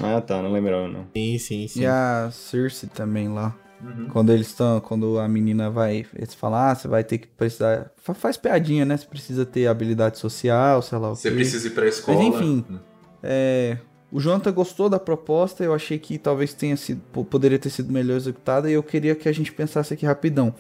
Ah, 0.02 0.20
tá, 0.20 0.42
não 0.42 0.52
lembrava, 0.52 0.86
não. 0.88 1.06
Sim, 1.16 1.38
sim, 1.38 1.68
sim. 1.68 1.80
E 1.82 1.86
a 1.86 2.28
Cersei 2.32 2.88
também 2.92 3.28
lá. 3.28 3.54
Uhum. 3.82 4.08
Quando 4.08 4.32
eles 4.32 4.48
estão, 4.48 4.80
quando 4.80 5.18
a 5.20 5.28
menina 5.28 5.70
vai, 5.70 6.04
eles 6.14 6.34
falam, 6.34 6.58
ah, 6.58 6.74
você 6.74 6.88
vai 6.88 7.04
ter 7.04 7.18
que 7.18 7.28
precisar, 7.28 7.90
fa- 7.96 8.12
faz 8.14 8.36
piadinha, 8.36 8.84
né? 8.84 8.96
Você 8.96 9.06
precisa 9.06 9.46
ter 9.46 9.66
habilidade 9.68 10.18
social, 10.18 10.82
sei 10.82 10.98
lá 10.98 11.12
o 11.12 11.14
Você 11.16 11.30
precisa 11.30 11.68
ir 11.68 11.70
pra 11.70 11.86
escola. 11.86 12.22
enfim. 12.22 12.64
É, 13.22 13.78
o 14.10 14.20
Jonathan 14.20 14.52
gostou 14.52 14.88
da 14.88 14.98
proposta, 14.98 15.62
eu 15.62 15.72
achei 15.72 15.98
que 15.98 16.18
talvez 16.18 16.52
tenha 16.52 16.76
sido, 16.76 17.00
po- 17.12 17.24
poderia 17.24 17.58
ter 17.58 17.70
sido 17.70 17.92
melhor 17.92 18.16
executada, 18.16 18.68
e 18.68 18.72
eu 18.74 18.82
queria 18.82 19.14
que 19.14 19.28
a 19.28 19.32
gente 19.32 19.52
pensasse 19.52 19.94
aqui 19.94 20.04
rapidão. 20.04 20.52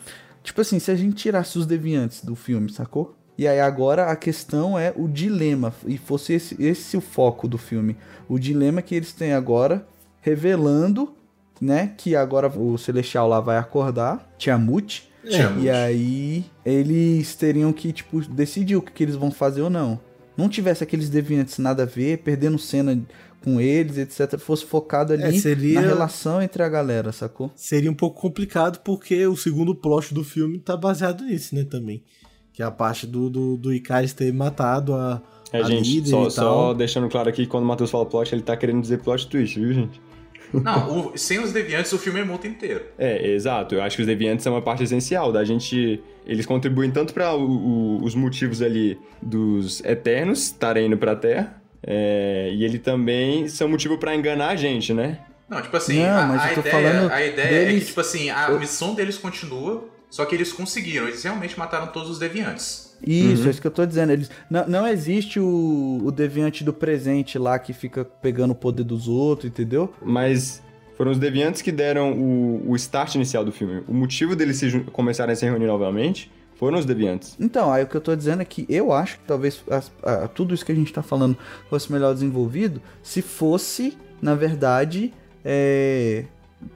Tipo 0.44 0.60
assim, 0.60 0.78
se 0.78 0.90
a 0.90 0.94
gente 0.96 1.16
tirasse 1.16 1.58
os 1.58 1.66
deviantes 1.66 2.24
do 2.24 2.36
filme, 2.36 2.70
sacou? 2.70 3.16
E 3.38 3.46
aí 3.46 3.60
agora 3.60 4.06
a 4.10 4.16
questão 4.16 4.76
é 4.76 4.92
o 4.96 5.06
dilema, 5.06 5.72
e 5.86 5.96
fosse 5.96 6.32
esse, 6.32 6.60
esse 6.60 6.96
o 6.96 7.00
foco 7.00 7.46
do 7.46 7.56
filme. 7.56 7.96
O 8.28 8.36
dilema 8.38 8.82
que 8.82 8.94
eles 8.96 9.12
têm 9.12 9.32
agora, 9.32 9.86
revelando, 10.20 11.12
né, 11.60 11.92
que 11.96 12.14
agora 12.16 12.48
o 12.48 12.76
Celestial 12.76 13.28
lá 13.28 13.40
vai 13.40 13.56
acordar, 13.56 14.28
Tiamut, 14.38 15.08
Tiamut. 15.28 15.64
e 15.64 15.70
aí 15.70 16.44
eles 16.64 17.34
teriam 17.34 17.72
que, 17.72 17.92
tipo, 17.92 18.20
decidir 18.28 18.76
o 18.76 18.82
que, 18.82 18.92
que 18.92 19.02
eles 19.04 19.14
vão 19.16 19.30
fazer 19.30 19.62
ou 19.62 19.70
não. 19.70 20.00
Não 20.36 20.48
tivesse 20.48 20.84
aqueles 20.84 21.08
deviantes 21.08 21.58
nada 21.58 21.82
a 21.82 21.86
ver, 21.86 22.18
perdendo 22.18 22.58
cena 22.58 23.00
com 23.42 23.60
eles, 23.60 23.98
etc. 23.98 24.38
Fosse 24.38 24.64
focado 24.64 25.12
ali 25.12 25.22
É, 25.24 25.32
seria- 25.32 25.80
na 25.80 25.86
relação 25.86 26.40
entre 26.42 26.62
a 26.62 26.68
galera, 26.68 27.10
sacou? 27.12 27.50
Seria 27.56 27.90
um 27.90 27.94
pouco 27.94 28.20
complicado 28.20 28.80
porque 28.84 29.26
o 29.26 29.36
segundo 29.36 29.74
plot 29.74 30.12
do 30.14 30.22
filme 30.22 30.58
tá 30.60 30.76
baseado 30.76 31.24
nisso, 31.24 31.54
né, 31.56 31.64
também. 31.64 32.02
Que 32.58 32.62
é 32.64 32.66
a 32.66 32.72
parte 32.72 33.06
do, 33.06 33.30
do, 33.30 33.56
do 33.56 33.72
Icaris 33.72 34.12
ter 34.12 34.32
matado 34.32 34.92
a, 34.92 35.22
É, 35.52 35.60
a 35.60 35.62
gente, 35.62 35.88
líder 35.88 36.10
só, 36.10 36.26
e 36.26 36.30
só 36.32 36.42
tal. 36.42 36.74
deixando 36.74 37.08
claro 37.08 37.28
aqui 37.28 37.42
que 37.44 37.48
quando 37.48 37.62
o 37.62 37.66
Matheus 37.68 37.88
fala 37.88 38.04
plot, 38.04 38.34
ele 38.34 38.42
tá 38.42 38.56
querendo 38.56 38.80
dizer 38.80 38.98
plot 38.98 39.28
twist, 39.28 39.60
viu, 39.60 39.72
gente? 39.72 40.00
Não, 40.52 41.10
o- 41.12 41.16
sem 41.16 41.38
os 41.38 41.52
deviantes 41.52 41.92
o 41.92 41.98
filme 41.98 42.18
é 42.18 42.24
multa 42.24 42.48
inteiro. 42.48 42.82
É, 42.98 43.28
exato. 43.28 43.76
Eu 43.76 43.82
acho 43.82 43.94
que 43.94 44.02
os 44.02 44.08
deviantes 44.08 44.42
são 44.42 44.54
uma 44.54 44.60
parte 44.60 44.82
essencial 44.82 45.30
da 45.30 45.44
gente. 45.44 46.02
Eles 46.26 46.46
contribuem 46.46 46.90
tanto 46.90 47.14
para 47.14 47.32
os 47.36 48.16
motivos 48.16 48.60
ali 48.60 48.98
dos 49.22 49.78
Eternos 49.84 50.46
estarem 50.46 50.86
indo 50.88 50.98
pra 50.98 51.14
Terra, 51.14 51.62
é, 51.86 52.50
e 52.52 52.64
ele 52.64 52.80
também 52.80 53.46
são 53.46 53.68
motivo 53.68 53.98
pra 53.98 54.16
enganar 54.16 54.48
a 54.48 54.56
gente, 54.56 54.92
né? 54.92 55.20
Não, 55.48 55.62
tipo 55.62 55.76
assim, 55.76 56.00
Não, 56.02 56.18
a, 56.22 56.26
mas 56.26 56.42
a 56.42 56.48
eu 56.48 56.54
tô 56.54 56.60
ideia, 56.68 56.74
falando 56.92 57.12
a 57.12 57.24
ideia 57.24 57.46
é 57.46 57.64
deles- 57.66 57.82
que, 57.84 57.88
tipo 57.90 58.00
assim, 58.00 58.30
a 58.30 58.50
missão 58.50 58.94
deles 58.96 59.16
continua, 59.16 59.88
só 60.10 60.24
que 60.24 60.34
eles 60.34 60.52
conseguiram, 60.52 61.06
eles 61.08 61.22
realmente 61.22 61.58
mataram 61.58 61.88
todos 61.88 62.10
os 62.10 62.18
deviantes. 62.18 62.96
Isso, 63.06 63.42
Uhum. 63.42 63.46
é 63.46 63.50
isso 63.50 63.60
que 63.60 63.66
eu 63.66 63.70
tô 63.70 63.86
dizendo. 63.86 64.12
Eles, 64.12 64.30
não, 64.50 64.66
não 64.66 64.86
existe 64.88 65.38
o, 65.38 66.00
o 66.04 66.10
deviante 66.10 66.64
do 66.64 66.72
presente 66.72 67.38
lá 67.38 67.58
que 67.58 67.72
fica 67.72 68.04
pegando 68.04 68.50
o 68.50 68.54
poder 68.56 68.82
dos 68.84 69.06
outros, 69.06 69.48
entendeu? 69.50 69.92
Mas 70.02 70.60
foram 70.96 71.12
os 71.12 71.18
deviantes 71.18 71.62
que 71.62 71.70
deram 71.70 72.12
o, 72.12 72.70
o 72.70 72.74
start 72.76 73.14
inicial 73.14 73.44
do 73.44 73.52
filme. 73.52 73.84
O 73.86 73.94
motivo 73.94 74.34
deles 74.34 74.56
se 74.56 74.80
começarem 74.92 75.32
a 75.32 75.36
se 75.36 75.44
reunir 75.44 75.66
novamente 75.66 76.28
foram 76.56 76.76
os 76.76 76.84
deviantes. 76.84 77.36
Então, 77.38 77.70
aí 77.72 77.84
o 77.84 77.86
que 77.86 77.96
eu 77.96 78.00
tô 78.00 78.16
dizendo 78.16 78.42
é 78.42 78.44
que 78.44 78.66
eu 78.68 78.90
acho 78.92 79.18
que 79.18 79.24
talvez 79.28 79.62
as- 79.70 79.92
a- 80.02 80.26
tudo 80.26 80.52
isso 80.52 80.66
que 80.66 80.72
a 80.72 80.74
gente 80.74 80.92
tá 80.92 81.02
falando 81.04 81.38
fosse 81.70 81.92
melhor 81.92 82.12
desenvolvido 82.12 82.82
se 83.00 83.22
fosse, 83.22 83.96
na 84.20 84.34
verdade, 84.34 85.14
é, 85.44 86.24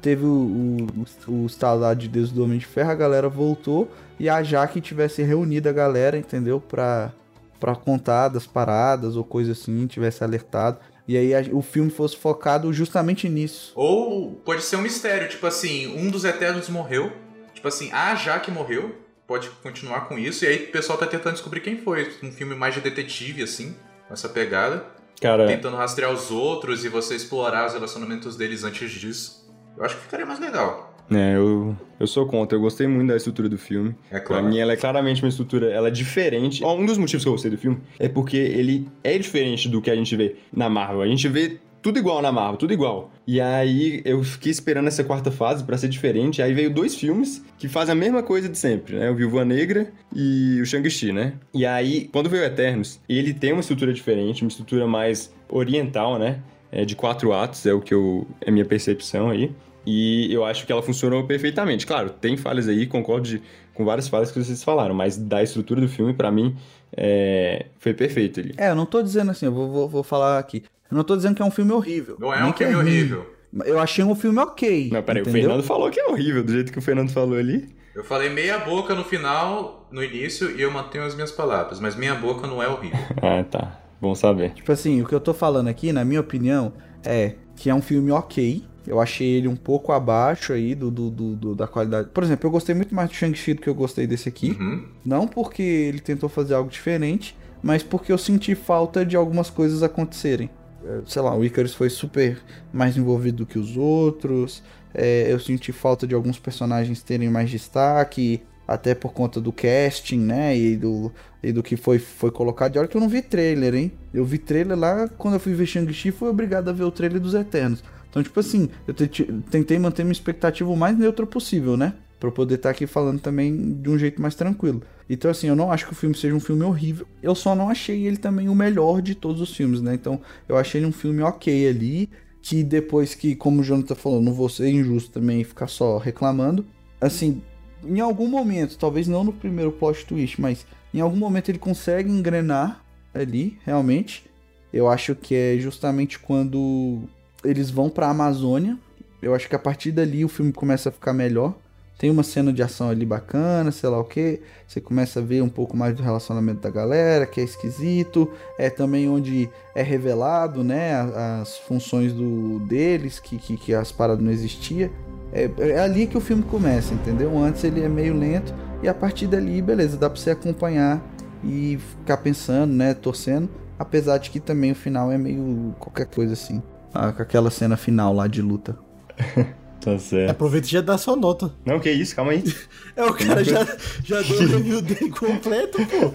teve 0.00 0.24
o, 0.24 0.86
o, 1.28 1.32
o 1.32 1.46
estalar 1.46 1.94
de 1.96 2.08
Deus 2.08 2.30
do 2.30 2.44
Homem 2.44 2.58
de 2.58 2.66
Ferro, 2.66 2.90
a 2.90 2.94
galera 2.94 3.28
voltou 3.28 3.90
e 4.18 4.28
a 4.28 4.42
Jaque 4.42 4.80
tivesse 4.80 5.22
reunido 5.22 5.68
a 5.68 5.72
galera, 5.72 6.16
entendeu? 6.16 6.60
Pra, 6.60 7.12
pra 7.58 7.74
contar 7.74 8.28
das 8.28 8.46
paradas 8.46 9.16
ou 9.16 9.24
coisa 9.24 9.52
assim, 9.52 9.86
tivesse 9.86 10.22
alertado. 10.22 10.78
E 11.06 11.16
aí 11.16 11.34
a- 11.34 11.44
o 11.52 11.60
filme 11.62 11.90
fosse 11.90 12.16
focado 12.16 12.72
justamente 12.72 13.28
nisso. 13.28 13.72
Ou 13.74 14.32
pode 14.44 14.62
ser 14.62 14.76
um 14.76 14.82
mistério, 14.82 15.28
tipo 15.28 15.46
assim, 15.46 15.88
um 15.96 16.08
dos 16.10 16.24
Eternos 16.24 16.68
morreu, 16.68 17.10
tipo 17.54 17.66
assim, 17.66 17.90
a 17.92 18.14
Jaque 18.14 18.50
morreu, 18.52 18.94
pode 19.26 19.48
continuar 19.62 20.02
com 20.02 20.16
isso, 20.18 20.44
e 20.44 20.48
aí 20.48 20.64
o 20.64 20.70
pessoal 20.72 20.96
tá 20.98 21.06
tentando 21.06 21.32
descobrir 21.34 21.60
quem 21.60 21.76
foi. 21.78 22.08
Um 22.22 22.30
filme 22.30 22.54
mais 22.54 22.74
de 22.74 22.80
detetive, 22.80 23.42
assim, 23.42 23.74
com 24.06 24.14
essa 24.14 24.28
pegada. 24.28 24.84
Cara, 25.20 25.46
Tentando 25.46 25.76
rastrear 25.76 26.12
os 26.12 26.30
outros 26.32 26.84
e 26.84 26.88
você 26.88 27.14
explorar 27.14 27.66
os 27.66 27.72
relacionamentos 27.74 28.36
deles 28.36 28.64
antes 28.64 28.90
disso. 28.90 29.41
Eu 29.76 29.84
acho 29.84 29.96
que 29.96 30.02
ficaria 30.02 30.26
mais 30.26 30.38
legal. 30.40 30.94
é, 31.10 31.36
eu, 31.36 31.76
eu 31.98 32.06
sou 32.06 32.26
contra. 32.26 32.56
Eu 32.56 32.62
gostei 32.62 32.86
muito 32.86 33.08
da 33.08 33.16
estrutura 33.16 33.48
do 33.48 33.58
filme. 33.58 33.94
É 34.10 34.18
Pra 34.18 34.20
claro. 34.20 34.46
mim, 34.46 34.58
ela 34.58 34.72
é 34.72 34.76
claramente 34.76 35.22
uma 35.22 35.28
estrutura, 35.28 35.70
ela 35.70 35.88
é 35.88 35.90
diferente. 35.90 36.64
Um 36.64 36.86
dos 36.86 36.98
motivos 36.98 37.22
que 37.24 37.28
eu 37.28 37.32
gostei 37.32 37.50
do 37.50 37.58
filme 37.58 37.78
é 37.98 38.08
porque 38.08 38.36
ele 38.36 38.88
é 39.02 39.16
diferente 39.18 39.68
do 39.68 39.80
que 39.82 39.90
a 39.90 39.96
gente 39.96 40.14
vê 40.16 40.36
na 40.52 40.68
Marvel. 40.68 41.02
A 41.02 41.06
gente 41.06 41.26
vê 41.28 41.58
tudo 41.82 41.98
igual 41.98 42.22
na 42.22 42.30
Marvel, 42.30 42.56
tudo 42.58 42.72
igual. 42.72 43.10
E 43.26 43.40
aí 43.40 44.00
eu 44.04 44.22
fiquei 44.22 44.52
esperando 44.52 44.86
essa 44.86 45.02
quarta 45.02 45.32
fase 45.32 45.64
pra 45.64 45.76
ser 45.76 45.88
diferente. 45.88 46.40
Aí 46.40 46.54
veio 46.54 46.70
dois 46.72 46.94
filmes 46.94 47.44
que 47.58 47.68
fazem 47.68 47.92
a 47.92 47.96
mesma 47.96 48.22
coisa 48.22 48.48
de 48.48 48.56
sempre, 48.56 48.96
né? 48.96 49.10
O 49.10 49.16
Viúva 49.16 49.44
Negra 49.44 49.90
e 50.14 50.60
o 50.62 50.64
Shang-Chi, 50.66 51.12
né? 51.12 51.34
E 51.52 51.66
aí, 51.66 52.08
quando 52.12 52.30
veio 52.30 52.44
Eternos, 52.44 53.00
ele 53.08 53.34
tem 53.34 53.52
uma 53.52 53.60
estrutura 53.60 53.92
diferente, 53.92 54.42
uma 54.42 54.48
estrutura 54.48 54.86
mais 54.86 55.32
oriental, 55.48 56.18
né? 56.18 56.38
É 56.72 56.84
de 56.86 56.96
quatro 56.96 57.32
atos, 57.34 57.66
é 57.66 57.72
o 57.74 57.80
que 57.82 57.92
eu 57.92 58.26
é 58.40 58.48
a 58.48 58.52
minha 58.52 58.64
percepção 58.64 59.28
aí. 59.30 59.52
E 59.84 60.32
eu 60.32 60.44
acho 60.44 60.64
que 60.64 60.72
ela 60.72 60.82
funcionou 60.82 61.24
perfeitamente. 61.26 61.86
Claro, 61.86 62.08
tem 62.10 62.36
falhas 62.36 62.66
aí, 62.68 62.86
concordo 62.86 63.28
de- 63.28 63.42
com 63.74 63.84
várias 63.84 64.08
falhas 64.08 64.30
que 64.32 64.38
vocês 64.42 64.62
falaram, 64.64 64.94
mas 64.94 65.16
da 65.16 65.42
estrutura 65.42 65.80
do 65.80 65.88
filme, 65.88 66.14
pra 66.14 66.30
mim, 66.30 66.56
é, 66.96 67.66
foi 67.78 67.92
perfeito 67.92 68.40
ali. 68.40 68.54
É, 68.56 68.70
eu 68.70 68.74
não 68.74 68.86
tô 68.86 69.02
dizendo 69.02 69.30
assim, 69.30 69.46
eu 69.46 69.52
vou, 69.52 69.68
vou, 69.70 69.88
vou 69.88 70.02
falar 70.02 70.38
aqui. 70.38 70.62
Eu 70.90 70.96
não 70.96 71.04
tô 71.04 71.16
dizendo 71.16 71.34
que 71.34 71.42
é 71.42 71.44
um 71.44 71.50
filme 71.50 71.72
horrível. 71.72 72.16
Não 72.18 72.32
é 72.32 72.44
um 72.44 72.52
que 72.52 72.58
filme 72.64 72.74
ruim. 72.74 72.84
horrível. 72.86 73.26
Eu 73.66 73.78
achei 73.78 74.02
um 74.04 74.14
filme 74.14 74.38
ok. 74.38 74.88
Não, 74.92 75.02
peraí, 75.02 75.20
o 75.20 75.24
entendeu? 75.24 75.42
Fernando 75.42 75.62
falou 75.64 75.90
que 75.90 76.00
é 76.00 76.06
horrível, 76.06 76.42
do 76.44 76.52
jeito 76.52 76.72
que 76.72 76.78
o 76.78 76.82
Fernando 76.82 77.10
falou 77.10 77.36
ali. 77.36 77.68
Eu 77.94 78.04
falei 78.04 78.30
meia 78.30 78.58
boca 78.58 78.94
no 78.94 79.04
final, 79.04 79.86
no 79.90 80.02
início, 80.02 80.56
e 80.56 80.62
eu 80.62 80.70
mantenho 80.70 81.04
as 81.04 81.14
minhas 81.14 81.30
palavras, 81.30 81.78
mas 81.80 81.94
minha 81.94 82.14
boca 82.14 82.46
não 82.46 82.62
é 82.62 82.68
horrível. 82.68 82.98
Ah, 83.20 83.42
tá. 83.44 83.81
Bom 84.02 84.14
saber. 84.14 84.52
Tipo 84.52 84.72
assim, 84.72 85.00
o 85.00 85.06
que 85.06 85.14
eu 85.14 85.20
tô 85.20 85.32
falando 85.32 85.68
aqui, 85.68 85.92
na 85.92 86.04
minha 86.04 86.20
opinião, 86.20 86.72
é 87.04 87.36
que 87.56 87.70
é 87.70 87.74
um 87.74 87.80
filme 87.80 88.10
ok. 88.10 88.64
Eu 88.84 89.00
achei 89.00 89.28
ele 89.34 89.46
um 89.46 89.54
pouco 89.54 89.92
abaixo 89.92 90.52
aí 90.52 90.74
do, 90.74 90.90
do, 90.90 91.08
do- 91.08 91.36
do- 91.36 91.54
da 91.54 91.68
qualidade. 91.68 92.08
Por 92.12 92.24
exemplo, 92.24 92.48
eu 92.48 92.50
gostei 92.50 92.74
muito 92.74 92.92
mais 92.94 93.08
do 93.08 93.14
Shang-Chi 93.14 93.54
do 93.54 93.62
que 93.62 93.68
eu 93.68 93.74
gostei 93.76 94.06
desse 94.08 94.28
aqui. 94.28 94.56
Uhum. 94.60 94.84
Não 95.04 95.28
porque 95.28 95.62
ele 95.62 96.00
tentou 96.00 96.28
fazer 96.28 96.54
algo 96.54 96.68
diferente, 96.68 97.36
mas 97.62 97.84
porque 97.84 98.10
eu 98.12 98.18
senti 98.18 98.56
falta 98.56 99.06
de 99.06 99.14
algumas 99.16 99.48
coisas 99.48 99.84
acontecerem. 99.84 100.50
É, 100.84 100.98
Sei 101.06 101.22
lá, 101.22 101.32
o 101.36 101.44
Icarus 101.44 101.74
foi 101.74 101.88
super 101.88 102.40
mais 102.72 102.96
envolvido 102.96 103.36
do 103.38 103.46
que 103.46 103.56
os 103.56 103.76
outros. 103.76 104.64
É, 104.92 105.32
eu 105.32 105.38
senti 105.38 105.70
falta 105.70 106.04
de 106.04 106.14
alguns 106.16 106.40
personagens 106.40 107.02
terem 107.04 107.30
mais 107.30 107.48
destaque, 107.50 108.42
até 108.66 108.94
por 108.94 109.12
conta 109.12 109.40
do 109.40 109.52
casting, 109.52 110.18
né? 110.18 110.56
E 110.56 110.76
do, 110.76 111.12
e 111.42 111.52
do 111.52 111.62
que 111.62 111.76
foi, 111.76 111.98
foi 111.98 112.30
colocado. 112.30 112.76
E 112.76 112.78
olha 112.78 112.88
que 112.88 112.96
eu 112.96 113.00
não 113.00 113.08
vi 113.08 113.22
trailer, 113.22 113.74
hein? 113.74 113.92
Eu 114.12 114.24
vi 114.24 114.38
trailer 114.38 114.78
lá 114.78 115.08
quando 115.08 115.34
eu 115.34 115.40
fui 115.40 115.54
ver 115.54 115.66
Shang-Chi, 115.66 116.10
fui 116.10 116.28
obrigado 116.28 116.68
a 116.68 116.72
ver 116.72 116.84
o 116.84 116.90
trailer 116.90 117.20
dos 117.20 117.34
Eternos. 117.34 117.82
Então, 118.08 118.22
tipo 118.22 118.38
assim, 118.38 118.68
eu 118.86 118.92
te- 118.94 119.24
tentei 119.50 119.78
manter 119.78 120.04
minha 120.04 120.12
expectativa 120.12 120.70
o 120.70 120.76
mais 120.76 120.96
neutra 120.98 121.26
possível, 121.26 121.76
né? 121.76 121.94
Pra 122.20 122.28
eu 122.28 122.32
poder 122.32 122.54
estar 122.54 122.70
aqui 122.70 122.86
falando 122.86 123.20
também 123.20 123.74
de 123.74 123.90
um 123.90 123.98
jeito 123.98 124.22
mais 124.22 124.34
tranquilo. 124.34 124.82
Então, 125.08 125.30
assim, 125.30 125.48
eu 125.48 125.56
não 125.56 125.72
acho 125.72 125.86
que 125.86 125.92
o 125.92 125.96
filme 125.96 126.14
seja 126.14 126.34
um 126.34 126.40
filme 126.40 126.62
horrível. 126.62 127.06
Eu 127.22 127.34
só 127.34 127.54
não 127.54 127.68
achei 127.68 128.06
ele 128.06 128.16
também 128.16 128.48
o 128.48 128.54
melhor 128.54 129.02
de 129.02 129.14
todos 129.14 129.40
os 129.40 129.54
filmes, 129.56 129.80
né? 129.82 129.94
Então, 129.94 130.20
eu 130.48 130.56
achei 130.56 130.78
ele 130.80 130.86
um 130.86 130.92
filme 130.92 131.22
ok 131.22 131.68
ali. 131.68 132.08
Que 132.40 132.62
depois 132.64 133.14
que, 133.14 133.36
como 133.36 133.60
o 133.60 133.64
Jonathan 133.64 133.94
falou, 133.94 134.20
não 134.20 134.32
vou 134.32 134.48
ser 134.48 134.68
injusto 134.68 135.12
também 135.12 135.40
e 135.40 135.44
ficar 135.44 135.68
só 135.68 135.96
reclamando. 135.98 136.66
Assim, 137.00 137.40
em 137.84 138.00
algum 138.00 138.28
momento, 138.28 138.76
talvez 138.78 139.06
não 139.08 139.24
no 139.24 139.32
primeiro 139.32 139.72
plot 139.72 140.04
twist, 140.06 140.40
mas 140.40 140.66
em 140.92 141.00
algum 141.00 141.16
momento 141.16 141.48
ele 141.50 141.58
consegue 141.58 142.10
engrenar 142.10 142.82
ali, 143.14 143.58
realmente. 143.64 144.24
Eu 144.72 144.88
acho 144.88 145.14
que 145.14 145.34
é 145.34 145.56
justamente 145.58 146.18
quando 146.18 147.02
eles 147.44 147.70
vão 147.70 147.90
pra 147.90 148.08
Amazônia. 148.08 148.78
Eu 149.20 149.34
acho 149.34 149.48
que 149.48 149.54
a 149.54 149.58
partir 149.58 149.92
dali 149.92 150.24
o 150.24 150.28
filme 150.28 150.52
começa 150.52 150.88
a 150.88 150.92
ficar 150.92 151.12
melhor. 151.12 151.54
Tem 151.98 152.10
uma 152.10 152.22
cena 152.24 152.52
de 152.52 152.62
ação 152.62 152.88
ali 152.88 153.06
bacana, 153.06 153.70
sei 153.70 153.88
lá 153.88 154.00
o 154.00 154.04
que. 154.04 154.40
Você 154.66 154.80
começa 154.80 155.20
a 155.20 155.22
ver 155.22 155.42
um 155.42 155.48
pouco 155.48 155.76
mais 155.76 155.94
do 155.94 156.02
relacionamento 156.02 156.60
da 156.60 156.70
galera, 156.70 157.26
que 157.26 157.40
é 157.40 157.44
esquisito. 157.44 158.28
É 158.58 158.68
também 158.70 159.08
onde 159.08 159.48
é 159.74 159.82
revelado, 159.82 160.64
né, 160.64 160.94
a- 160.94 161.42
as 161.42 161.58
funções 161.58 162.12
do 162.12 162.58
deles, 162.66 163.20
que, 163.20 163.38
que, 163.38 163.56
que 163.56 163.74
as 163.74 163.92
paradas 163.92 164.24
não 164.24 164.32
existiam. 164.32 164.90
É, 165.32 165.50
é 165.58 165.80
ali 165.80 166.06
que 166.06 166.16
o 166.16 166.20
filme 166.20 166.42
começa, 166.42 166.92
entendeu? 166.92 167.36
Antes 167.38 167.64
ele 167.64 167.82
é 167.82 167.88
meio 167.88 168.16
lento 168.16 168.52
e 168.82 168.88
a 168.88 168.94
partir 168.94 169.26
dali, 169.26 169.62
beleza, 169.62 169.96
dá 169.96 170.10
pra 170.10 170.20
você 170.20 170.30
acompanhar 170.30 171.00
e 171.42 171.78
ficar 172.00 172.18
pensando, 172.18 172.72
né, 172.72 172.94
torcendo. 172.94 173.48
Apesar 173.78 174.18
de 174.18 174.30
que 174.30 174.38
também 174.38 174.72
o 174.72 174.74
final 174.74 175.10
é 175.10 175.18
meio 175.18 175.74
qualquer 175.78 176.06
coisa 176.06 176.34
assim. 176.34 176.62
Ah, 176.94 177.10
com 177.10 177.22
aquela 177.22 177.50
cena 177.50 177.76
final 177.76 178.12
lá 178.14 178.26
de 178.26 178.42
luta. 178.42 178.76
Tá 179.82 179.98
certo. 179.98 180.30
Aproveita 180.30 180.68
e 180.68 180.70
já 180.70 180.80
dá 180.80 180.96
sua 180.96 181.16
nota. 181.16 181.52
Não, 181.66 181.80
que 181.80 181.90
isso, 181.90 182.14
calma 182.14 182.30
aí. 182.30 182.44
É, 182.94 183.04
o 183.04 183.12
cara 183.14 183.42
já, 183.42 183.66
já 184.04 184.22
deu 184.22 184.36
o 184.36 184.46
review 184.46 184.80
dele 184.80 185.10
completo, 185.10 185.78
pô. 185.78 186.12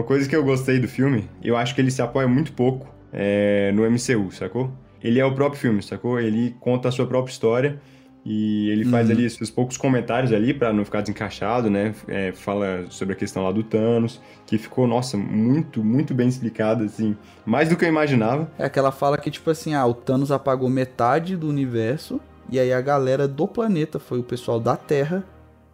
Uma 0.00 0.06
coisa 0.06 0.26
que 0.26 0.34
eu 0.34 0.42
gostei 0.42 0.78
do 0.80 0.88
filme, 0.88 1.28
eu 1.44 1.58
acho 1.58 1.74
que 1.74 1.80
ele 1.82 1.90
se 1.90 2.00
apoia 2.00 2.26
muito 2.26 2.54
pouco 2.54 2.88
é, 3.12 3.70
no 3.72 3.82
MCU, 3.82 4.32
sacou? 4.32 4.72
Ele 5.04 5.20
é 5.20 5.24
o 5.26 5.34
próprio 5.34 5.60
filme, 5.60 5.82
sacou? 5.82 6.18
Ele 6.18 6.56
conta 6.58 6.88
a 6.88 6.90
sua 6.90 7.06
própria 7.06 7.30
história 7.30 7.78
e 8.24 8.70
ele 8.70 8.86
faz 8.86 9.08
Uhum. 9.08 9.12
ali 9.12 9.26
esses 9.26 9.50
poucos 9.50 9.76
comentários 9.76 10.32
ali 10.32 10.54
pra 10.54 10.72
não 10.72 10.86
ficar 10.86 11.02
desencaixado, 11.02 11.68
né? 11.68 11.94
É, 12.08 12.32
fala 12.32 12.86
sobre 12.88 13.12
a 13.12 13.16
questão 13.16 13.44
lá 13.44 13.52
do 13.52 13.62
Thanos, 13.62 14.22
que 14.46 14.56
ficou, 14.56 14.86
nossa, 14.86 15.18
muito, 15.18 15.84
muito 15.84 16.14
bem 16.14 16.28
explicado, 16.28 16.82
assim, 16.84 17.14
mais 17.44 17.68
do 17.68 17.76
que 17.76 17.84
eu 17.84 17.88
imaginava. 17.90 18.50
É 18.58 18.70
que 18.70 18.78
ela 18.78 18.90
fala 18.90 19.18
que, 19.18 19.30
tipo 19.30 19.50
assim, 19.50 19.74
ah, 19.74 19.84
o 19.84 19.92
Thanos 19.92 20.32
apagou 20.32 20.70
metade 20.70 21.36
do 21.36 21.46
universo, 21.46 22.18
e 22.48 22.58
aí 22.58 22.72
a 22.72 22.80
galera 22.80 23.28
do 23.28 23.46
planeta, 23.46 23.98
foi 23.98 24.18
o 24.18 24.24
pessoal 24.24 24.58
da 24.58 24.76
Terra, 24.78 25.22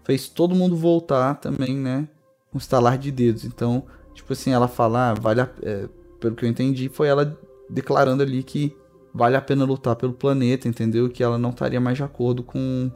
fez 0.03 0.29
todo 0.29 0.53
mundo 0.53 0.77
voltar 0.77 1.35
também, 1.37 1.77
né? 1.77 2.09
Um 2.53 2.59
estalar 2.59 2.99
de 2.99 3.13
dedos. 3.13 3.45
Então, 3.45 3.85
tipo 4.17 4.33
assim, 4.33 4.53
ela 4.53 4.67
fala, 4.69 5.11
ah, 5.11 5.15
vale 5.15 5.41
a, 5.43 5.49
é, 5.63 5.85
pelo 6.19 6.35
que 6.35 6.45
eu 6.45 6.49
entendi, 6.49 6.89
foi 6.89 7.07
ela 7.09 7.39
declarando 7.71 8.23
ali 8.23 8.43
que 8.43 8.75
vale 9.15 9.37
a 9.37 9.41
pena 9.41 9.65
lutar 9.65 9.95
pelo 9.97 10.13
planeta, 10.13 10.67
entendeu? 10.69 11.09
Que 11.09 11.23
ela 11.23 11.39
não 11.39 11.51
estaria 11.51 11.81
mais 11.81 11.97
de 11.97 12.03
acordo 12.03 12.43
com 12.43 12.91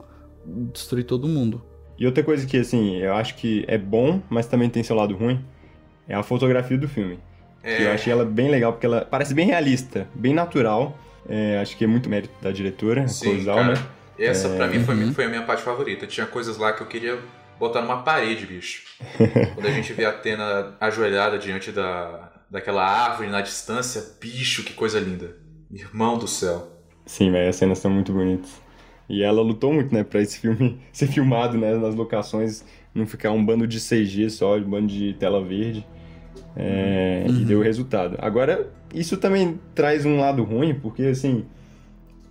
destruir 0.73 1.05
todo 1.05 1.29
mundo. 1.29 1.63
E 1.99 2.07
outra 2.07 2.23
coisa 2.25 2.47
que, 2.47 2.57
assim, 2.57 2.97
eu 2.97 3.15
acho 3.15 3.37
que 3.37 3.65
é 3.69 3.77
bom, 3.79 4.23
mas 4.31 4.47
também 4.47 4.69
tem 4.71 4.83
seu 4.83 4.97
lado 4.97 5.15
ruim, 5.15 5.45
é 6.09 6.15
a 6.15 6.23
fotografia 6.23 6.77
do 6.79 6.89
filme. 6.89 7.19
Que 7.63 7.83
eu 7.83 7.89
É, 7.91 7.93
achei 7.95 8.11
ela 8.13 8.25
bem 8.25 8.51
legal, 8.51 8.73
porque 8.73 8.87
ela 8.87 9.03
parece 9.05 9.35
bem 9.35 9.47
realista, 9.47 10.09
bem 10.15 10.33
natural. 10.33 10.99
É, 11.29 11.59
acho 11.61 11.77
que 11.77 11.85
é 11.85 11.87
muito 11.87 12.09
mérito 12.09 12.33
da 12.43 12.51
diretora, 12.51 13.07
Sim, 13.07 13.37
Cozal, 13.37 13.57
cara. 13.57 13.75
né? 13.75 13.83
essa 14.19 14.49
pra 14.51 14.67
mim 14.67 14.81
foi, 14.81 14.95
Uhum. 14.97 15.13
foi 15.15 15.25
a 15.25 15.29
minha 15.29 15.43
parte 15.43 15.63
favorita. 15.63 16.07
Tinha 16.07 16.27
coisas 16.27 16.57
lá 16.59 16.73
que 16.73 16.83
eu 16.83 16.87
queria 16.87 17.19
botar 17.61 17.83
numa 17.83 18.03
parede, 18.03 18.47
bicho. 18.47 18.85
Quando 19.55 19.67
a 19.67 19.71
gente 19.71 19.93
vê 19.93 20.07
a 20.07 20.09
Atena 20.09 20.75
ajoelhada 20.81 21.39
diante 21.39 21.71
da, 21.71 22.33
daquela 22.51 22.83
árvore 22.83 23.29
na 23.29 23.43
distância, 23.43 24.03
bicho, 24.19 24.65
que 24.65 24.73
coisa 24.73 24.99
linda. 24.99 25.37
Irmão 25.71 26.19
do 26.19 26.27
céu. 26.27 26.81
Sim, 27.05 27.31
velho, 27.31 27.51
as 27.51 27.57
cenas 27.57 27.79
são 27.79 27.91
muito 27.91 28.13
bonitas. 28.13 28.51
E 29.09 29.23
ela 29.23 29.43
lutou 29.43 29.73
muito, 29.73 29.93
né, 29.95 30.03
pra 30.03 30.23
esse 30.23 30.39
filme 30.39 30.81
ser 30.91 31.07
filmado, 31.09 31.59
né, 31.59 31.75
nas 31.77 31.95
locações, 31.95 32.65
não 32.95 33.07
ficar 33.07 33.31
um 33.31 33.45
bando 33.45 33.67
de 33.67 33.79
CG 33.79 34.31
só, 34.31 34.57
um 34.57 34.65
bando 34.65 34.87
de 34.87 35.13
tela 35.15 35.45
verde. 35.45 35.87
É, 36.57 37.27
E 37.29 37.45
deu 37.45 37.61
resultado. 37.61 38.17
Agora, 38.21 38.73
isso 38.95 39.17
também 39.19 39.61
traz 39.75 40.07
um 40.07 40.19
lado 40.19 40.43
ruim, 40.43 40.75
porque, 40.75 41.03
assim, 41.05 41.45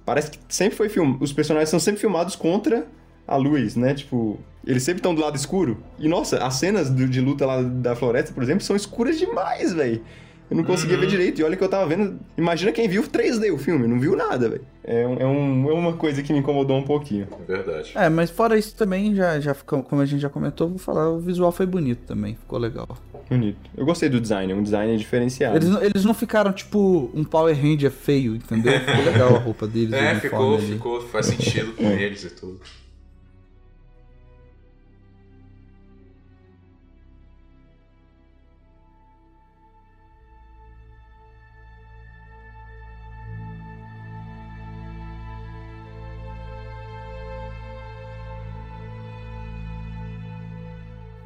parece 0.06 0.32
que 0.32 0.40
sempre 0.50 0.76
foi 0.76 0.90
filme. 0.90 1.18
Os 1.22 1.32
personagens 1.32 1.70
são 1.70 1.80
sempre 1.80 2.02
filmados 2.02 2.36
contra 2.36 2.88
a 3.28 3.36
luz, 3.38 3.76
né? 3.76 3.94
Tipo, 3.94 4.40
eles 4.66 4.84
sempre 4.84 5.00
estão 5.00 5.14
do 5.16 5.22
lado 5.22 5.36
escuro. 5.36 5.78
E, 5.98 6.08
nossa, 6.08 6.38
as 6.38 6.56
cenas 6.56 6.90
do- 6.90 7.08
de 7.08 7.22
luta 7.22 7.46
lá 7.46 7.62
da 7.62 7.96
floresta, 7.96 8.34
por 8.34 8.44
exemplo, 8.44 8.64
são 8.64 8.76
escuras 8.76 9.18
demais, 9.18 9.74
velho. 9.74 10.02
Eu 10.52 10.58
não 10.58 10.64
conseguia 10.64 10.96
Uhum. 10.96 11.02
ver 11.02 11.08
direito. 11.08 11.40
E 11.40 11.44
olha 11.44 11.56
que 11.56 11.64
eu 11.64 11.70
tava 11.70 11.86
vendo. 11.86 12.20
Imagina 12.36 12.72
quem 12.72 12.88
viu 12.90 13.04
3D 13.04 13.52
o 13.52 13.58
filme, 13.60 13.88
não 13.88 14.00
viu 14.00 14.16
nada, 14.16 14.50
velho. 14.50 14.64
É, 14.84 15.06
um- 15.06 15.14
é, 15.20 15.26
um- 15.28 15.70
é 15.70 15.74
uma 15.74 15.94
coisa 15.94 16.24
que 16.24 16.34
me 16.34 16.40
incomodou 16.40 16.76
um 16.76 16.82
pouquinho. 16.82 17.28
É 17.40 17.46
verdade. 17.46 17.92
É, 17.94 18.10
mas 18.10 18.32
fora 18.32 18.58
isso 18.58 18.76
também, 18.76 19.14
já, 19.14 19.40
já 19.40 19.54
ficou, 19.54 19.84
como 19.84 20.02
a 20.02 20.08
gente 20.08 20.22
já 20.22 20.30
comentou, 20.30 20.68
vou 20.68 20.80
falar, 20.80 21.08
o 21.12 21.20
visual 21.20 21.52
foi 21.52 21.68
bonito 21.68 22.00
também, 22.08 22.34
ficou 22.34 22.58
legal. 22.58 22.98
Bonito. 23.30 23.60
Eu 23.78 23.86
gostei 23.86 24.10
do 24.10 24.20
design, 24.20 24.52
é 24.52 24.56
um 24.56 24.64
design 24.64 24.98
diferenciado. 24.98 25.56
Eles, 25.56 25.70
não- 25.70 25.84
eles 25.84 26.04
não 26.04 26.16
ficaram, 26.16 26.52
tipo, 26.52 27.12
um 27.14 27.24
Power 27.24 27.56
Ranger 27.56 27.92
feio, 27.92 28.34
entendeu? 28.36 28.74
Ficou 28.80 29.06
legal 29.06 29.36
a 29.36 29.38
roupa 29.40 29.68
deles, 29.68 29.94
É, 29.94 30.16
ficou, 30.16 30.56
ali. 30.56 30.66
ficou, 30.66 31.00
faz 31.10 31.28
sentido 31.28 31.74
com 31.74 31.84
eles 31.92 32.24
e 32.24 32.30
tudo. 32.32 32.60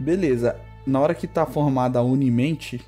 Beleza, 0.03 0.59
na 0.85 0.99
hora 0.99 1.15
que 1.15 1.25
tá 1.27 1.45
formada 1.45 1.97
a 1.99 2.03
Unimente, 2.03 2.81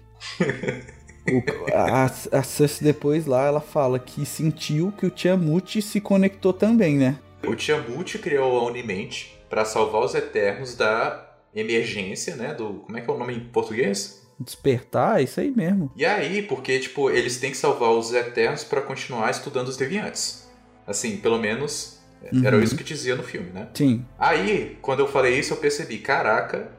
o- 1.28 1.74
a, 1.74 2.06
a 2.40 2.44
Cersei 2.44 2.86
depois 2.86 3.26
lá, 3.26 3.46
ela 3.46 3.62
fala 3.62 3.98
que 4.00 4.26
sentiu 4.26 4.92
que 4.92 5.06
o 5.06 5.10
Tiamut 5.10 5.82
se 5.82 6.00
conectou 6.02 6.54
também, 6.54 6.98
né? 6.98 7.18
O 7.46 7.56
Tiamut 7.56 8.18
criou 8.20 8.60
a 8.60 8.66
Unimente 8.66 9.40
pra 9.50 9.64
salvar 9.66 10.02
os 10.04 10.14
Eternos 10.16 10.76
da 10.76 11.26
emergência, 11.56 12.36
né? 12.36 12.54
Do. 12.54 12.82
Como 12.86 12.98
é 12.98 13.02
que 13.02 13.10
é 13.10 13.14
o 13.14 13.18
nome 13.18 13.36
em 13.36 13.40
português? 13.46 14.26
Despertar, 14.40 15.20
é 15.22 15.24
isso 15.24 15.40
aí 15.40 15.50
mesmo. 15.52 15.92
E 15.96 16.06
aí, 16.06 16.42
porque, 16.42 16.78
tipo, 16.80 17.10
eles 17.10 17.38
têm 17.38 17.52
que 17.52 17.58
salvar 17.58 17.92
os 17.92 18.14
Eternos 18.14 18.64
pra 18.66 18.82
continuar 18.82 19.32
estudando 19.32 19.70
os 19.70 19.78
Deviantes. 19.78 20.46
Assim, 20.86 21.18
pelo 21.18 21.40
menos 21.40 22.00
era 22.44 22.58
Uhum. 22.58 22.64
isso 22.64 22.76
que 22.76 22.84
dizia 22.84 23.16
no 23.16 23.24
filme, 23.24 23.52
né? 23.52 23.70
Sim. 23.74 24.06
Aí, 24.20 24.78
quando 24.82 25.00
eu 25.00 25.08
falei 25.08 25.40
isso, 25.40 25.54
eu 25.54 25.58
percebi, 25.58 26.00
caraca, 26.00 26.70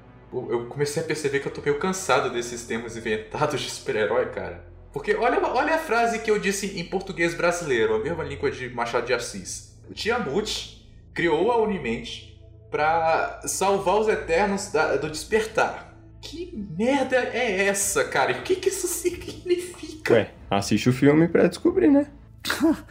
eu 0.51 0.67
comecei 0.67 1.03
a 1.03 1.07
perceber 1.07 1.41
que 1.41 1.49
eu 1.49 1.53
tô 1.53 1.61
meio 1.63 1.79
cansado 1.79 2.31
desses 2.33 2.65
termos 2.65 2.97
inventados 2.97 3.61
de 3.61 3.71
super-herói, 3.71 4.27
cara. 4.27 4.65
Porque 4.93 5.15
olha, 5.15 5.39
olha 5.47 5.75
a 5.75 5.79
frase 5.79 6.21
que 6.21 6.31
eu 6.31 6.39
disse 6.39 6.79
em 6.79 6.85
português 6.85 7.35
brasileiro, 7.35 7.95
a 7.97 7.99
mesma 8.03 8.25
língua 8.25 8.51
de 8.51 8.69
Machado 8.71 9.07
de 9.07 9.13
Assis. 9.13 9.77
O 9.91 9.93
Tiamut 9.95 10.87
criou 11.15 11.51
a 11.53 11.63
Unimente 11.63 12.41
pra 12.71 13.41
salvar 13.45 13.99
os 14.01 14.09
Eternos 14.09 14.73
da- 14.73 14.97
do 14.97 15.09
despertar. 15.11 15.95
Que 16.21 16.51
merda 16.77 17.17
é 17.17 17.67
essa, 17.67 18.05
cara? 18.05 18.33
E 18.33 18.41
o 18.41 18.43
que, 18.43 18.57
que 18.57 18.69
isso 18.71 18.87
significa? 18.89 20.15
Ué, 20.15 20.31
assiste 20.51 20.89
o 20.89 20.93
filme 20.93 21.29
pra 21.29 21.47
descobrir, 21.47 21.89
né? 21.91 22.07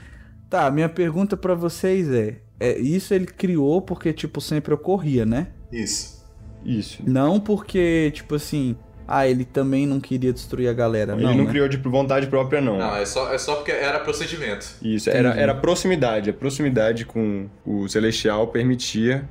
Tá, 0.47 0.69
minha 0.69 0.87
pergunta 0.87 1.35
pra 1.35 1.55
vocês 1.55 2.07
é, 2.11 2.39
é: 2.59 2.77
isso 2.77 3.13
ele 3.15 3.25
criou 3.25 3.81
porque, 3.81 4.13
tipo, 4.13 4.39
sempre 4.39 4.73
ocorria, 4.73 5.25
né? 5.25 5.47
Isso. 5.71 6.14
Isso. 6.65 7.03
Não 7.05 7.39
porque, 7.39 8.11
tipo 8.13 8.35
assim, 8.35 8.75
ah, 9.07 9.27
ele 9.27 9.45
também 9.45 9.85
não 9.85 9.99
queria 9.99 10.33
destruir 10.33 10.67
a 10.67 10.73
galera. 10.73 11.13
Ele 11.13 11.23
não, 11.23 11.35
não 11.35 11.43
né? 11.45 11.49
criou 11.49 11.67
de 11.67 11.77
vontade 11.77 12.27
própria, 12.27 12.59
não. 12.59 12.77
Não, 12.77 12.95
é 12.95 13.05
só, 13.05 13.31
é 13.31 13.37
só 13.37 13.55
porque 13.55 13.71
era 13.71 13.99
procedimento. 13.99 14.75
Isso, 14.81 15.09
era, 15.09 15.29
Entendi. 15.29 15.43
era 15.43 15.51
a 15.51 15.55
proximidade. 15.55 16.29
A 16.29 16.33
proximidade 16.33 17.05
com 17.05 17.47
o 17.65 17.87
Celestial 17.87 18.47
permitia 18.47 19.29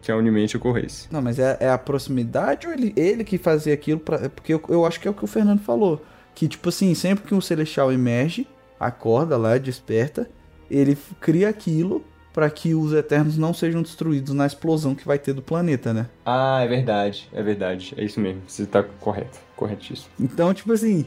que 0.00 0.10
a 0.10 0.16
Unimente 0.16 0.56
ocorresse. 0.56 1.06
Não, 1.10 1.20
mas 1.20 1.38
é, 1.38 1.58
é 1.60 1.68
a 1.68 1.76
proximidade 1.76 2.66
ou 2.66 2.72
ele, 2.72 2.94
ele 2.96 3.22
que 3.22 3.36
fazia 3.36 3.74
aquilo 3.74 4.00
pra. 4.00 4.30
Porque 4.30 4.54
eu, 4.54 4.62
eu 4.68 4.86
acho 4.86 4.98
que 4.98 5.06
é 5.06 5.10
o 5.10 5.14
que 5.14 5.24
o 5.24 5.28
Fernando 5.28 5.60
falou. 5.60 6.02
Que, 6.34 6.48
tipo 6.48 6.70
assim, 6.70 6.94
sempre 6.94 7.26
que 7.26 7.34
um 7.34 7.40
celestial 7.40 7.92
emerge, 7.92 8.46
acorda 8.78 9.36
lá, 9.36 9.58
desperta, 9.58 10.30
ele 10.70 10.96
cria 11.20 11.50
aquilo 11.50 12.02
pra 12.32 12.48
que 12.50 12.74
os 12.74 12.92
Eternos 12.92 13.36
não 13.36 13.52
sejam 13.52 13.82
destruídos 13.82 14.32
na 14.34 14.46
explosão 14.46 14.94
que 14.94 15.06
vai 15.06 15.18
ter 15.18 15.32
do 15.32 15.42
planeta, 15.42 15.92
né? 15.92 16.06
Ah, 16.24 16.60
é 16.62 16.68
verdade. 16.68 17.28
É 17.32 17.42
verdade. 17.42 17.94
É 17.96 18.04
isso 18.04 18.20
mesmo. 18.20 18.42
Você 18.46 18.66
tá 18.66 18.82
correto. 18.82 19.38
Corretíssimo. 19.56 20.08
Então, 20.18 20.54
tipo 20.54 20.72
assim, 20.72 21.06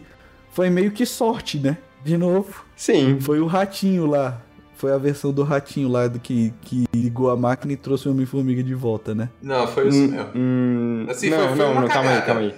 foi 0.51 0.69
meio 0.69 0.91
que 0.91 1.05
sorte, 1.05 1.57
né? 1.57 1.77
De 2.03 2.17
novo. 2.17 2.65
Sim. 2.75 3.19
Foi 3.21 3.39
o 3.39 3.45
ratinho 3.47 4.05
lá. 4.05 4.41
Foi 4.75 4.91
a 4.91 4.97
versão 4.97 5.31
do 5.31 5.43
ratinho 5.43 5.87
lá 5.87 6.07
do 6.09 6.19
que, 6.19 6.53
que 6.61 6.83
ligou 6.93 7.29
a 7.29 7.37
máquina 7.37 7.71
e 7.71 7.77
trouxe 7.77 8.09
o 8.09 8.11
Homem-Formiga 8.11 8.61
de 8.61 8.73
volta, 8.75 9.15
né? 9.15 9.29
Não, 9.41 9.65
foi 9.65 9.87
isso 9.87 9.97
Hum, 9.97 10.07
mesmo. 10.07 10.29
hum, 10.35 11.05
Assim, 11.09 11.29
não, 11.29 11.37
foi- 11.39 11.47
foi 11.47 11.55
não, 11.57 11.71
uma 11.71 11.81
não, 11.81 11.87
calma 11.87 12.09
aí, 12.11 12.21
calma 12.23 12.41
aí. 12.41 12.53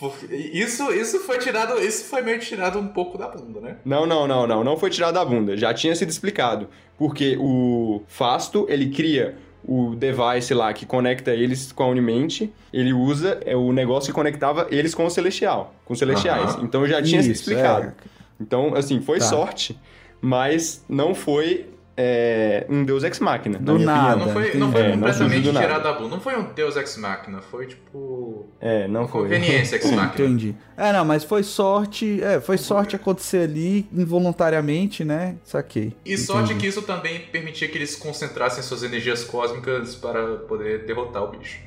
Porque 0.00 0.34
Isso, 0.34 0.90
isso 0.92 1.20
foi 1.20 1.38
tirado. 1.38 1.78
Isso 1.80 2.06
foi 2.06 2.22
meio 2.22 2.38
tirado 2.40 2.78
um 2.78 2.88
pouco 2.88 3.18
da 3.18 3.28
bunda, 3.28 3.60
né? 3.60 3.76
Não, 3.84 4.06
não, 4.06 4.26
não, 4.26 4.46
não. 4.46 4.64
Não 4.64 4.76
foi 4.76 4.88
tirado 4.90 5.14
da 5.14 5.24
bunda. 5.24 5.56
Já 5.56 5.72
tinha 5.74 5.94
sido 5.94 6.08
explicado. 6.08 6.68
Porque 6.98 7.36
o 7.38 8.02
Fasto, 8.08 8.66
ele 8.68 8.88
cria 8.90 9.36
o 9.62 9.94
device 9.94 10.54
lá 10.54 10.72
que 10.72 10.86
conecta 10.86 11.32
eles 11.32 11.70
com 11.70 11.82
a 11.82 11.86
Unimente. 11.88 12.50
Ele 12.72 12.94
usa 12.94 13.38
é, 13.44 13.54
o 13.54 13.72
negócio 13.72 14.08
que 14.10 14.14
conectava 14.14 14.66
eles 14.70 14.94
com 14.94 15.04
o 15.04 15.10
Celestial. 15.10 15.74
Com 15.84 15.92
os 15.92 15.98
Celestiais. 15.98 16.54
Aham. 16.54 16.64
Então 16.64 16.86
já 16.86 17.02
tinha 17.02 17.22
sido 17.22 17.32
Isso, 17.32 17.42
explicado. 17.50 17.88
é. 17.88 17.92
Então, 18.40 18.74
assim, 18.74 19.02
foi 19.02 19.18
Tá. 19.18 19.26
sorte, 19.26 19.78
mas 20.20 20.82
não 20.88 21.14
foi 21.14 21.66
é, 21.96 22.66
um 22.68 22.84
Deus 22.84 23.04
Ex 23.04 23.18
Machina, 23.20 23.58
na 23.58 23.64
Do 23.64 23.78
nada. 23.78 24.16
opinião. 24.16 24.26
Não 24.26 24.32
foi, 24.32 24.54
não 24.58 24.72
foi 24.72 24.80
É, 24.80 24.84
não 24.88 24.92
completamente 24.94 25.46
nada. 25.52 25.60
tirado 25.66 25.82
da 25.82 25.92
bunda. 25.92 26.08
Não 26.10 26.20
foi 26.20 26.36
um 26.38 26.52
Deus 26.54 26.76
Ex 26.76 26.96
Machina. 26.96 27.40
Foi 27.42 27.66
tipo. 27.66 28.46
É, 28.60 28.88
não 28.88 29.06
foi. 29.06 29.22
Conveniência 29.24 29.76
Ex 29.76 29.84
Machina. 29.92 30.06
Entendi. 30.14 30.54
É, 30.76 30.92
não, 30.92 31.04
mas 31.04 31.24
foi 31.24 31.42
sorte. 31.42 32.22
É, 32.22 32.40
foi 32.40 32.56
sorte 32.56 32.96
acontecer 32.96 33.42
ali 33.42 33.86
involuntariamente, 33.92 35.04
né? 35.04 35.36
Saquei. 35.44 35.94
E 36.04 36.16
sorte 36.16 36.50
Entendi. 36.50 36.60
que 36.60 36.66
isso 36.68 36.82
também 36.82 37.20
permitia 37.32 37.68
que 37.68 37.76
eles 37.76 37.96
concentrassem 37.96 38.62
suas 38.62 38.82
energias 38.82 39.24
cósmicas 39.24 39.94
para 39.94 40.36
poder 40.48 40.84
derrotar 40.86 41.22
o 41.24 41.28
bicho. 41.28 41.58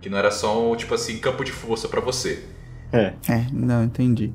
Que 0.00 0.08
não 0.08 0.18
era 0.18 0.30
só 0.30 0.70
um, 0.70 0.76
tipo 0.76 0.94
assim, 0.94 1.18
campo 1.18 1.44
de 1.44 1.52
força 1.52 1.88
pra 1.88 2.00
você. 2.00 2.44
É, 2.92 3.12
É, 3.28 3.46
não, 3.52 3.84
entendi. 3.84 4.32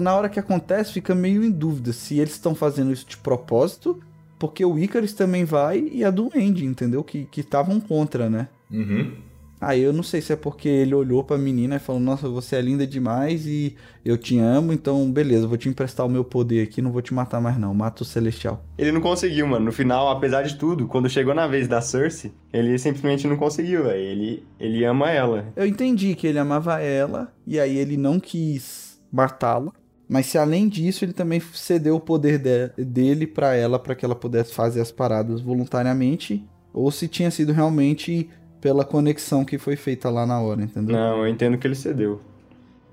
Na 0.00 0.14
hora 0.16 0.28
que 0.28 0.38
acontece, 0.38 0.92
fica 0.92 1.14
meio 1.16 1.42
em 1.42 1.50
dúvida 1.50 1.92
se 1.92 2.18
eles 2.18 2.32
estão 2.34 2.54
fazendo 2.54 2.92
isso 2.92 3.04
de 3.06 3.16
propósito, 3.16 4.00
porque 4.38 4.64
o 4.64 4.78
Icarus 4.78 5.12
também 5.12 5.44
vai 5.44 5.88
e 5.92 6.04
a 6.04 6.10
do 6.10 6.30
Andy, 6.34 6.64
entendeu? 6.64 7.02
Que 7.02 7.24
que 7.30 7.40
estavam 7.40 7.80
contra, 7.80 8.30
né? 8.30 8.48
Uhum. 8.70 9.12
Aí 9.60 9.82
eu 9.82 9.92
não 9.92 10.04
sei 10.04 10.20
se 10.20 10.32
é 10.32 10.36
porque 10.36 10.68
ele 10.68 10.94
olhou 10.94 11.24
pra 11.24 11.36
menina 11.36 11.76
e 11.76 11.80
falou: 11.80 12.00
Nossa, 12.00 12.28
você 12.28 12.56
é 12.56 12.60
linda 12.60 12.86
demais 12.86 13.46
e 13.46 13.74
eu 14.04 14.16
te 14.16 14.38
amo, 14.38 14.72
então 14.72 15.10
beleza, 15.10 15.48
vou 15.48 15.56
te 15.56 15.68
emprestar 15.68 16.06
o 16.06 16.08
meu 16.08 16.24
poder 16.24 16.62
aqui, 16.62 16.80
não 16.80 16.92
vou 16.92 17.02
te 17.02 17.12
matar 17.12 17.40
mais 17.40 17.58
não, 17.58 17.74
mata 17.74 18.02
o 18.02 18.06
Celestial. 18.06 18.64
Ele 18.76 18.92
não 18.92 19.00
conseguiu, 19.00 19.46
mano. 19.46 19.64
No 19.64 19.72
final, 19.72 20.08
apesar 20.10 20.42
de 20.42 20.56
tudo, 20.56 20.86
quando 20.86 21.10
chegou 21.10 21.34
na 21.34 21.46
vez 21.46 21.66
da 21.66 21.80
Cersei, 21.80 22.32
ele 22.52 22.78
simplesmente 22.78 23.26
não 23.26 23.36
conseguiu, 23.36 23.84
velho. 23.84 24.00
Ele, 24.00 24.46
ele 24.60 24.84
ama 24.84 25.10
ela. 25.10 25.46
Eu 25.56 25.66
entendi 25.66 26.14
que 26.14 26.26
ele 26.26 26.38
amava 26.38 26.80
ela 26.80 27.32
e 27.46 27.58
aí 27.58 27.76
ele 27.76 27.96
não 27.96 28.20
quis 28.20 29.00
matá-la. 29.10 29.72
Mas 30.08 30.26
se 30.26 30.38
além 30.38 30.68
disso 30.68 31.04
ele 31.04 31.12
também 31.12 31.38
cedeu 31.52 31.96
o 31.96 32.00
poder 32.00 32.38
de- 32.38 32.84
dele 32.84 33.26
pra 33.26 33.54
ela 33.54 33.78
pra 33.78 33.94
que 33.94 34.04
ela 34.04 34.14
pudesse 34.14 34.54
fazer 34.54 34.80
as 34.80 34.90
paradas 34.90 35.40
voluntariamente, 35.40 36.44
ou 36.72 36.90
se 36.90 37.06
tinha 37.08 37.30
sido 37.30 37.52
realmente 37.52 38.28
pela 38.60 38.84
conexão 38.84 39.44
que 39.44 39.58
foi 39.58 39.76
feita 39.76 40.08
lá 40.10 40.26
na 40.26 40.40
hora, 40.40 40.62
entendeu? 40.62 40.96
Não, 40.96 41.18
eu 41.18 41.28
entendo 41.28 41.58
que 41.58 41.66
ele 41.66 41.74
cedeu. 41.74 42.20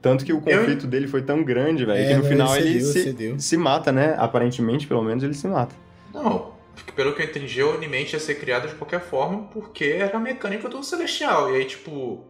Tanto 0.02 0.24
que 0.24 0.32
o 0.34 0.40
conflito 0.42 0.86
dele 0.86 1.08
foi 1.08 1.24
tão 1.24 1.44
grande, 1.44 1.84
velho, 1.86 1.98
É, 2.00 2.08
que 2.10 2.14
no 2.16 2.24
final 2.24 2.56
ele 2.56 2.70
ele, 2.70 2.82
cedeu, 2.82 2.94
se, 2.94 3.04
cedeu. 3.04 3.40
se 3.40 3.58
mata, 3.58 3.92
né? 3.92 4.14
Aparentemente, 4.20 4.86
pelo 4.86 5.02
menos, 5.02 5.24
ele 5.24 5.34
se 5.34 5.48
mata. 5.48 5.74
Não, 6.14 6.52
porque 6.76 6.92
pelo 6.92 7.16
que 7.16 7.22
eu 7.24 7.26
entendi, 7.26 7.64
o 7.64 7.76
Unimente 7.76 8.14
ia 8.14 8.20
ser 8.20 8.36
criado 8.36 8.68
de 8.68 8.76
qualquer 8.76 9.02
forma 9.02 9.44
porque 9.52 9.86
era 9.86 10.18
a 10.18 10.20
mecânica 10.20 10.70
do 10.70 10.84
Celestial. 10.84 11.52
E 11.52 11.56
aí, 11.58 11.66
tipo, 11.66 12.24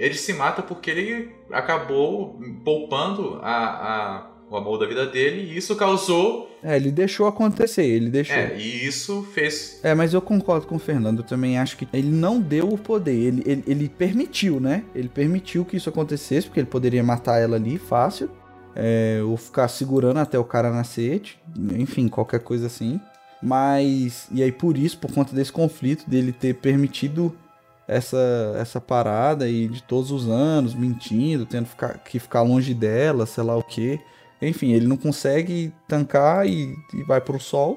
ele 0.00 0.14
se 0.14 0.32
mata 0.32 0.62
porque 0.62 0.90
ele 0.90 1.30
acabou 1.52 2.40
poupando 2.64 3.38
a, 3.42 3.54
a- 4.24 4.30
o 4.50 4.56
amor 4.56 4.78
da 4.78 4.86
vida 4.86 5.06
dele 5.06 5.42
e 5.42 5.56
isso 5.56 5.76
causou. 5.76 6.50
É, 6.60 6.74
ele 6.74 6.90
deixou 6.90 7.28
acontecer, 7.28 7.84
ele 7.86 8.10
deixou. 8.10 8.34
É, 8.34 8.56
e 8.58 8.84
isso 8.84 9.22
fez. 9.32 9.78
É, 9.84 9.94
mas 9.94 10.12
eu 10.12 10.20
concordo 10.20 10.66
com 10.66 10.74
o 10.74 10.78
Fernando. 10.78 11.18
Eu 11.20 11.24
também 11.24 11.56
acho 11.56 11.76
que 11.76 11.86
ele 11.92 12.10
não 12.10 12.40
deu 12.40 12.68
o 12.68 12.76
poder. 12.76 13.14
Ele, 13.14 13.42
ele, 13.46 13.64
ele 13.66 13.88
permitiu, 13.88 14.58
né? 14.58 14.82
Ele 14.92 15.08
permitiu 15.08 15.64
que 15.64 15.76
isso 15.76 15.88
acontecesse, 15.88 16.48
porque 16.48 16.58
ele 16.58 16.66
poderia 16.66 17.02
matar 17.04 17.38
ela 17.40 17.54
ali 17.54 17.78
fácil. 17.78 18.28
é, 18.74 19.20
ou 19.24 19.36
ficar 19.36 19.68
segurando 19.68 20.18
até 20.18 20.36
o 20.36 20.44
cara 20.44 20.70
nascer. 20.72 21.22
Enfim, 21.78 22.08
qualquer 22.08 22.40
coisa 22.40 22.66
assim. 22.66 23.00
Mas. 23.40 24.26
E 24.32 24.42
aí, 24.42 24.50
por 24.52 24.76
isso, 24.76 24.98
por 24.98 25.12
conta 25.12 25.34
desse 25.34 25.52
conflito, 25.52 26.08
dele 26.10 26.32
ter 26.32 26.54
permitido 26.54 27.34
essa, 27.90 28.54
essa 28.56 28.80
parada 28.80 29.48
e 29.48 29.66
de 29.66 29.82
todos 29.82 30.12
os 30.12 30.28
anos, 30.28 30.74
mentindo, 30.74 31.44
tendo 31.44 31.66
ficar, 31.66 31.98
que 31.98 32.20
ficar 32.20 32.42
longe 32.42 32.72
dela, 32.72 33.26
sei 33.26 33.42
lá 33.42 33.56
o 33.56 33.64
quê. 33.64 33.98
Enfim, 34.40 34.72
ele 34.72 34.86
não 34.86 34.96
consegue 34.96 35.72
tancar 35.88 36.46
e, 36.46 36.76
e 36.94 37.02
vai 37.02 37.20
pro 37.20 37.40
sol. 37.40 37.74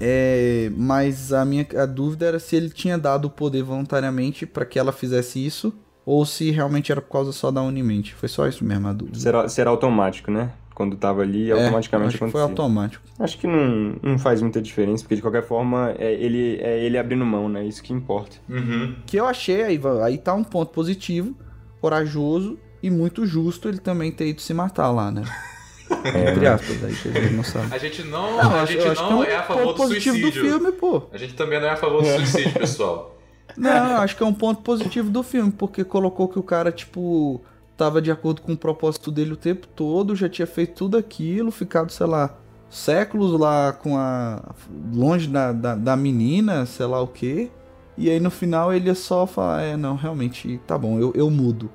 É, 0.00 0.72
mas 0.76 1.32
a 1.32 1.44
minha 1.44 1.64
a 1.80 1.86
dúvida 1.86 2.26
era 2.26 2.40
se 2.40 2.56
ele 2.56 2.68
tinha 2.68 2.98
dado 2.98 3.26
o 3.26 3.30
poder 3.30 3.62
voluntariamente 3.62 4.44
pra 4.44 4.66
que 4.66 4.76
ela 4.76 4.90
fizesse 4.90 5.44
isso 5.44 5.72
ou 6.04 6.26
se 6.26 6.50
realmente 6.50 6.90
era 6.90 7.00
por 7.00 7.12
causa 7.12 7.30
só 7.30 7.52
da 7.52 7.62
Unimente. 7.62 8.12
Foi 8.12 8.28
só 8.28 8.48
isso 8.48 8.64
mesmo 8.64 8.88
a 8.88 8.92
dúvida. 8.92 9.20
Será, 9.20 9.48
será 9.48 9.70
automático, 9.70 10.32
né? 10.32 10.50
Quando 10.74 10.96
tava 10.96 11.22
ali, 11.22 11.50
É, 11.50 11.52
automaticamente 11.52 12.08
acho 12.16 12.24
que 12.24 12.30
foi 12.30 12.40
acontecia. 12.42 12.64
automático. 12.64 13.04
Acho 13.18 13.38
que 13.38 13.46
não, 13.46 13.94
não 14.02 14.18
faz 14.18 14.42
muita 14.42 14.60
diferença, 14.60 15.04
porque 15.04 15.14
de 15.14 15.22
qualquer 15.22 15.44
forma 15.44 15.94
é 15.98 16.12
ele, 16.12 16.58
é 16.60 16.84
ele 16.84 16.98
abrindo 16.98 17.24
mão, 17.24 17.48
né? 17.48 17.64
Isso 17.64 17.80
que 17.82 17.92
importa. 17.92 18.36
Uhum. 18.48 18.96
Que 19.06 19.16
eu 19.16 19.24
achei, 19.26 19.62
aí, 19.62 19.80
aí 20.02 20.18
tá 20.18 20.34
um 20.34 20.42
ponto 20.42 20.72
positivo, 20.72 21.32
corajoso 21.80 22.58
e 22.82 22.90
muito 22.90 23.24
justo 23.24 23.68
ele 23.68 23.78
também 23.78 24.10
ter 24.10 24.26
ido 24.26 24.40
se 24.40 24.52
matar 24.52 24.90
lá, 24.90 25.10
né? 25.12 25.22
Entre 26.28 26.46
aspas, 26.46 26.82
aí 26.82 26.94
que 26.94 27.08
a 27.08 27.20
gente 27.20 27.34
não 27.34 27.44
sabe. 27.44 27.74
A 27.74 27.78
gente 27.78 28.02
não, 28.02 28.36
Não, 28.36 28.54
a 28.56 28.64
gente 28.64 28.84
não 28.96 29.18
um 29.20 29.24
é 29.24 29.36
a 29.36 29.42
favor 29.42 29.62
ponto 29.62 29.72
do 29.74 29.76
positivo 29.76 30.16
suicídio. 30.18 30.42
do 30.42 30.48
filme, 30.48 30.72
pô. 30.72 31.02
A 31.12 31.16
gente 31.18 31.34
também 31.34 31.60
não 31.60 31.68
é 31.68 31.70
a 31.70 31.76
favor 31.76 32.02
do 32.02 32.08
suicídio, 32.08 32.52
pessoal. 32.58 33.16
Não, 33.56 33.70
eu 33.92 33.96
acho 33.98 34.16
que 34.16 34.22
é 34.22 34.26
um 34.26 34.34
ponto 34.34 34.62
positivo 34.62 35.10
do 35.10 35.22
filme, 35.22 35.52
porque 35.52 35.84
colocou 35.84 36.26
que 36.26 36.38
o 36.38 36.42
cara, 36.42 36.72
tipo, 36.72 37.40
tava 37.76 38.00
de 38.00 38.10
acordo 38.10 38.42
com 38.42 38.52
o 38.52 38.56
propósito 38.56 39.10
dele 39.10 39.32
o 39.32 39.36
tempo 39.36 39.66
todo, 39.68 40.14
já 40.14 40.28
tinha 40.28 40.46
feito 40.46 40.74
tudo 40.74 40.96
aquilo, 40.96 41.50
ficado, 41.50 41.90
sei 41.90 42.06
lá, 42.06 42.36
séculos 42.70 43.38
lá 43.38 43.72
com 43.72 43.96
a. 43.96 44.54
longe 44.92 45.28
da, 45.28 45.52
da, 45.52 45.74
da 45.74 45.96
menina, 45.96 46.66
sei 46.66 46.86
lá 46.86 47.00
o 47.00 47.08
quê. 47.08 47.50
E 47.96 48.10
aí 48.10 48.18
no 48.18 48.30
final 48.30 48.72
ele 48.72 48.86
ia 48.86 48.94
só 48.94 49.26
falar, 49.26 49.62
é, 49.62 49.76
não, 49.76 49.94
realmente, 49.94 50.60
tá 50.66 50.76
bom, 50.76 50.98
eu, 50.98 51.12
eu 51.14 51.30
mudo. 51.30 51.70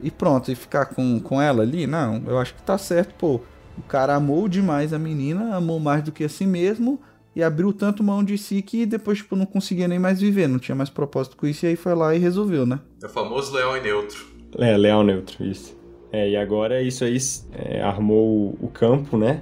E 0.00 0.10
pronto, 0.10 0.50
e 0.50 0.54
ficar 0.54 0.86
com, 0.86 1.20
com 1.20 1.40
ela 1.40 1.62
ali, 1.62 1.86
não, 1.86 2.22
eu 2.26 2.38
acho 2.38 2.54
que 2.54 2.62
tá 2.62 2.76
certo, 2.76 3.14
pô. 3.14 3.40
O 3.78 3.82
cara 3.82 4.14
amou 4.14 4.48
demais 4.48 4.92
a 4.92 4.98
menina, 4.98 5.56
amou 5.56 5.80
mais 5.80 6.02
do 6.02 6.12
que 6.12 6.24
a 6.24 6.28
si 6.28 6.44
mesmo, 6.44 7.00
e 7.34 7.42
abriu 7.42 7.72
tanto 7.72 8.02
mão 8.02 8.22
de 8.22 8.36
si 8.36 8.60
que 8.60 8.84
depois, 8.84 9.18
tipo, 9.18 9.34
não 9.34 9.46
conseguia 9.46 9.88
nem 9.88 9.98
mais 9.98 10.20
viver, 10.20 10.46
não 10.46 10.58
tinha 10.58 10.74
mais 10.74 10.90
propósito 10.90 11.36
com 11.36 11.46
isso, 11.46 11.64
e 11.64 11.68
aí 11.68 11.76
foi 11.76 11.94
lá 11.94 12.14
e 12.14 12.18
resolveu, 12.18 12.66
né? 12.66 12.80
É 13.02 13.06
o 13.06 13.08
famoso 13.08 13.54
leal 13.54 13.76
e 13.78 13.80
neutro. 13.80 14.31
É, 14.58 14.76
leal 14.76 15.02
neutro, 15.02 15.44
isso. 15.44 15.76
É, 16.12 16.30
e 16.30 16.36
agora 16.36 16.82
isso 16.82 17.04
aí 17.04 17.16
é, 17.52 17.80
armou 17.80 18.56
o- 18.60 18.68
campo, 18.68 19.16
né? 19.16 19.40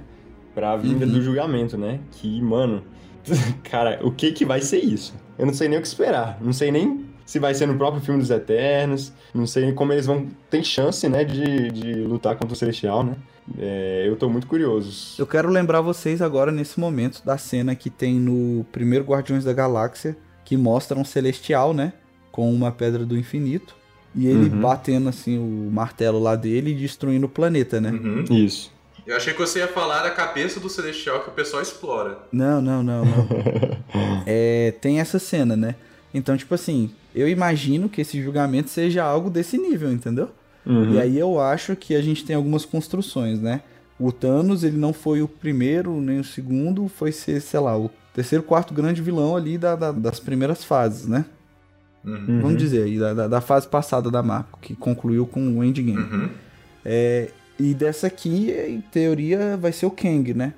Pra 0.55 0.75
vinda 0.77 1.05
Uhum. 1.05 1.11
do 1.13 1.21
julgamento, 1.21 1.77
né? 1.77 1.99
Que, 2.11 2.41
mano, 2.41 2.83
cara, 3.63 3.99
o 4.03 4.11
que 4.11 4.31
que 4.31 4.45
vai 4.45 4.61
ser 4.61 4.79
isso? 4.79 5.13
Eu 5.37 5.45
não 5.45 5.53
sei 5.53 5.67
nem 5.67 5.77
o 5.77 5.81
que 5.81 5.87
esperar. 5.87 6.37
Não 6.41 6.53
sei 6.53 6.71
nem 6.71 7.05
se 7.25 7.39
vai 7.39 7.53
ser 7.53 7.65
no 7.65 7.77
próprio 7.77 8.01
filme 8.01 8.19
dos 8.21 8.29
Eternos. 8.29 9.11
Não 9.33 9.45
sei 9.47 9.71
como 9.73 9.91
eles 9.93 10.05
vão 10.05 10.27
ter 10.49 10.63
chance, 10.63 11.07
né? 11.09 11.23
De, 11.23 11.71
de 11.71 11.93
lutar 12.01 12.35
contra 12.35 12.53
o 12.53 12.57
Celestial, 12.57 13.03
né? 13.03 13.15
É, 13.57 14.05
eu 14.07 14.15
tô 14.15 14.29
muito 14.29 14.47
curioso. 14.47 15.15
Eu 15.19 15.25
quero 15.27 15.49
lembrar 15.49 15.81
vocês 15.81 16.21
agora, 16.21 16.51
nesse 16.51 16.79
momento, 16.79 17.21
da 17.25 17.37
cena 17.37 17.75
que 17.75 17.89
tem 17.89 18.15
no 18.15 18.63
primeiro 18.71 19.03
Guardiões 19.05 19.43
da 19.43 19.51
Galáxia, 19.53 20.15
que 20.45 20.55
mostra 20.55 20.97
um 20.97 21.03
Celestial, 21.03 21.73
né? 21.73 21.93
Com 22.31 22.53
uma 22.53 22.71
Pedra 22.71 23.05
do 23.05 23.17
Infinito. 23.17 23.75
E 24.15 24.27
ele 24.27 24.49
Uhum. 24.49 24.61
batendo, 24.61 25.07
assim, 25.09 25.37
o 25.37 25.69
martelo 25.71 26.19
lá 26.19 26.35
dele 26.35 26.71
e 26.71 26.75
destruindo 26.75 27.25
o 27.25 27.29
planeta, 27.29 27.79
né? 27.79 27.91
Uhum. 27.91 28.25
Isso. 28.29 28.71
Eu 29.07 29.15
achei 29.17 29.33
que 29.33 29.39
você 29.39 29.59
ia 29.59 29.67
falar 29.67 30.03
da 30.03 30.11
cabeça 30.11 30.59
do 30.59 30.69
Celestial 30.69 31.21
que 31.23 31.29
o 31.29 31.33
pessoal 31.33 31.61
explora. 31.61 32.19
Não, 32.31 32.61
não, 32.61 32.83
não, 32.83 33.03
não. 33.05 33.27
é, 34.25 34.73
tem 34.81 34.99
essa 34.99 35.17
cena, 35.19 35.55
né? 35.55 35.75
Então, 36.13 36.35
tipo 36.35 36.53
assim, 36.53 36.91
eu 37.15 37.27
imagino 37.27 37.87
que 37.89 38.01
esse 38.01 38.21
julgamento 38.21 38.69
seja 38.69 39.03
algo 39.03 39.29
desse 39.29 39.57
nível, 39.57 39.91
entendeu? 39.91 40.29
Uhum. 40.65 40.93
E 40.93 40.99
aí 40.99 41.17
eu 41.17 41.39
acho 41.39 41.75
que 41.75 41.95
a 41.95 42.01
gente 42.01 42.23
tem 42.25 42.35
algumas 42.35 42.65
construções, 42.65 43.39
né? 43.41 43.61
O 43.99 44.11
Thanos, 44.11 44.63
ele 44.63 44.77
não 44.77 44.93
foi 44.93 45.21
o 45.21 45.27
primeiro 45.27 45.99
nem 46.01 46.19
o 46.19 46.23
segundo, 46.23 46.87
foi 46.87 47.11
ser, 47.11 47.39
sei 47.41 47.59
lá, 47.59 47.77
o 47.77 47.89
terceiro, 48.13 48.43
quarto 48.43 48.73
grande 48.73 49.01
vilão 49.01 49.35
ali 49.35 49.57
da- 49.57 49.75
da- 49.75 49.91
das 49.91 50.19
primeiras 50.19 50.63
fases, 50.63 51.07
né? 51.07 51.25
Uhum. 52.03 52.39
Vamos 52.41 52.57
dizer 52.57 52.83
aí, 52.83 52.97
da, 52.97 53.27
da- 53.27 53.41
fase 53.41 53.67
passada 53.67 54.09
da 54.09 54.23
Marvel, 54.23 54.57
que 54.61 54.75
concluiu 54.75 55.25
com 55.27 55.57
o 55.57 55.63
Endgame. 55.63 55.97
Uhum. 55.97 56.29
É, 56.83 57.29
e 57.59 57.73
dessa 57.73 58.07
aqui, 58.07 58.51
em 58.51 58.81
teoria, 58.81 59.55
vai 59.57 59.71
ser 59.71 59.85
o 59.85 59.91
Kang, 59.91 60.33
né? 60.33 60.53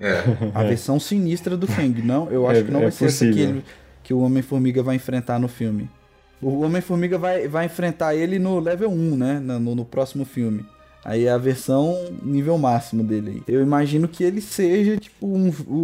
É. 0.00 0.22
A 0.54 0.62
versão 0.64 0.98
sinistra 0.98 1.56
do 1.56 1.66
Kang. 1.66 2.02
Não, 2.02 2.28
eu 2.30 2.48
acho 2.48 2.60
É- 2.60 2.62
que 2.64 2.70
não 2.70 2.80
é 2.80 2.82
vai 2.84 2.90
ser 2.92 3.04
essa 3.06 3.24
que, 3.30 3.40
ele- 3.40 3.64
que 4.02 4.12
o 4.14 4.18
Homem-Formiga 4.20 4.82
vai 4.82 4.96
enfrentar 4.96 5.38
no 5.38 5.48
filme. 5.48 5.88
O 6.42 6.60
Homem-Formiga 6.62 7.18
vai, 7.18 7.48
vai 7.48 7.66
enfrentar 7.66 8.14
ele 8.14 8.38
no 8.38 8.58
level 8.60 8.90
1, 8.90 9.16
né? 9.16 9.40
No, 9.40 9.74
no 9.74 9.84
próximo 9.84 10.24
filme. 10.24 10.64
Aí 11.04 11.24
é 11.26 11.30
a 11.30 11.38
versão 11.38 11.96
nível 12.22 12.56
máximo 12.58 13.02
dele 13.02 13.42
aí. 13.46 13.54
Eu 13.54 13.62
imagino 13.62 14.06
que 14.08 14.22
ele 14.24 14.40
seja, 14.40 14.96
tipo, 14.96 15.26
um, 15.26 15.48
o, 15.66 15.74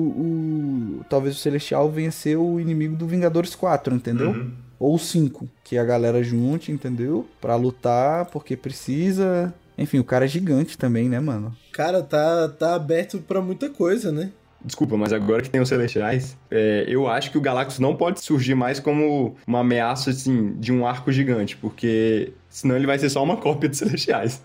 o- 0.98 1.04
Talvez 1.08 1.36
o 1.36 1.38
Celestial 1.38 1.90
venha 1.90 2.10
ser 2.10 2.36
o 2.36 2.58
inimigo 2.60 2.94
do 2.96 3.06
Vingadores 3.06 3.54
4, 3.54 3.94
entendeu? 3.94 4.30
Uhum. 4.30 4.50
Ou 4.78 4.98
5. 4.98 5.48
Que 5.62 5.78
a 5.78 5.84
galera 5.84 6.22
junte, 6.22 6.70
entendeu? 6.72 7.26
Pra 7.40 7.56
lutar, 7.56 8.26
porque 8.26 8.56
precisa. 8.56 9.52
Enfim, 9.76 9.98
o 9.98 10.04
cara 10.04 10.24
é 10.24 10.28
gigante 10.28 10.78
também, 10.78 11.08
né, 11.08 11.18
mano? 11.20 11.54
Cara, 11.72 12.02
tá, 12.02 12.48
tá 12.48 12.74
aberto 12.74 13.18
pra 13.18 13.40
muita 13.40 13.68
coisa, 13.70 14.12
né? 14.12 14.30
Desculpa, 14.64 14.96
mas 14.96 15.12
agora 15.12 15.42
que 15.42 15.50
tem 15.50 15.60
os 15.60 15.68
Celestiais, 15.68 16.38
é, 16.50 16.84
eu 16.88 17.06
acho 17.06 17.30
que 17.30 17.36
o 17.36 17.40
Galactus 17.40 17.78
não 17.78 17.94
pode 17.94 18.20
surgir 18.22 18.54
mais 18.54 18.80
como 18.80 19.36
uma 19.46 19.60
ameaça, 19.60 20.08
assim, 20.10 20.54
de 20.58 20.72
um 20.72 20.86
arco 20.86 21.12
gigante, 21.12 21.54
porque 21.56 22.32
senão 22.48 22.74
ele 22.74 22.86
vai 22.86 22.98
ser 22.98 23.10
só 23.10 23.22
uma 23.22 23.36
cópia 23.42 23.68
dos 23.68 23.78
Celestiais. 23.78 24.40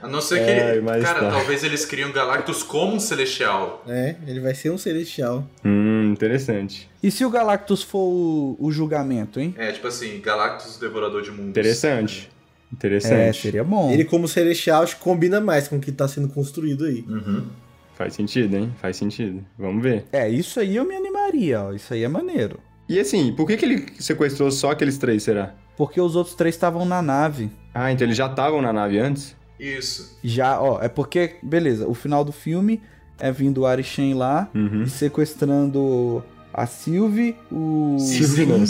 A 0.00 0.06
não 0.08 0.20
ser 0.20 0.36
que 0.44 0.50
É, 0.50 0.76
ele. 0.76 0.86
Cara, 1.02 1.20
tá. 1.20 1.30
talvez 1.32 1.64
eles 1.64 1.84
criam 1.84 2.12
Galactus 2.12 2.62
como 2.62 2.94
um 2.94 3.00
Celestial. 3.00 3.82
É, 3.88 4.14
ele 4.26 4.38
vai 4.40 4.54
ser 4.54 4.70
um 4.70 4.78
celestial. 4.78 5.44
Hum, 5.64 5.99
interessante. 6.12 6.88
E 7.02 7.10
se 7.10 7.24
o 7.24 7.30
Galactus 7.30 7.82
for 7.82 7.98
o, 7.98 8.56
o 8.58 8.70
julgamento, 8.70 9.40
hein? 9.40 9.54
É, 9.56 9.72
tipo 9.72 9.86
assim, 9.86 10.20
Galactus 10.20 10.76
Devorador 10.78 11.22
de 11.22 11.30
Mundos. 11.30 11.48
Interessante. 11.48 12.30
É, 12.72 12.74
Interessante. 12.74 13.42
seria 13.42 13.64
bom. 13.64 13.90
Ele 13.90 14.04
como 14.04 14.28
celestial 14.28 14.82
acho 14.82 14.96
que 14.96 15.02
combina 15.02 15.40
mais 15.40 15.66
com 15.66 15.76
o 15.76 15.80
que 15.80 15.90
tá 15.90 16.06
sendo 16.06 16.28
construído 16.28 16.84
aí. 16.84 17.04
Uhum. 17.08 17.46
Faz 17.94 18.14
sentido, 18.14 18.56
hein? 18.56 18.72
Faz 18.80 18.96
sentido. 18.96 19.44
Vamos 19.58 19.82
ver. 19.82 20.06
É, 20.12 20.28
isso 20.28 20.60
aí 20.60 20.76
eu 20.76 20.84
me 20.84 20.94
animaria, 20.94 21.62
ó. 21.62 21.72
Isso 21.72 21.92
aí 21.92 22.04
é 22.04 22.08
maneiro. 22.08 22.58
E 22.88 22.98
assim, 22.98 23.32
por 23.32 23.46
que, 23.46 23.56
que 23.56 23.64
ele 23.64 23.86
sequestrou 23.98 24.50
só 24.50 24.70
aqueles 24.70 24.98
três, 24.98 25.22
será? 25.22 25.54
Porque 25.76 26.00
os 26.00 26.16
outros 26.16 26.34
três 26.34 26.54
estavam 26.54 26.84
na 26.84 27.02
nave. 27.02 27.50
Ah, 27.74 27.92
então 27.92 28.06
eles 28.06 28.16
já 28.16 28.26
estavam 28.26 28.62
na 28.62 28.72
nave 28.72 28.98
antes? 28.98 29.36
Isso. 29.58 30.18
Já, 30.24 30.60
ó, 30.60 30.80
é 30.80 30.88
porque, 30.88 31.36
beleza, 31.42 31.86
o 31.86 31.94
final 31.94 32.24
do 32.24 32.32
filme 32.32 32.80
é 33.20 33.30
vindo 33.30 33.58
o 33.62 33.66
Arishem 33.66 34.14
lá 34.14 34.48
Uhum. 34.54 34.82
e 34.82 34.90
sequestrando 34.90 36.22
a 36.52 36.66
Sylvie, 36.66 37.36
o. 37.52 37.96
Silvio 38.00 38.46
não. 38.46 38.58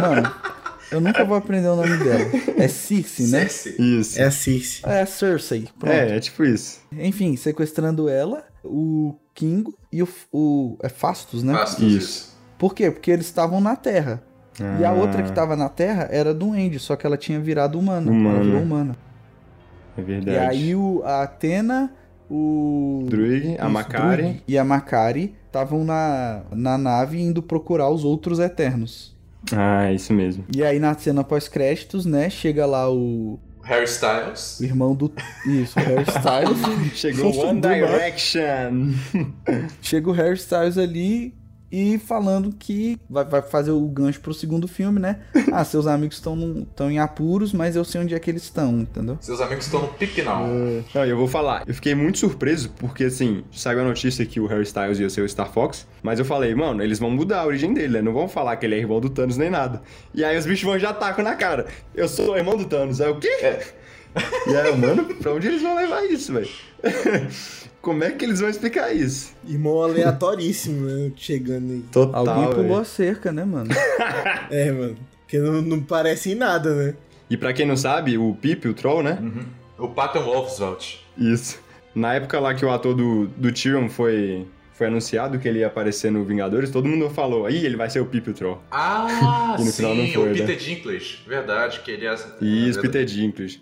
Mano, 0.00 0.32
Eu 0.90 1.00
nunca 1.00 1.24
vou 1.24 1.36
aprender 1.36 1.68
o 1.68 1.76
nome 1.76 1.96
dela. 1.98 2.24
É 2.56 2.66
Circe, 2.68 3.26
né? 3.30 3.44
Isso. 3.46 4.18
É 4.20 4.24
a 4.24 4.30
Circe. 4.30 4.80
É 4.86 5.02
a 5.02 5.06
Cersei. 5.06 5.68
Pronto. 5.78 5.92
É, 5.92 6.16
é 6.16 6.20
tipo 6.20 6.44
isso. 6.44 6.80
Enfim, 6.92 7.36
sequestrando 7.36 8.08
ela, 8.08 8.44
o 8.64 9.14
Kingo 9.34 9.74
e 9.92 10.02
o, 10.02 10.08
o 10.32 10.78
é 10.82 10.88
Fastos, 10.88 11.42
né? 11.42 11.52
Fastos, 11.52 11.92
Isso. 11.92 12.38
Por 12.58 12.74
quê? 12.74 12.90
Porque 12.90 13.10
eles 13.10 13.26
estavam 13.26 13.60
na 13.60 13.76
Terra. 13.76 14.22
E 14.80 14.84
a 14.84 14.88
Ah, 14.88 14.92
outra 14.92 15.22
que 15.22 15.30
tava 15.30 15.54
na 15.54 15.68
Terra 15.68 16.08
era 16.10 16.34
duende, 16.34 16.78
só 16.80 16.96
que 16.96 17.06
ela 17.06 17.16
tinha 17.16 17.38
virado 17.38 17.78
humana. 17.78 18.10
Humana. 18.10 18.34
Ela 18.36 18.44
virou 18.44 18.62
humana. 18.62 18.96
É 19.96 20.00
E 20.00 20.04
verdade. 20.04 20.38
aí 20.38 20.74
o, 20.74 21.00
a 21.04 21.22
Atena, 21.22 21.92
o. 22.30 23.06
Druig, 23.08 23.56
a. 23.58 23.68
Druig 23.68 24.42
e 24.46 24.58
a 24.58 24.64
Macari 24.64 25.34
estavam 25.46 25.84
na, 25.84 26.42
na 26.52 26.76
nave 26.78 27.20
indo 27.20 27.42
procurar 27.42 27.90
os 27.90 28.04
outros 28.04 28.38
Eternos. 28.38 29.16
Ah, 29.52 29.92
isso 29.92 30.12
mesmo. 30.12 30.44
E 30.54 30.62
aí 30.62 30.78
na 30.78 30.94
cena 30.94 31.24
pós-créditos, 31.24 32.04
né, 32.04 32.28
chega 32.28 32.66
lá 32.66 32.90
o, 32.92 33.38
Harry 33.68 33.84
Styles. 33.84 34.60
o 34.60 34.64
irmão 34.64 34.94
do. 34.94 35.12
Isso, 35.46 35.78
o 35.78 35.82
Harry 35.82 36.04
Styles. 36.08 36.58
Chegou 36.98 37.46
One. 37.46 37.60
Direction. 37.60 38.94
Chega 39.82 40.08
o 40.08 40.12
Harry 40.12 40.36
Styles 40.36 40.78
ali 40.78 41.34
e 41.70 41.98
falando 41.98 42.52
que 42.58 42.98
vai, 43.08 43.24
vai 43.24 43.42
fazer 43.42 43.70
o 43.70 43.86
gancho 43.86 44.20
pro 44.20 44.32
segundo 44.34 44.66
filme, 44.68 44.98
né? 44.98 45.20
Ah, 45.50 45.64
seus 45.64 45.86
amigos 45.86 46.16
estão 46.16 46.90
em 46.90 46.98
apuros, 46.98 47.52
mas 47.52 47.74
eu 47.74 47.82
sei 47.82 48.02
onde 48.02 48.14
é 48.14 48.18
que 48.18 48.30
eles 48.30 48.42
estão, 48.44 48.80
entendeu? 48.80 49.16
Seus 49.20 49.40
amigos 49.40 49.64
estão 49.64 49.80
no 49.80 49.88
pique 49.88 50.22
now. 50.22 50.46
Não, 50.94 51.06
e 51.06 51.10
eu 51.10 51.16
vou 51.16 51.26
falar, 51.26 51.64
eu 51.66 51.74
fiquei 51.74 51.94
muito 51.94 52.18
surpreso 52.18 52.70
porque, 52.78 53.04
assim, 53.04 53.42
saiu 53.50 53.80
a 53.80 53.84
notícia 53.84 54.24
que 54.26 54.38
o 54.38 54.46
Harry 54.46 54.62
Styles 54.62 55.00
ia 55.00 55.08
ser 55.08 55.22
o 55.22 55.28
Star 55.28 55.50
Fox, 55.50 55.86
mas 56.02 56.18
eu 56.18 56.24
falei, 56.24 56.54
mano, 56.54 56.82
eles 56.82 56.98
vão 56.98 57.10
mudar 57.10 57.40
a 57.40 57.46
origem 57.46 57.72
dele, 57.72 57.94
né? 57.94 58.02
Não 58.02 58.12
vão 58.12 58.28
falar 58.28 58.56
que 58.56 58.66
ele 58.66 58.74
é 58.74 58.78
irmão 58.78 59.00
do 59.00 59.08
Thanos 59.08 59.36
nem 59.36 59.50
nada. 59.50 59.82
E 60.14 60.22
aí 60.22 60.36
os 60.36 60.46
bichos 60.46 60.64
vão 60.64 60.78
já 60.78 60.92
tacam 60.92 61.24
na 61.24 61.34
cara. 61.34 61.66
Eu 61.94 62.08
sou 62.08 62.36
irmão 62.36 62.56
do 62.56 62.66
Thanos, 62.66 63.00
é 63.00 63.08
o 63.08 63.18
quê? 63.18 63.58
E 64.46 64.56
aí, 64.56 64.76
mano, 64.76 65.04
pra 65.16 65.32
onde 65.32 65.46
eles 65.48 65.62
vão 65.62 65.74
levar 65.74 66.04
isso, 66.04 66.32
velho? 66.32 66.48
Como 67.80 68.02
é 68.04 68.10
que 68.10 68.24
eles 68.24 68.40
vão 68.40 68.48
explicar 68.48 68.92
isso? 68.92 69.32
Irmão 69.46 69.82
aleatoríssimo, 69.82 70.86
né? 70.86 71.12
Chegando 71.16 71.72
aí. 71.72 71.84
Total, 71.92 72.28
Alguém 72.28 72.54
pulou 72.54 72.78
a 72.80 72.84
cerca, 72.84 73.32
né, 73.32 73.44
mano? 73.44 73.70
É, 74.50 74.72
mano. 74.72 74.96
Porque 75.20 75.38
não, 75.38 75.60
não 75.62 75.80
parece 75.80 76.32
em 76.32 76.34
nada, 76.34 76.74
né? 76.74 76.94
E 77.30 77.36
pra 77.36 77.52
quem 77.52 77.66
não 77.66 77.76
sabe, 77.76 78.16
o 78.16 78.34
Pip, 78.34 78.66
o 78.66 78.74
Troll, 78.74 79.02
né? 79.02 79.18
O 79.78 79.88
Patton 79.88 80.22
Wolfswald. 80.24 81.00
Isso. 81.16 81.60
Na 81.94 82.14
época 82.14 82.40
lá 82.40 82.54
que 82.54 82.64
o 82.64 82.70
ator 82.70 82.94
do, 82.94 83.26
do 83.28 83.52
Tyrion 83.52 83.88
foi, 83.88 84.46
foi 84.72 84.86
anunciado 84.86 85.38
que 85.38 85.46
ele 85.46 85.58
ia 85.60 85.66
aparecer 85.66 86.10
no 86.10 86.24
Vingadores, 86.24 86.70
todo 86.70 86.88
mundo 86.88 87.10
falou, 87.10 87.44
aí 87.44 87.64
ele 87.64 87.76
vai 87.76 87.90
ser 87.90 88.00
o 88.00 88.06
Pip, 88.06 88.30
o 88.30 88.34
Troll. 88.34 88.62
Ah, 88.70 89.56
E 89.58 89.64
no 89.64 89.70
sim, 89.70 89.76
final 89.76 89.94
não 89.94 90.06
foi, 90.08 90.22
o 90.22 90.26
né? 90.26 90.34
Peter 90.34 90.56
Dinklage. 90.56 91.18
Verdade, 91.26 91.80
que 91.80 91.90
ele 91.90 92.06
é... 92.06 92.14
Isso, 92.40 92.78
é 92.78 92.82
Peter 92.82 93.04
Dinklage. 93.04 93.60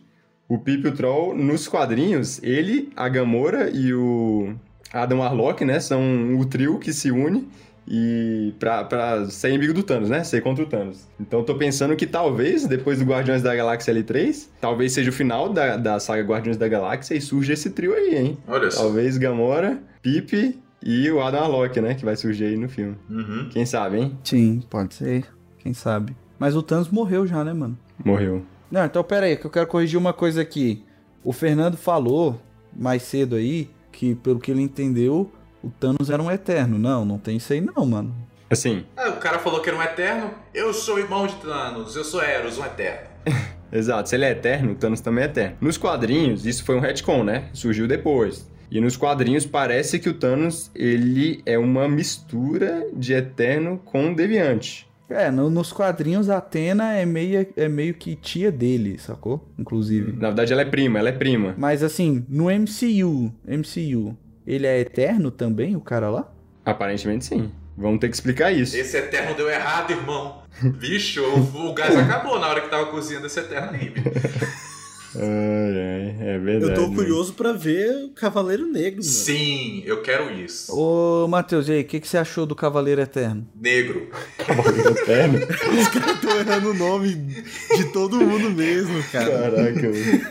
O 0.49 0.59
Pip 0.59 0.85
e 0.85 0.89
o 0.89 0.95
Troll, 0.95 1.37
nos 1.37 1.67
quadrinhos, 1.67 2.41
ele, 2.43 2.91
a 2.97 3.09
Gamora 3.09 3.69
e 3.71 3.93
o 3.93 4.55
Adam 4.93 5.19
Warlock, 5.19 5.65
né, 5.65 5.81
são 5.81 6.39
o 6.39 6.45
trio 6.45 6.79
que 6.79 6.93
se 6.93 7.11
une 7.11 7.49
e 7.89 8.53
pra, 8.59 8.85
pra 8.85 9.27
ser 9.27 9.49
inimigo 9.49 9.73
do 9.73 9.83
Thanos, 9.83 10.11
né, 10.11 10.23
ser 10.25 10.43
contra 10.43 10.63
o 10.65 10.67
Thanos. 10.67 11.07
Então 11.21 11.43
tô 11.45 11.55
pensando 11.57 11.95
que 11.97 12.07
talvez, 12.07 12.67
depois 12.67 12.99
do 12.99 13.05
Guardiões 13.05 13.43
da 13.43 13.55
Galáxia 13.55 13.95
L3, 13.95 14.49
talvez 14.61 14.93
seja 14.93 15.11
o 15.11 15.13
final 15.13 15.53
da, 15.53 15.77
da 15.77 15.99
saga 15.99 16.23
Guardiões 16.23 16.57
da 16.57 16.69
Galáxia 16.69 17.15
e 17.15 17.21
surge 17.21 17.53
esse 17.53 17.71
trio 17.71 17.95
aí, 17.95 18.17
hein. 18.17 18.39
Olha 18.47 18.71
só. 18.71 18.83
Talvez 18.83 19.17
Gamora, 19.19 19.81
Pip 20.03 20.59
e 20.83 21.11
o 21.11 21.21
Adam 21.21 21.41
Warlock, 21.41 21.81
né, 21.81 21.95
que 21.95 22.05
vai 22.05 22.17
surgir 22.17 22.45
aí 22.45 22.57
no 22.57 22.69
filme. 22.69 22.97
Uhum. 23.11 23.49
Quem 23.51 23.67
sabe, 23.67 23.99
hein? 23.99 24.19
Sim, 24.23 24.63
pode 24.71 24.95
ser. 24.95 25.25
Quem 25.59 25.73
sabe. 25.73 26.17
Mas 26.39 26.55
o 26.55 26.63
Thanos 26.63 26.89
morreu 26.89 27.27
já, 27.27 27.43
né, 27.45 27.53
mano? 27.53 27.77
Morreu. 28.05 28.45
Não, 28.71 28.85
então 28.85 29.03
pera 29.05 29.27
aí, 29.27 29.37
que 29.37 29.47
eu 29.47 29.51
quero 29.51 29.67
corrigir 29.67 29.99
uma 29.99 30.13
coisa 30.13 30.43
aqui. 30.43 30.85
O 31.25 31.33
Fernando 31.33 31.77
falou 31.77 32.41
mais 32.75 33.03
cedo 33.03 33.37
aí 33.37 33.71
que, 33.93 34.15
pelo 34.17 34.39
que 34.39 34.51
ele 34.51 34.63
entendeu, 34.63 35.31
o 35.63 35.71
Thanos 35.71 36.11
era 36.11 36.23
um 36.23 36.31
eterno. 36.31 36.79
Não, 36.79 37.05
não 37.05 37.19
tem 37.19 37.37
isso 37.37 37.53
aí 37.53 37.61
não, 37.61 37.87
mano. 37.87 38.15
Assim, 38.49 38.85
Ah, 38.97 39.09
o 39.09 39.17
cara 39.17 39.39
falou 39.39 39.61
que 39.61 39.69
era 39.69 39.79
um 39.79 39.83
eterno. 39.83 40.31
Eu 40.55 40.73
sou 40.73 40.99
irmão 40.99 41.27
de 41.27 41.35
Thanos. 41.37 41.97
Eu 41.97 42.05
sou 42.05 42.23
Eros, 42.23 42.59
um 42.59 42.65
eterno. 42.65 43.09
Exato, 43.73 44.09
se 44.09 44.15
ele 44.15 44.25
é 44.25 44.31
eterno, 44.31 44.73
o 44.73 44.75
Thanos 44.77 45.01
também 45.01 45.25
é 45.25 45.27
eterno. 45.27 45.57
Nos 45.61 45.77
quadrinhos, 45.77 46.47
isso 46.47 46.65
foi 46.65 46.77
um 46.77 46.81
retcon, 46.81 47.25
né? 47.25 47.49
Surgiu 47.53 47.89
depois. 47.89 48.49
E 48.71 48.81
nos 48.81 48.97
quadrinhos 48.97 49.45
parece 49.47 49.99
que 49.99 50.09
o 50.09 50.15
Thanos, 50.15 50.71
ele 50.75 51.43
é 51.45 51.59
uma 51.59 51.89
mistura 51.89 52.87
de 52.93 53.13
eterno 53.13 53.81
com 53.85 54.13
deviante. 54.15 54.86
É, 55.09 55.31
no- 55.31 55.49
nos 55.49 55.73
quadrinhos 55.73 56.29
a 56.29 56.39
Atena 56.39 56.95
é 56.95 57.07
meio, 57.07 57.47
é 57.57 57.69
meio 57.69 57.95
que 57.95 58.17
tia 58.17 58.51
dele, 58.51 58.99
sacou? 58.99 59.49
Inclusive. 59.59 60.13
Na 60.13 60.29
verdade, 60.29 60.53
ela 60.53 60.63
é 60.63 60.65
prima, 60.65 60.99
ela 60.99 61.09
é 61.11 61.13
prima. 61.13 61.55
Mas 61.57 61.83
assim, 61.83 62.25
no 62.29 62.51
MCU, 62.51 63.33
MCU, 63.47 64.17
ele 64.47 64.67
é 64.67 64.81
eterno 64.81 65.31
também, 65.31 65.77
o 65.77 65.81
cara 65.81 66.11
lá? 66.11 66.33
Aparentemente 66.65 67.25
sim. 67.25 67.51
Vamos 67.79 68.01
ter 68.01 68.09
que 68.09 68.15
explicar 68.17 68.51
isso. 68.51 68.77
Esse 68.77 68.97
eterno 68.97 69.35
deu 69.37 69.49
errado, 69.51 69.91
irmão. 69.93 70.43
Bicho, 70.79 71.23
o, 71.23 71.69
o 71.71 71.75
gás 71.75 71.95
acabou 71.97 72.41
na 72.41 72.49
hora 72.49 72.63
que 72.63 72.69
tava 72.71 72.87
cozinhando 72.87 73.27
esse 73.27 73.39
eterno 73.39 73.71
aí. 73.75 73.93
bicho. 75.17 75.23
Ai, 75.23 76.17
ai, 76.21 76.29
é 76.29 76.39
verdade. 76.39 76.73
Eu 76.73 76.75
tô 76.75 76.89
né? 76.89 76.95
curioso 76.97 77.33
pra 77.35 77.53
ver 77.53 77.91
o 78.05 78.11
Cavaleiro 78.11 78.67
Negro, 78.67 78.97
mano. 79.01 79.03
Sim, 79.03 79.83
eu 79.85 80.03
quero 80.03 80.31
isso. 80.33 80.73
Ô, 80.77 81.27
Matheus, 81.29 81.69
e 81.69 81.73
aí, 81.73 81.81
o 81.83 81.85
que, 81.85 82.01
que 82.01 82.09
você 82.09 82.19
achou 82.19 82.47
do 82.47 82.55
Cavaleiro 82.55 83.01
Eterno? 83.01 83.47
Negro. 83.55 84.09
Cavaleiro 84.39 84.91
eterno? 84.91 85.39
Os 85.81 85.89
caras 85.89 86.21
tão 86.21 86.39
errando 86.39 86.71
o 86.71 86.75
nome 86.75 87.15
de 87.15 87.85
todo 87.93 88.17
mundo 88.21 88.51
mesmo, 88.51 89.03
cara. 89.11 89.31
Caraca, 89.51 89.91
velho. 89.91 90.27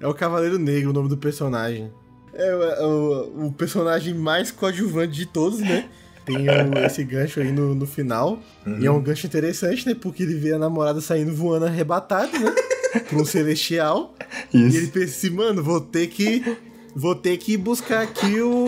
É 0.00 0.06
o 0.06 0.14
Cavaleiro 0.14 0.58
Negro 0.58 0.90
o 0.90 0.92
nome 0.92 1.08
do 1.08 1.16
personagem. 1.16 1.90
É 2.32 2.54
o, 2.54 2.62
é 2.62 2.86
o- 2.86 3.46
o 3.46 3.52
personagem 3.52 4.14
mais 4.14 4.50
coadjuvante 4.50 5.12
de 5.12 5.26
todos, 5.26 5.58
né? 5.60 5.88
Tem 6.24 6.36
o- 6.48 6.78
esse 6.86 7.02
gancho 7.04 7.40
aí 7.40 7.50
no, 7.52 7.74
no 7.74 7.86
final. 7.86 8.38
E 8.80 8.86
é 8.86 8.90
um 8.90 9.02
gancho 9.02 9.26
interessante, 9.26 9.86
né? 9.86 9.94
Porque 10.00 10.22
ele 10.22 10.34
vê 10.36 10.52
a 10.52 10.58
namorada 10.58 11.00
saindo 11.00 11.34
voando 11.34 11.66
arrebatado, 11.66 12.32
né? 12.38 12.54
Pra 13.08 13.18
um 13.18 13.24
celestial. 13.24 14.14
E 14.52 14.58
ele 14.58 14.66
Isso. 14.78 14.92
pensa 14.92 15.06
assim, 15.06 15.30
mano, 15.30 15.62
vou 15.62 15.80
ter 15.80 16.06
que. 16.08 16.42
Vou 16.94 17.14
ter 17.14 17.36
que 17.36 17.56
buscar 17.56 18.02
aqui 18.02 18.40
o. 18.40 18.66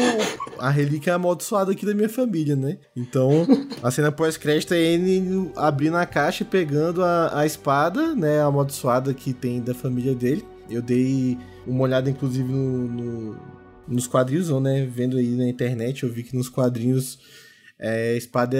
A 0.58 0.70
relíquia 0.70 1.14
amaldiçoada 1.16 1.72
aqui 1.72 1.84
da 1.84 1.92
minha 1.92 2.08
família, 2.08 2.54
né? 2.54 2.78
Então, 2.94 3.44
a 3.82 3.90
cena 3.90 4.12
pós-crédito 4.12 4.72
é 4.74 4.78
ele 4.80 5.50
abrindo 5.56 5.96
a 5.96 6.06
caixa 6.06 6.44
e 6.44 6.46
pegando 6.46 7.02
a, 7.02 7.40
a 7.40 7.44
espada, 7.46 8.14
né? 8.14 8.40
Amaldiçoada 8.40 9.12
que 9.12 9.32
tem 9.32 9.60
da 9.60 9.74
família 9.74 10.14
dele. 10.14 10.44
Eu 10.70 10.80
dei 10.80 11.36
uma 11.66 11.82
olhada, 11.82 12.08
inclusive, 12.08 12.50
no, 12.52 12.86
no- 12.88 13.36
nos 13.88 14.06
quadrinhos, 14.06 14.50
né? 14.62 14.86
Vendo 14.88 15.16
aí 15.16 15.30
na 15.36 15.48
internet, 15.48 16.04
eu 16.04 16.08
vi 16.12 16.22
que 16.22 16.36
nos 16.36 16.48
quadrinhos 16.48 17.18
é 17.76 18.12
a 18.12 18.16
espada 18.16 18.56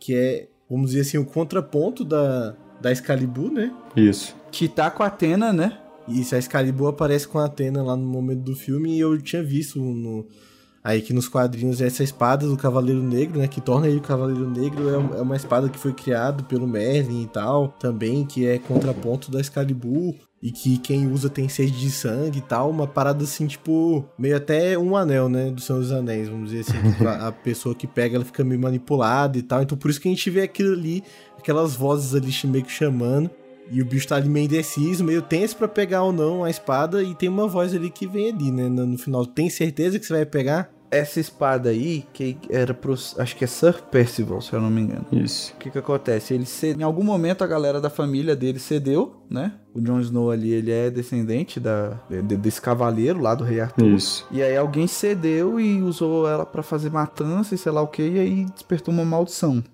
que 0.00 0.14
é, 0.14 0.48
vamos 0.70 0.92
dizer 0.92 1.02
assim, 1.02 1.18
o 1.18 1.26
contraponto 1.26 2.02
da, 2.06 2.56
da 2.80 2.90
Excalibur, 2.90 3.52
né? 3.52 3.70
Isso. 3.94 4.34
Que 4.54 4.68
tá 4.68 4.88
com 4.88 5.02
a 5.02 5.06
Atena, 5.06 5.52
né? 5.52 5.76
Isso, 6.06 6.32
a 6.32 6.38
Excalibur 6.38 6.86
aparece 6.86 7.26
com 7.26 7.40
a 7.40 7.46
Atena 7.46 7.82
lá 7.82 7.96
no 7.96 8.06
momento 8.06 8.42
do 8.42 8.54
filme 8.54 8.94
e 8.94 9.00
eu 9.00 9.20
tinha 9.20 9.42
visto 9.42 9.80
no, 9.80 10.24
aí 10.84 11.02
que 11.02 11.12
nos 11.12 11.28
quadrinhos 11.28 11.80
essa 11.80 12.04
espada 12.04 12.46
do 12.46 12.56
Cavaleiro 12.56 13.02
Negro, 13.02 13.40
né, 13.40 13.48
que 13.48 13.60
torna 13.60 13.88
ele 13.88 13.96
o 13.96 14.02
Cavaleiro 14.02 14.48
Negro, 14.48 14.88
é, 14.90 15.18
é 15.18 15.22
uma 15.22 15.34
espada 15.34 15.68
que 15.68 15.76
foi 15.76 15.92
criada 15.92 16.44
pelo 16.44 16.68
Merlin 16.68 17.24
e 17.24 17.26
tal, 17.26 17.68
também, 17.80 18.24
que 18.24 18.46
é 18.46 18.56
contraponto 18.60 19.28
da 19.28 19.40
Excalibur 19.40 20.14
e 20.40 20.52
que 20.52 20.78
quem 20.78 21.10
usa 21.10 21.28
tem 21.28 21.48
sede 21.48 21.72
de 21.72 21.90
sangue 21.90 22.38
e 22.38 22.42
tal, 22.42 22.70
uma 22.70 22.86
parada 22.86 23.24
assim, 23.24 23.48
tipo, 23.48 24.04
meio 24.16 24.36
até 24.36 24.78
um 24.78 24.96
anel, 24.96 25.28
né, 25.28 25.50
do 25.50 25.60
Senhor 25.60 25.80
dos 25.80 25.90
Anéis, 25.90 26.28
vamos 26.28 26.52
dizer 26.52 26.60
assim, 26.60 26.92
que 26.92 27.04
a, 27.04 27.26
a 27.26 27.32
pessoa 27.32 27.74
que 27.74 27.88
pega, 27.88 28.14
ela 28.14 28.24
fica 28.24 28.44
meio 28.44 28.60
manipulada 28.60 29.36
e 29.36 29.42
tal, 29.42 29.62
então 29.62 29.76
por 29.76 29.90
isso 29.90 30.00
que 30.00 30.06
a 30.06 30.12
gente 30.12 30.30
vê 30.30 30.42
aquilo 30.42 30.74
ali, 30.74 31.02
aquelas 31.36 31.74
vozes 31.74 32.14
ali 32.14 32.30
meio 32.44 32.64
que 32.64 32.70
chamando, 32.70 33.28
e 33.70 33.80
o 33.80 33.84
bicho 33.84 34.08
tá 34.08 34.16
ali 34.16 34.28
meio 34.28 34.44
indeciso, 34.44 35.04
meio 35.04 35.22
tenso 35.22 35.56
pra 35.56 35.68
pegar 35.68 36.02
ou 36.02 36.12
não 36.12 36.44
a 36.44 36.50
espada. 36.50 37.02
E 37.02 37.14
tem 37.14 37.28
uma 37.28 37.46
voz 37.48 37.74
ali 37.74 37.90
que 37.90 38.06
vem 38.06 38.30
ali, 38.30 38.50
né? 38.50 38.68
No 38.68 38.98
final, 38.98 39.24
tem 39.26 39.48
certeza 39.50 39.98
que 39.98 40.06
você 40.06 40.12
vai 40.12 40.26
pegar? 40.26 40.70
Essa 40.90 41.18
espada 41.18 41.70
aí, 41.70 42.04
que 42.12 42.36
era 42.48 42.72
pros. 42.72 43.18
Acho 43.18 43.34
que 43.34 43.42
é 43.42 43.48
Sir 43.48 43.82
Percival, 43.90 44.40
se 44.40 44.52
eu 44.52 44.60
não 44.60 44.70
me 44.70 44.82
engano. 44.82 45.04
Isso. 45.10 45.52
O 45.54 45.56
que 45.56 45.68
que 45.68 45.78
acontece? 45.78 46.34
Ele 46.34 46.46
cede... 46.46 46.78
Em 46.78 46.84
algum 46.84 47.02
momento 47.02 47.42
a 47.42 47.48
galera 47.48 47.80
da 47.80 47.90
família 47.90 48.36
dele 48.36 48.60
cedeu, 48.60 49.16
né? 49.28 49.54
O 49.74 49.80
Jon 49.80 49.98
Snow 49.98 50.30
ali, 50.30 50.52
ele 50.52 50.70
é 50.70 50.90
descendente 50.90 51.58
da... 51.58 52.00
de- 52.08 52.36
desse 52.36 52.60
cavaleiro 52.60 53.20
lá 53.20 53.34
do 53.34 53.42
Rei 53.42 53.58
Arthur. 53.58 53.88
Isso. 53.88 54.24
E 54.30 54.40
aí 54.40 54.56
alguém 54.56 54.86
cedeu 54.86 55.58
e 55.58 55.82
usou 55.82 56.28
ela 56.28 56.46
pra 56.46 56.62
fazer 56.62 56.92
matança 56.92 57.56
e 57.56 57.58
sei 57.58 57.72
lá 57.72 57.82
o 57.82 57.88
que, 57.88 58.02
e 58.02 58.18
aí 58.20 58.46
despertou 58.54 58.94
uma 58.94 59.04
maldição. 59.04 59.64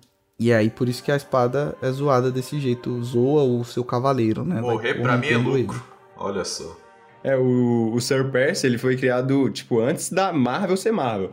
E 0.43 0.51
aí 0.51 0.71
por 0.71 0.89
isso 0.89 1.03
que 1.03 1.11
a 1.11 1.15
espada 1.15 1.75
é 1.83 1.91
zoada 1.91 2.31
desse 2.31 2.59
jeito, 2.59 2.99
zoa 3.03 3.43
o 3.43 3.63
seu 3.63 3.83
cavaleiro, 3.83 4.43
né? 4.43 4.55
Vai 4.55 4.61
Morrer 4.63 4.95
pra 4.99 5.15
mim 5.15 5.27
é 5.27 5.37
lucro. 5.37 5.83
Olha 6.17 6.43
só. 6.43 6.75
É, 7.23 7.37
o, 7.37 7.91
o 7.93 8.01
Sir 8.01 8.31
Percy, 8.31 8.65
ele 8.65 8.79
foi 8.79 8.97
criado, 8.97 9.47
tipo, 9.51 9.79
antes 9.79 10.11
da 10.11 10.33
Marvel 10.33 10.75
ser 10.75 10.91
Marvel. 10.91 11.29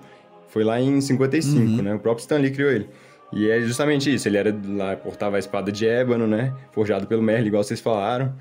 Foi 0.48 0.62
lá 0.62 0.78
em 0.78 1.00
55, 1.00 1.59
Uhum. 1.59 1.82
né? 1.82 1.94
O 1.94 1.98
próprio 1.98 2.20
Stan 2.20 2.36
Lee 2.36 2.50
criou 2.50 2.70
ele. 2.70 2.90
E 3.32 3.48
é 3.50 3.61
justamente 3.62 4.12
isso, 4.14 4.28
ele 4.28 4.36
era 4.36 4.54
lá, 4.68 4.94
portava 4.96 5.36
a 5.36 5.38
espada 5.38 5.72
de 5.72 5.86
ébano, 5.86 6.26
né? 6.26 6.52
Forjado 6.72 7.06
pelo 7.06 7.22
Merlin, 7.22 7.46
igual 7.48 7.64
vocês 7.64 7.80
falaram. 7.80 8.34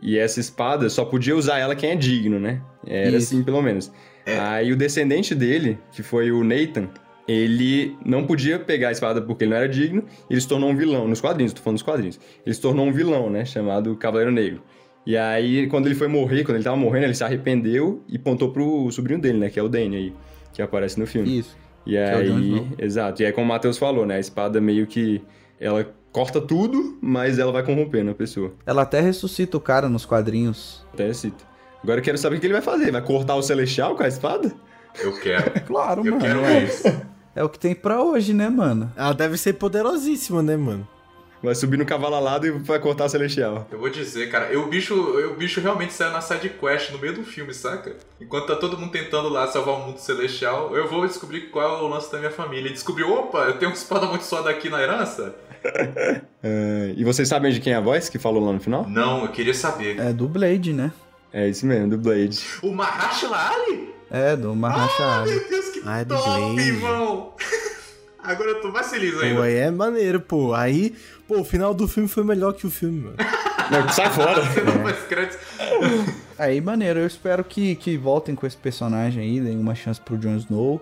E 0.00 0.16
essa 0.16 0.38
espada 0.38 0.88
só 0.88 1.04
podia 1.04 1.36
usar 1.36 1.58
ela 1.58 1.74
quem 1.74 1.90
é 1.90 1.96
digno, 1.96 2.38
né? 2.38 2.62
Era 2.86 3.16
Isso. 3.16 3.34
assim, 3.34 3.42
pelo 3.42 3.60
menos. 3.60 3.90
É. 4.24 4.38
Aí 4.38 4.72
o 4.72 4.76
descendente 4.76 5.34
dele, 5.34 5.78
que 5.90 6.02
foi 6.02 6.30
o 6.30 6.44
Nathan, 6.44 6.88
ele 7.26 7.96
não 8.04 8.24
podia 8.26 8.58
pegar 8.58 8.88
a 8.88 8.92
espada 8.92 9.20
porque 9.22 9.44
ele 9.44 9.50
não 9.50 9.56
era 9.58 9.68
digno, 9.68 10.04
e 10.28 10.34
ele 10.34 10.40
se 10.40 10.48
tornou 10.48 10.70
um 10.70 10.76
vilão. 10.76 11.06
Nos 11.06 11.20
quadrinhos, 11.20 11.52
tô 11.52 11.60
falando 11.62 11.76
dos 11.76 11.82
quadrinhos. 11.82 12.18
Ele 12.44 12.54
se 12.54 12.60
tornou 12.60 12.86
um 12.86 12.92
vilão, 12.92 13.30
né? 13.30 13.44
Chamado 13.44 13.94
Cavaleiro 13.96 14.32
Negro. 14.32 14.62
E 15.04 15.16
aí, 15.16 15.66
quando 15.66 15.86
ele 15.86 15.94
foi 15.94 16.06
morrer, 16.08 16.44
quando 16.44 16.56
ele 16.56 16.64
tava 16.64 16.76
morrendo, 16.76 17.06
ele 17.06 17.14
se 17.14 17.24
arrependeu 17.24 18.02
e 18.08 18.18
pontou 18.18 18.50
pro 18.52 18.90
sobrinho 18.90 19.20
dele, 19.20 19.38
né? 19.38 19.50
Que 19.50 19.58
é 19.58 19.62
o 19.62 19.68
Danny 19.68 19.96
aí, 19.96 20.12
que 20.52 20.62
aparece 20.62 20.98
no 20.98 21.06
filme. 21.06 21.38
Isso. 21.38 21.56
E 21.84 21.96
é 21.96 22.14
aí, 22.14 22.26
Snow. 22.28 22.66
exato. 22.78 23.22
E 23.22 23.26
aí, 23.26 23.32
como 23.32 23.44
o 23.44 23.48
Matheus 23.48 23.78
falou, 23.78 24.06
né? 24.06 24.16
A 24.16 24.20
espada 24.20 24.60
meio 24.60 24.86
que. 24.86 25.20
Ela 25.58 25.92
corta 26.12 26.40
tudo, 26.40 26.98
mas 27.00 27.38
ela 27.38 27.50
vai 27.52 27.64
corrompendo 27.64 28.10
a 28.10 28.14
pessoa. 28.14 28.52
Ela 28.66 28.82
até 28.82 29.00
ressuscita 29.00 29.56
o 29.56 29.60
cara 29.60 29.88
nos 29.88 30.04
quadrinhos. 30.04 30.84
Até 30.92 31.12
cita. 31.12 31.44
Agora 31.82 31.98
eu 32.00 32.04
quero 32.04 32.18
saber 32.18 32.36
o 32.36 32.40
que 32.40 32.46
ele 32.46 32.52
vai 32.52 32.62
fazer. 32.62 32.90
Vai 32.92 33.02
cortar 33.02 33.34
o 33.34 33.42
Celestial 33.42 33.96
com 33.96 34.02
a 34.04 34.08
espada? 34.08 34.52
Eu 35.00 35.18
quero. 35.20 35.50
Claro, 35.66 36.06
Eu 36.06 36.12
mano. 36.12 36.24
quero 36.24 36.44
é. 36.44 36.64
isso. 36.64 36.84
É 37.34 37.42
o 37.42 37.48
que 37.48 37.58
tem 37.58 37.74
pra 37.74 38.02
hoje, 38.02 38.32
né, 38.34 38.48
mano? 38.48 38.92
Ela 38.96 39.12
deve 39.14 39.36
ser 39.38 39.54
poderosíssima, 39.54 40.42
né, 40.42 40.56
mano? 40.56 40.86
Vai 41.42 41.56
subir 41.56 41.76
no 41.76 41.84
cavalo 41.84 42.14
alado 42.14 42.46
e 42.46 42.50
vai 42.52 42.78
cortar 42.78 43.06
o 43.06 43.08
Celestial. 43.08 43.66
Eu 43.72 43.80
vou 43.80 43.90
dizer, 43.90 44.30
cara, 44.30 44.52
eu, 44.52 44.62
o, 44.62 44.68
bicho, 44.68 44.94
eu, 44.94 45.32
o 45.32 45.34
bicho 45.34 45.60
realmente 45.60 45.92
saiu 45.92 46.12
na 46.12 46.20
side 46.20 46.50
quest 46.50 46.92
no 46.92 46.98
meio 47.00 47.14
do 47.14 47.24
filme, 47.24 47.52
saca? 47.52 47.96
Enquanto 48.20 48.46
tá 48.46 48.54
todo 48.54 48.78
mundo 48.78 48.92
tentando 48.92 49.28
lá 49.28 49.48
salvar 49.48 49.74
o 49.74 49.86
mundo 49.86 49.98
celestial, 49.98 50.76
eu 50.76 50.86
vou 50.88 51.04
descobrir 51.04 51.48
qual 51.50 51.78
é 51.78 51.82
o 51.82 51.88
lance 51.88 52.12
da 52.12 52.18
minha 52.18 52.30
família. 52.30 52.68
E 52.68 52.72
descobrir, 52.72 53.02
opa, 53.02 53.38
eu 53.46 53.58
tenho 53.58 53.72
um 53.72 53.74
espada 53.74 54.06
muito 54.06 54.22
só 54.24 54.40
daqui 54.42 54.68
na 54.68 54.80
herança? 54.80 55.34
É, 56.44 56.92
e 56.96 57.04
vocês 57.04 57.28
sabem 57.28 57.52
de 57.52 57.60
quem 57.60 57.72
é 57.72 57.76
a 57.76 57.80
voz 57.80 58.08
que 58.08 58.18
falou 58.18 58.44
lá 58.44 58.52
no 58.52 58.58
final? 58.58 58.84
Não, 58.88 59.22
eu 59.22 59.28
queria 59.28 59.54
saber. 59.54 59.96
É 60.00 60.12
do 60.12 60.26
Blade, 60.26 60.72
né? 60.72 60.90
É 61.32 61.48
isso 61.48 61.64
mesmo, 61.64 61.90
do 61.90 61.98
Blade. 61.98 62.44
O 62.64 62.72
Mahershala 62.72 63.36
Ali? 63.48 63.94
É, 64.10 64.34
do 64.34 64.52
Mahershala 64.56 65.12
Ah, 65.12 65.22
Ali. 65.22 65.30
meu 65.36 65.48
Deus, 65.48 65.68
Ah, 65.84 66.00
é 66.00 66.04
do 66.04 66.14
top, 66.14 66.54
Blade. 66.54 66.60
irmão! 66.68 67.34
Agora 68.22 68.50
eu 68.50 68.60
tô 68.60 68.70
mais 68.70 68.88
feliz 68.88 69.18
ainda. 69.20 69.36
Pô, 69.36 69.42
aí 69.42 69.54
é 69.56 69.70
maneiro, 69.70 70.20
pô. 70.20 70.54
Aí, 70.54 70.94
pô, 71.26 71.40
o 71.40 71.44
final 71.44 71.74
do 71.74 71.88
filme 71.88 72.08
foi 72.08 72.22
melhor 72.22 72.52
que 72.52 72.66
o 72.66 72.70
filme, 72.70 73.00
mano. 73.00 73.16
Não, 73.70 73.88
sai 73.88 74.10
fora! 74.10 74.42
Crédito. 75.08 75.38
Aí, 76.38 76.60
maneiro, 76.60 77.00
eu 77.00 77.06
espero 77.06 77.42
que, 77.42 77.74
que 77.74 77.96
voltem 77.96 78.34
com 78.34 78.46
esse 78.46 78.56
personagem 78.56 79.22
aí, 79.22 79.40
deem 79.40 79.58
uma 79.58 79.74
chance 79.74 80.00
pro 80.00 80.16
Jon 80.16 80.36
Snow. 80.36 80.80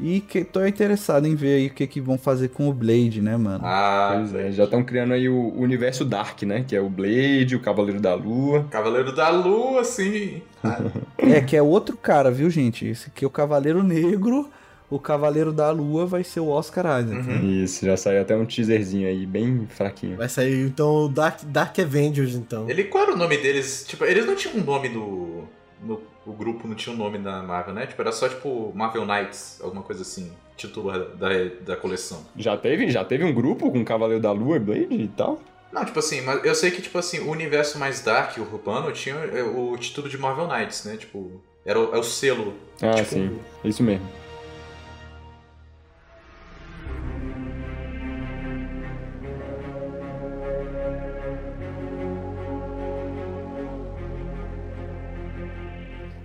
E 0.00 0.20
que 0.20 0.42
tô 0.44 0.64
interessado 0.66 1.26
em 1.26 1.34
ver 1.34 1.54
aí 1.56 1.66
o 1.68 1.70
que, 1.70 1.86
que 1.86 2.00
vão 2.00 2.18
fazer 2.18 2.48
com 2.48 2.68
o 2.68 2.72
Blade, 2.72 3.20
né, 3.22 3.36
mano? 3.36 3.60
Ah, 3.64 4.14
Pois 4.16 4.34
é, 4.34 4.50
já 4.50 4.64
estão 4.64 4.82
criando 4.82 5.12
aí 5.14 5.28
o 5.28 5.34
o 5.52 5.60
universo 5.60 6.04
Dark, 6.04 6.42
né? 6.42 6.64
Que 6.66 6.74
é 6.74 6.80
o 6.80 6.88
Blade, 6.88 7.54
o 7.54 7.60
Cavaleiro 7.60 8.00
da 8.00 8.14
Lua. 8.14 8.66
Cavaleiro 8.70 9.12
da 9.14 9.28
Lua, 9.30 9.84
sim. 9.84 10.42
É, 11.18 11.40
que 11.40 11.56
é 11.56 11.62
outro 11.62 11.96
cara, 11.96 12.30
viu, 12.30 12.48
gente? 12.50 12.86
Esse 12.86 13.08
aqui 13.08 13.24
é 13.24 13.28
o 13.28 13.30
Cavaleiro 13.30 13.82
Negro, 13.82 14.48
o 14.90 14.98
Cavaleiro 14.98 15.52
da 15.52 15.70
Lua 15.70 16.04
vai 16.06 16.24
ser 16.24 16.40
o 16.40 16.48
Oscar 16.48 17.00
Isaac. 17.00 17.26
né? 17.26 17.44
Isso, 17.44 17.84
já 17.86 17.96
saiu 17.96 18.22
até 18.22 18.36
um 18.36 18.44
teaserzinho 18.44 19.06
aí, 19.08 19.24
bem 19.26 19.66
fraquinho. 19.68 20.16
Vai 20.16 20.28
sair, 20.28 20.66
então, 20.66 21.04
o 21.04 21.08
Dark, 21.08 21.40
Dark 21.44 21.78
Avengers, 21.78 22.34
então. 22.34 22.68
Ele, 22.68 22.84
qual 22.84 23.04
era 23.04 23.14
o 23.14 23.16
nome 23.16 23.36
deles? 23.38 23.84
Tipo, 23.86 24.04
eles 24.04 24.26
não 24.26 24.34
tinham 24.34 24.56
um 24.56 24.64
nome 24.64 24.88
no. 24.88 25.44
no 25.84 26.00
o 26.26 26.32
grupo 26.32 26.68
não 26.68 26.74
tinha 26.74 26.94
um 26.94 26.98
nome 26.98 27.18
da 27.18 27.42
Marvel, 27.42 27.74
né? 27.74 27.86
Tipo, 27.86 28.02
era 28.02 28.12
só 28.12 28.28
tipo 28.28 28.72
Marvel 28.74 29.04
Knights, 29.04 29.60
alguma 29.62 29.82
coisa 29.82 30.02
assim. 30.02 30.32
Título 30.56 30.92
da, 31.16 31.28
da 31.64 31.76
coleção. 31.76 32.24
Já 32.36 32.56
teve, 32.56 32.90
já 32.90 33.04
teve 33.04 33.24
um 33.24 33.32
grupo 33.32 33.70
com 33.70 33.84
Cavaleiro 33.84 34.22
da 34.22 34.30
Lua 34.30 34.56
e 34.56 34.60
Blade 34.60 34.94
e 34.94 35.08
tal? 35.08 35.40
Não, 35.72 35.84
tipo 35.84 35.98
assim, 35.98 36.20
mas 36.20 36.44
eu 36.44 36.54
sei 36.54 36.70
que, 36.70 36.82
tipo 36.82 36.98
assim, 36.98 37.20
o 37.20 37.30
universo 37.30 37.78
mais 37.78 38.02
dark, 38.02 38.36
o 38.36 38.42
urbano, 38.42 38.92
tinha 38.92 39.14
é, 39.14 39.42
o 39.42 39.76
título 39.78 40.08
de 40.08 40.18
Marvel 40.18 40.46
Knights, 40.46 40.84
né? 40.84 40.96
Tipo, 40.98 41.40
era 41.64 41.80
o, 41.80 41.94
é 41.94 41.98
o 41.98 42.02
selo. 42.02 42.54
Ah, 42.82 42.94
tipo, 42.94 43.08
sim. 43.08 43.38
Isso 43.64 43.82
mesmo. 43.82 44.06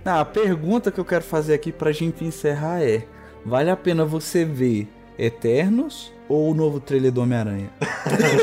Ah, 0.08 0.20
a 0.20 0.24
pergunta 0.24 0.90
que 0.90 0.98
eu 0.98 1.04
quero 1.04 1.22
fazer 1.22 1.52
aqui 1.52 1.70
pra 1.70 1.92
gente 1.92 2.24
encerrar 2.24 2.82
é: 2.82 3.04
vale 3.44 3.68
a 3.68 3.76
pena 3.76 4.06
você 4.06 4.42
ver 4.42 4.88
Eternos 5.18 6.10
ou 6.26 6.50
o 6.50 6.54
novo 6.54 6.80
trailer 6.80 7.12
do 7.12 7.20
Homem-Aranha? 7.20 7.68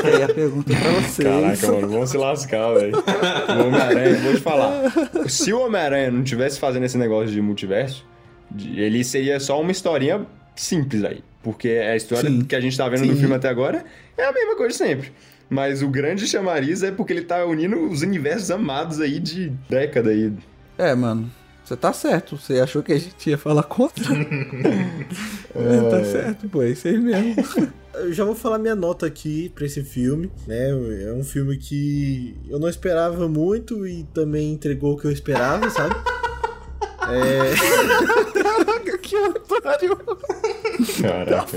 Aí 0.04 0.22
a 0.22 0.32
pergunta 0.32 0.72
pra 0.72 0.90
vocês. 0.92 1.28
Caraca, 1.28 1.72
mano, 1.72 1.88
vamos 1.88 2.10
se 2.10 2.16
lascar, 2.16 2.72
velho. 2.72 2.94
O 2.96 3.66
Homem-Aranha, 3.66 4.14
vou 4.22 4.34
te 4.34 4.40
falar. 4.40 4.92
Se 5.28 5.52
o 5.52 5.66
Homem-Aranha 5.66 6.12
não 6.12 6.22
tivesse 6.22 6.60
fazendo 6.60 6.84
esse 6.84 6.96
negócio 6.96 7.32
de 7.32 7.42
multiverso, 7.42 8.06
ele 8.56 9.02
seria 9.02 9.40
só 9.40 9.60
uma 9.60 9.72
historinha 9.72 10.24
simples 10.54 11.02
aí. 11.02 11.24
Porque 11.42 11.68
a 11.68 11.96
história 11.96 12.30
Sim. 12.30 12.44
que 12.44 12.54
a 12.54 12.60
gente 12.60 12.78
tá 12.78 12.88
vendo 12.88 13.06
no 13.06 13.14
Sim. 13.14 13.20
filme 13.20 13.34
até 13.34 13.48
agora 13.48 13.84
é 14.16 14.24
a 14.24 14.32
mesma 14.32 14.54
coisa 14.54 14.76
sempre. 14.76 15.10
Mas 15.50 15.82
o 15.82 15.88
grande 15.88 16.28
chamariz 16.28 16.84
é 16.84 16.92
porque 16.92 17.12
ele 17.12 17.22
tá 17.22 17.44
unindo 17.44 17.88
os 17.88 18.02
universos 18.02 18.52
amados 18.52 19.00
aí 19.00 19.18
de 19.18 19.50
década 19.68 20.10
aí. 20.10 20.32
É, 20.78 20.94
mano. 20.94 21.28
Você 21.66 21.76
tá 21.76 21.92
certo. 21.92 22.36
Você 22.38 22.60
achou 22.60 22.82
que 22.82 22.92
a 22.92 22.98
gente 22.98 23.28
ia 23.28 23.36
falar 23.36 23.64
contra? 23.64 24.04
é, 24.14 25.90
tá 25.90 26.04
certo, 26.04 26.48
pô. 26.48 26.62
É 26.62 26.70
isso 26.70 26.86
aí 26.86 26.96
mesmo. 26.98 27.34
Eu 27.96 28.12
já 28.12 28.24
vou 28.24 28.34
falar 28.34 28.58
minha 28.58 28.74
nota 28.76 29.06
aqui 29.06 29.48
pra 29.54 29.64
esse 29.64 29.82
filme, 29.82 30.30
né? 30.46 30.68
É 31.06 31.12
um 31.14 31.24
filme 31.24 31.56
que 31.56 32.36
eu 32.46 32.58
não 32.58 32.68
esperava 32.68 33.26
muito 33.26 33.86
e 33.86 34.04
também 34.12 34.52
entregou 34.52 34.92
o 34.92 34.98
que 34.98 35.06
eu 35.06 35.10
esperava, 35.10 35.68
sabe? 35.70 35.94
É, 37.08 37.54
Caraca, 38.42 38.98
que 38.98 39.16
otário. 39.16 39.96
Caraca. 41.00 41.56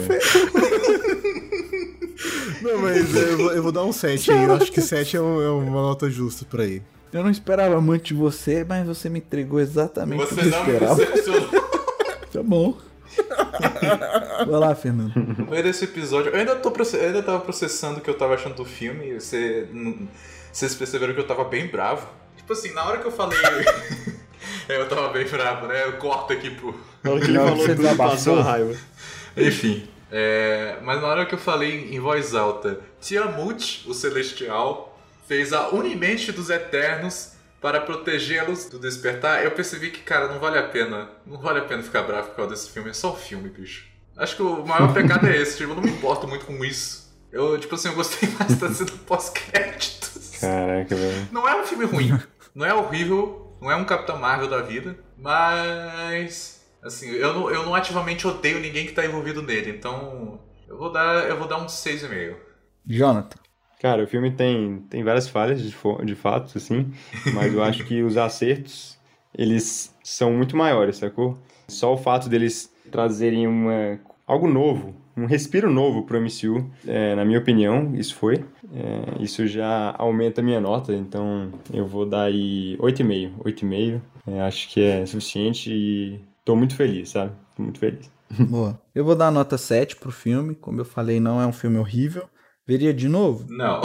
Não, 2.61 2.77
mas 2.81 3.15
eu 3.15 3.37
vou, 3.37 3.51
eu 3.53 3.63
vou 3.63 3.71
dar 3.71 3.83
um 3.83 3.91
7 3.91 4.31
aí. 4.31 4.43
Eu 4.43 4.53
acho 4.53 4.71
que 4.71 4.79
7 4.79 5.17
é, 5.17 5.21
um- 5.21 5.41
é 5.41 5.49
uma 5.49 5.81
nota 5.81 6.09
justa 6.09 6.45
pra 6.45 6.65
ele. 6.65 6.83
Eu 7.11 7.23
não 7.23 7.29
esperava 7.31 7.81
muito 7.81 8.05
de 8.05 8.13
você, 8.13 8.63
mas 8.63 8.85
você 8.85 9.09
me 9.09 9.19
entregou 9.19 9.59
exatamente 9.59 10.23
o 10.23 10.27
que 10.27 10.33
Você 10.35 10.41
eu 10.41 10.45
não 10.51 10.63
me 10.65 10.71
esperava. 10.73 10.95
decepcionou. 10.95 11.49
Tá 12.31 12.43
bom. 12.43 12.77
Vai 14.47 14.59
lá, 14.59 14.75
Fernando. 14.75 15.11
No 15.15 15.47
meio 15.47 15.63
desse 15.63 15.85
episódio, 15.85 16.31
eu 16.31 16.37
ainda, 16.37 16.55
tô, 16.55 16.69
eu 16.69 17.07
ainda 17.07 17.23
tava 17.23 17.39
processando 17.39 17.97
o 17.97 18.01
que 18.01 18.09
eu 18.09 18.13
tava 18.13 18.35
achando 18.35 18.53
do 18.55 18.65
filme. 18.65 19.19
Você, 19.19 19.67
vocês 20.51 20.75
perceberam 20.75 21.15
que 21.15 21.19
eu 21.19 21.25
tava 21.27 21.43
bem 21.45 21.65
bravo. 21.67 22.07
Tipo 22.37 22.53
assim, 22.53 22.71
na 22.73 22.85
hora 22.85 22.99
que 22.99 23.07
eu 23.07 23.11
falei. 23.11 23.35
eu 24.69 24.87
tava 24.87 25.09
bem 25.09 25.25
bravo, 25.27 25.65
né? 25.67 25.85
Eu 25.85 25.93
corto 25.93 26.33
aqui 26.33 26.51
pro. 26.51 26.79
Na 27.03 27.11
hora 27.11 27.19
que 27.19 27.27
ele 27.31 27.39
falou 27.39 27.55
você 27.55 27.67
tudo, 27.69 27.81
desabafou. 27.81 28.11
passou 28.11 28.39
a 28.39 28.43
raiva. 28.43 28.75
Enfim. 29.35 29.87
é, 30.11 30.77
mas 30.83 31.01
na 31.01 31.07
hora 31.07 31.25
que 31.25 31.33
eu 31.33 31.39
falei 31.39 31.93
em 31.95 31.99
voz 31.99 32.35
alta, 32.35 32.79
Tiamut, 33.01 33.89
o 33.89 33.93
Celestial, 33.95 34.88
fez 35.29 35.53
a 35.53 35.69
unimente 35.69 36.31
dos 36.31 36.49
Eternos 36.49 37.33
para 37.61 37.79
protegê-los 37.79 38.65
do 38.65 38.79
despertar. 38.79 39.45
Eu 39.45 39.51
percebi 39.51 39.91
que, 39.91 40.01
cara, 40.01 40.27
não 40.27 40.39
vale 40.39 40.57
a 40.57 40.63
pena. 40.63 41.07
Não 41.23 41.39
vale 41.39 41.59
a 41.59 41.65
pena 41.65 41.83
ficar 41.83 42.01
bravo 42.01 42.29
por 42.29 42.35
causa 42.35 42.51
desse 42.51 42.71
filme. 42.71 42.89
É 42.89 42.93
só 42.93 43.13
um 43.13 43.15
filme, 43.15 43.47
bicho. 43.47 43.87
Acho 44.17 44.35
que 44.35 44.41
o 44.41 44.65
maior 44.65 44.91
pecado 44.91 45.27
é 45.27 45.37
esse. 45.37 45.57
Tipo, 45.57 45.71
eu 45.71 45.75
não 45.75 45.83
me 45.83 45.91
importo 45.91 46.27
muito 46.27 46.47
com 46.47 46.65
isso. 46.65 47.13
Eu, 47.31 47.59
tipo 47.59 47.75
assim, 47.75 47.89
eu 47.89 47.95
gostei 47.95 48.27
mais 48.39 48.55
da 48.55 48.73
cena 48.73 48.89
pós-créditos. 49.05 50.31
Caraca, 50.39 50.95
velho. 50.95 51.27
Não 51.31 51.47
é 51.47 51.61
um 51.61 51.65
filme 51.65 51.85
ruim. 51.85 52.19
Não 52.55 52.65
é 52.65 52.73
horrível. 52.73 53.55
Não 53.61 53.69
é 53.69 53.75
um 53.75 53.85
Capitão 53.85 54.17
Marvel 54.17 54.49
da 54.49 54.63
vida. 54.63 54.97
Mas. 55.15 56.65
Assim, 56.81 57.07
eu 57.11 57.33
não, 57.35 57.51
eu 57.51 57.65
não 57.65 57.75
ativamente 57.75 58.25
odeio 58.25 58.59
ninguém 58.59 58.87
que 58.87 58.93
tá 58.93 59.05
envolvido 59.05 59.43
nele. 59.43 59.69
Então. 59.69 60.39
Eu 60.67 60.75
vou 60.75 60.91
dar, 60.91 61.29
eu 61.29 61.37
vou 61.37 61.47
dar 61.47 61.57
um 61.57 61.67
6,5. 61.67 62.35
Jonathan. 62.87 63.48
Cara, 63.79 64.03
o 64.03 64.07
filme 64.07 64.29
tem, 64.31 64.83
tem 64.89 65.03
várias 65.03 65.27
falhas 65.29 65.61
de, 65.61 65.73
de 66.05 66.15
fato, 66.15 66.57
assim, 66.57 66.91
mas 67.33 67.53
eu 67.53 67.63
acho 67.63 67.85
que 67.85 68.03
os 68.03 68.17
acertos, 68.17 68.97
eles 69.37 69.95
são 70.03 70.33
muito 70.33 70.57
maiores, 70.57 70.97
sacou? 70.97 71.37
Só 71.69 71.93
o 71.93 71.97
fato 71.97 72.27
deles 72.27 72.73
trazerem 72.91 73.47
uma, 73.47 73.97
algo 74.27 74.47
novo, 74.47 74.93
um 75.15 75.25
respiro 75.25 75.71
novo 75.71 76.03
pro 76.03 76.19
MCU, 76.19 76.69
é, 76.85 77.15
na 77.15 77.23
minha 77.23 77.39
opinião, 77.39 77.93
isso 77.95 78.15
foi. 78.15 78.43
É, 78.73 79.23
isso 79.23 79.47
já 79.47 79.95
aumenta 79.97 80.41
a 80.41 80.43
minha 80.43 80.59
nota, 80.59 80.93
então 80.93 81.51
eu 81.73 81.87
vou 81.87 82.05
dar 82.05 82.23
aí 82.23 82.77
8,5. 82.79 83.31
8,5, 83.43 84.01
é, 84.27 84.41
acho 84.41 84.69
que 84.69 84.81
é 84.81 85.05
suficiente 85.05 85.71
e 85.71 86.19
tô 86.45 86.55
muito 86.55 86.75
feliz, 86.75 87.09
sabe? 87.09 87.31
Tô 87.55 87.63
muito 87.63 87.79
feliz. 87.79 88.11
Boa. 88.39 88.79
Eu 88.93 89.03
vou 89.03 89.15
dar 89.15 89.31
nota 89.31 89.57
7 89.57 89.95
pro 89.95 90.11
filme. 90.11 90.53
Como 90.53 90.79
eu 90.79 90.85
falei, 90.85 91.19
não 91.19 91.41
é 91.41 91.47
um 91.47 91.53
filme 91.53 91.77
horrível. 91.77 92.29
Veria 92.69 92.93
de 92.93 93.09
novo? 93.09 93.45
Não, 93.49 93.81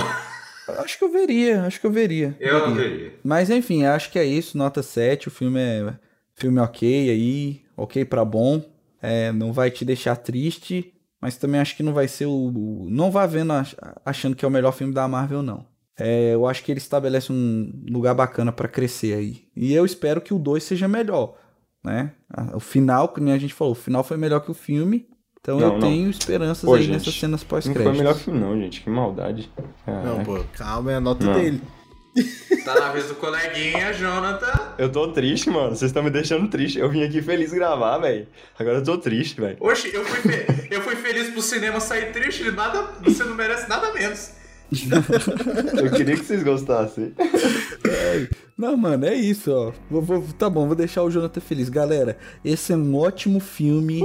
Acho 0.79 0.99
que 0.99 1.05
eu 1.05 1.11
veria, 1.13 1.63
acho 1.65 1.81
que 1.81 1.87
eu 1.87 1.91
veria. 1.91 2.37
eu 2.39 2.69
não 2.69 2.75
veria. 2.75 3.15
Mas 3.25 3.49
enfim, 3.51 3.85
acho 3.85 4.11
que 4.11 4.19
é 4.19 4.25
isso, 4.25 4.57
nota 4.59 4.83
7. 4.83 5.29
O 5.29 5.31
filme 5.31 5.59
é 5.61 5.95
filme 6.35 6.59
ok 6.61 7.11
aí, 7.11 7.63
ok 7.77 8.05
pra 8.05 8.25
bom. 8.25 8.63
É, 9.01 9.33
não 9.33 9.53
vai 9.53 9.71
te 9.71 9.85
deixar 9.85 10.17
triste, 10.17 10.93
mas 11.21 11.37
também 11.37 11.61
acho 11.61 11.77
que 11.77 11.83
não 11.83 11.93
vai 11.95 12.09
ser 12.09 12.27
o. 12.27 12.31
o- 12.55 12.89
Não 12.91 13.11
vá 13.11 13.27
vendo 13.27 13.53
ach- 13.53 13.75
achando 14.05 14.35
que 14.37 14.45
é 14.45 14.49
o 14.49 14.51
melhor 14.51 14.73
filme 14.73 14.93
da 14.95 15.07
Marvel, 15.09 15.43
não. 15.43 15.67
É, 15.99 16.35
eu 16.35 16.47
acho 16.47 16.63
que 16.65 16.73
ele 16.73 16.79
estabelece 16.79 17.31
um 17.33 17.71
lugar 17.91 18.15
bacana 18.15 18.51
pra 18.53 18.67
crescer 18.69 19.15
aí. 19.15 19.45
E 19.57 19.73
eu 19.75 19.85
espero 19.85 20.21
que 20.21 20.35
o 20.35 20.39
2 20.39 20.63
seja 20.65 20.89
melhor, 20.89 21.37
né? 21.85 22.13
O 22.55 22.61
final, 22.61 23.09
como 23.09 23.31
a 23.31 23.39
gente 23.39 23.55
falou, 23.55 23.73
o 23.73 23.77
final 23.77 24.03
foi 24.03 24.17
melhor 24.17 24.41
que 24.41 24.51
o 24.51 24.55
filme. 24.55 25.07
Então 25.45 25.61
Não, 25.61 25.67
eu 25.67 25.73
não. 25.75 25.81
tenho 25.81 26.09
esperanças 26.09 26.65
Pô, 26.65 26.73
aí 26.75 26.85
gente, 26.85 26.93
nessas 26.93 27.15
cenas 27.21 27.43
Não 27.43 27.49
foi 27.49 27.59
o 27.59 27.63
pós-créditos. 27.63 27.99
melhor 27.99 28.15
filme, 28.15 28.41
não, 28.41 28.59
gente. 28.59 28.81
Que 28.81 28.89
maldade. 28.89 29.53
Não, 29.87 30.03
Caraca. 30.03 30.25
pô, 30.25 30.45
calma, 30.57 30.91
é 30.93 30.95
a 30.95 31.01
nota 31.01 31.27
Não. 31.27 31.35
dele. 31.35 31.61
Tá 32.65 32.75
na 32.81 32.93
vez 32.93 33.09
do 33.09 33.15
coleguinha, 33.17 33.93
Jonathan. 33.93 34.73
Eu 34.79 34.91
tô 34.91 35.09
triste, 35.09 35.51
mano. 35.51 35.77
Vocês 35.77 35.91
estão 35.91 36.03
me 36.03 36.09
deixando 36.09 36.49
triste. 36.49 36.79
Eu 36.79 36.89
vim 36.89 37.03
aqui 37.03 37.21
feliz 37.21 37.53
gravar, 37.53 37.99
velho. 37.99 38.27
Agora 38.59 38.79
eu 38.79 38.83
tô 38.85 38.97
triste, 38.97 39.39
velho. 39.39 39.59
Oxe, 39.61 39.91
eu 39.93 40.03
fui, 40.03 40.33
fe- 40.33 40.69
eu 40.71 40.81
fui 40.81 40.97
feliz 40.97 41.29
pro 41.29 41.43
cinema 41.43 41.79
sair 41.79 42.11
triste, 42.13 42.51
nada, 42.51 42.89
você 43.03 43.23
não 43.25 43.35
merece 43.35 43.69
nada 43.69 43.93
menos. 43.93 44.31
Eu 44.75 45.91
queria 45.93 46.17
que 46.17 46.25
vocês 46.25 46.43
gostassem. 46.43 47.13
Não, 48.57 48.77
mano, 48.77 49.05
é 49.05 49.15
isso, 49.15 49.53
ó. 49.53 49.73
Vou- 49.91 50.01
vou- 50.03 50.25
tá 50.39 50.49
bom, 50.49 50.67
vou 50.67 50.75
deixar 50.75 51.03
o 51.03 51.11
Jonathan 51.11 51.41
feliz. 51.41 51.69
Galera, 51.69 52.17
esse 52.45 52.73
é 52.73 52.77
um 52.77 52.97
ótimo 52.97 53.41
filme 53.41 54.03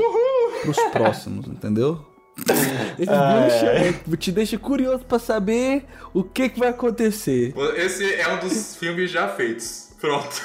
pros 0.61 0.77
próximos, 0.91 1.47
entendeu? 1.47 2.05
Esse 2.97 3.09
Ah, 3.11 3.47
deixa- 3.49 4.17
te 4.17 4.31
deixa 4.31 4.57
curioso 4.57 5.03
pra 5.05 5.19
saber 5.19 5.85
o 6.13 6.23
que, 6.23 6.49
que 6.49 6.59
vai 6.59 6.69
acontecer. 6.69 7.53
Esse 7.75 8.13
é 8.15 8.27
um 8.33 8.39
dos 8.39 8.75
filmes 8.75 9.11
já 9.11 9.27
feitos. 9.29 9.89
Pronto. 9.99 10.41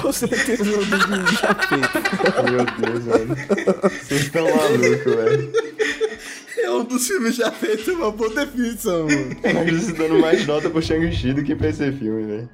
Com 0.00 0.12
certeza 0.12 0.64
eu 0.64 0.86
não 0.86 1.26
já 1.26 1.54
feito. 1.54 2.50
Meu 2.52 2.64
Deus, 2.92 3.04
mano. 3.06 3.36
Vocês 3.90 4.20
estão 4.22 4.44
malucos, 4.44 5.14
velho. 5.16 5.52
É 6.58 6.70
um 6.70 6.84
dos 6.84 7.06
filmes 7.08 7.34
já 7.34 7.50
feitos, 7.50 7.88
é 7.88 7.92
uma 7.92 8.12
boa 8.12 8.30
definição, 8.30 9.06
mano. 9.06 9.36
Eles 9.66 9.88
estão 9.88 10.06
dando 10.08 10.20
mais 10.20 10.46
nota 10.46 10.70
pro 10.70 10.80
Shang-Chi 10.80 11.32
do 11.32 11.42
que 11.42 11.56
pra 11.56 11.68
esse 11.70 11.90
filme, 11.92 12.22
velho. 12.24 12.48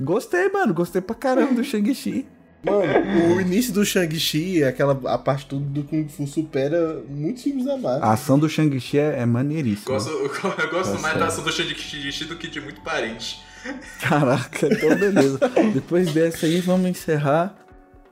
Gostei, 0.00 0.50
mano. 0.50 0.74
Gostei 0.74 1.00
pra 1.00 1.14
caramba 1.16 1.54
do 1.54 1.64
Shang-Chi. 1.64 2.26
Mano, 2.64 3.34
o 3.36 3.40
início 3.40 3.72
do 3.72 3.84
Shang-Chi, 3.84 4.64
aquela, 4.64 4.98
a 5.12 5.18
parte 5.18 5.46
toda 5.46 5.64
do 5.64 5.82
Kung 5.84 6.08
Fu 6.08 6.26
supera 6.26 7.02
muitos 7.08 7.42
filmes 7.42 7.64
da 7.64 7.76
Marvel. 7.76 8.02
A 8.08 8.12
ação 8.12 8.38
do 8.38 8.48
Shang-Chi 8.48 8.98
é, 8.98 9.20
é 9.20 9.26
maneiríssima. 9.26 9.94
Gosto, 9.94 10.10
eu 10.10 10.28
gosto 10.70 10.94
Tá 10.94 10.98
mais 11.00 11.14
da 11.14 11.20
certo. 11.20 11.22
ação 11.24 11.44
do 11.44 11.52
Shang-Chi 11.52 12.24
do 12.24 12.36
que 12.36 12.48
de 12.48 12.60
muito 12.60 12.80
parente. 12.80 13.42
Caraca, 14.00 14.66
então 14.66 14.94
beleza. 14.96 15.38
Depois 15.72 16.12
dessa 16.12 16.46
aí, 16.46 16.60
vamos 16.60 16.88
encerrar. 16.88 17.56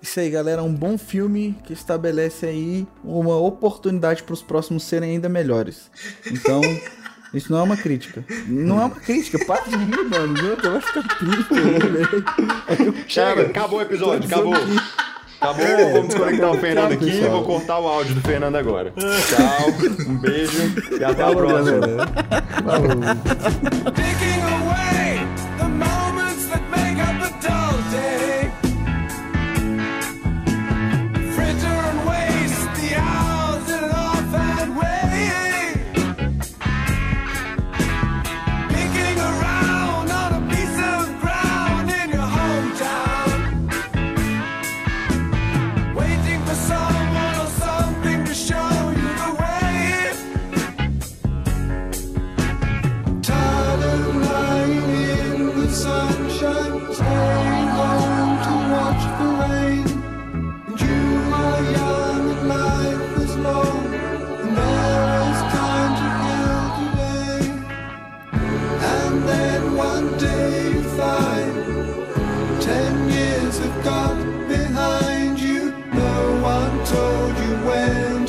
Isso 0.00 0.18
aí, 0.18 0.30
galera. 0.30 0.62
Um 0.62 0.72
bom 0.74 0.96
filme 0.98 1.56
que 1.64 1.72
estabelece 1.72 2.46
aí 2.46 2.86
uma 3.04 3.36
oportunidade 3.36 4.22
para 4.22 4.32
os 4.32 4.42
próximos 4.42 4.82
serem 4.84 5.12
ainda 5.12 5.28
melhores. 5.28 5.90
Então, 6.30 6.60
isso 7.34 7.50
não 7.52 7.60
é 7.60 7.62
uma 7.62 7.76
crítica. 7.76 8.24
Não 8.46 8.80
é 8.80 8.84
uma 8.84 8.94
crítica. 8.94 9.44
Para 9.44 9.62
de 9.62 9.76
rir, 9.76 10.04
mano. 10.10 10.38
Eu 10.38 10.70
vai 10.72 10.80
ficar 10.80 11.02
triste. 11.16 13.04
Chega, 13.08 13.42
acabou 13.42 13.78
o 13.78 13.82
episódio, 13.82 14.26
acabou. 14.26 14.54
Acabou, 15.40 15.64
É, 15.66 15.92
vamos 15.92 16.08
desconectar 16.08 16.50
o 16.52 16.58
Fernando 16.58 16.92
aqui 16.92 17.04
pessoal. 17.10 17.30
vou 17.32 17.42
cortar 17.42 17.78
o 17.80 17.88
áudio 17.88 18.14
do 18.14 18.20
Fernando 18.20 18.54
agora. 18.54 18.92
Tchau, 18.92 19.70
um 20.08 20.16
beijo 20.18 20.72
e 21.00 21.04
até 21.04 21.22
a 21.24 21.30
próxima. 21.34 21.80
Falou. 22.64 22.92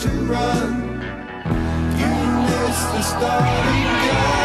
To 0.03 0.09
run. 0.09 0.99
You 1.97 2.11
missed 2.43 2.91
the 2.91 3.01
starting 3.01 3.83
gun. 3.83 4.42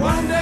One 0.00 0.28
day. 0.28 0.39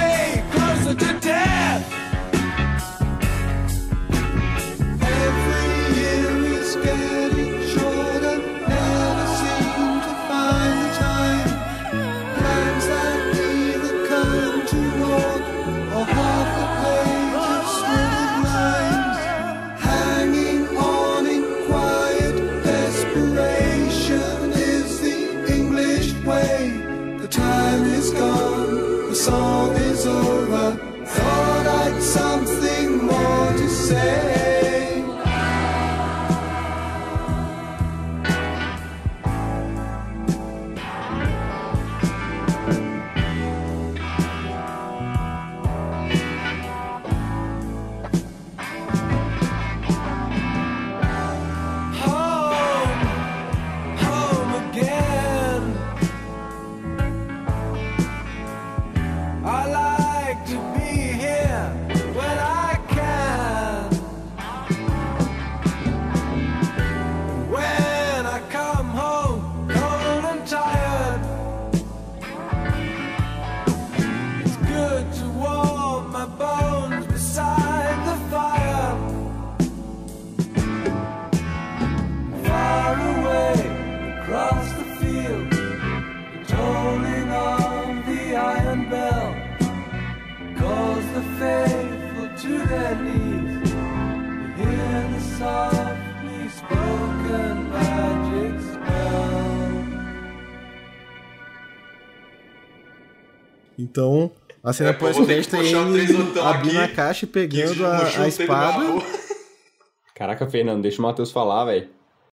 A 104.69 104.73
cena 104.75 104.91
é, 104.91 104.93
pós-crédito 104.93 105.57
é 105.57 105.61
ele 105.61 106.41
abrindo 106.43 106.79
a 106.79 106.89
caixa 106.89 107.25
e 107.25 107.29
pegando 107.29 107.87
a, 107.87 108.07
a 108.07 108.29
espada. 108.29 108.85
Caraca, 110.15 110.47
Fernando, 110.47 110.83
deixa 110.83 110.99
o 110.99 111.03
Matheus 111.03 111.33
falar, 111.33 111.65
velho. 111.65 111.89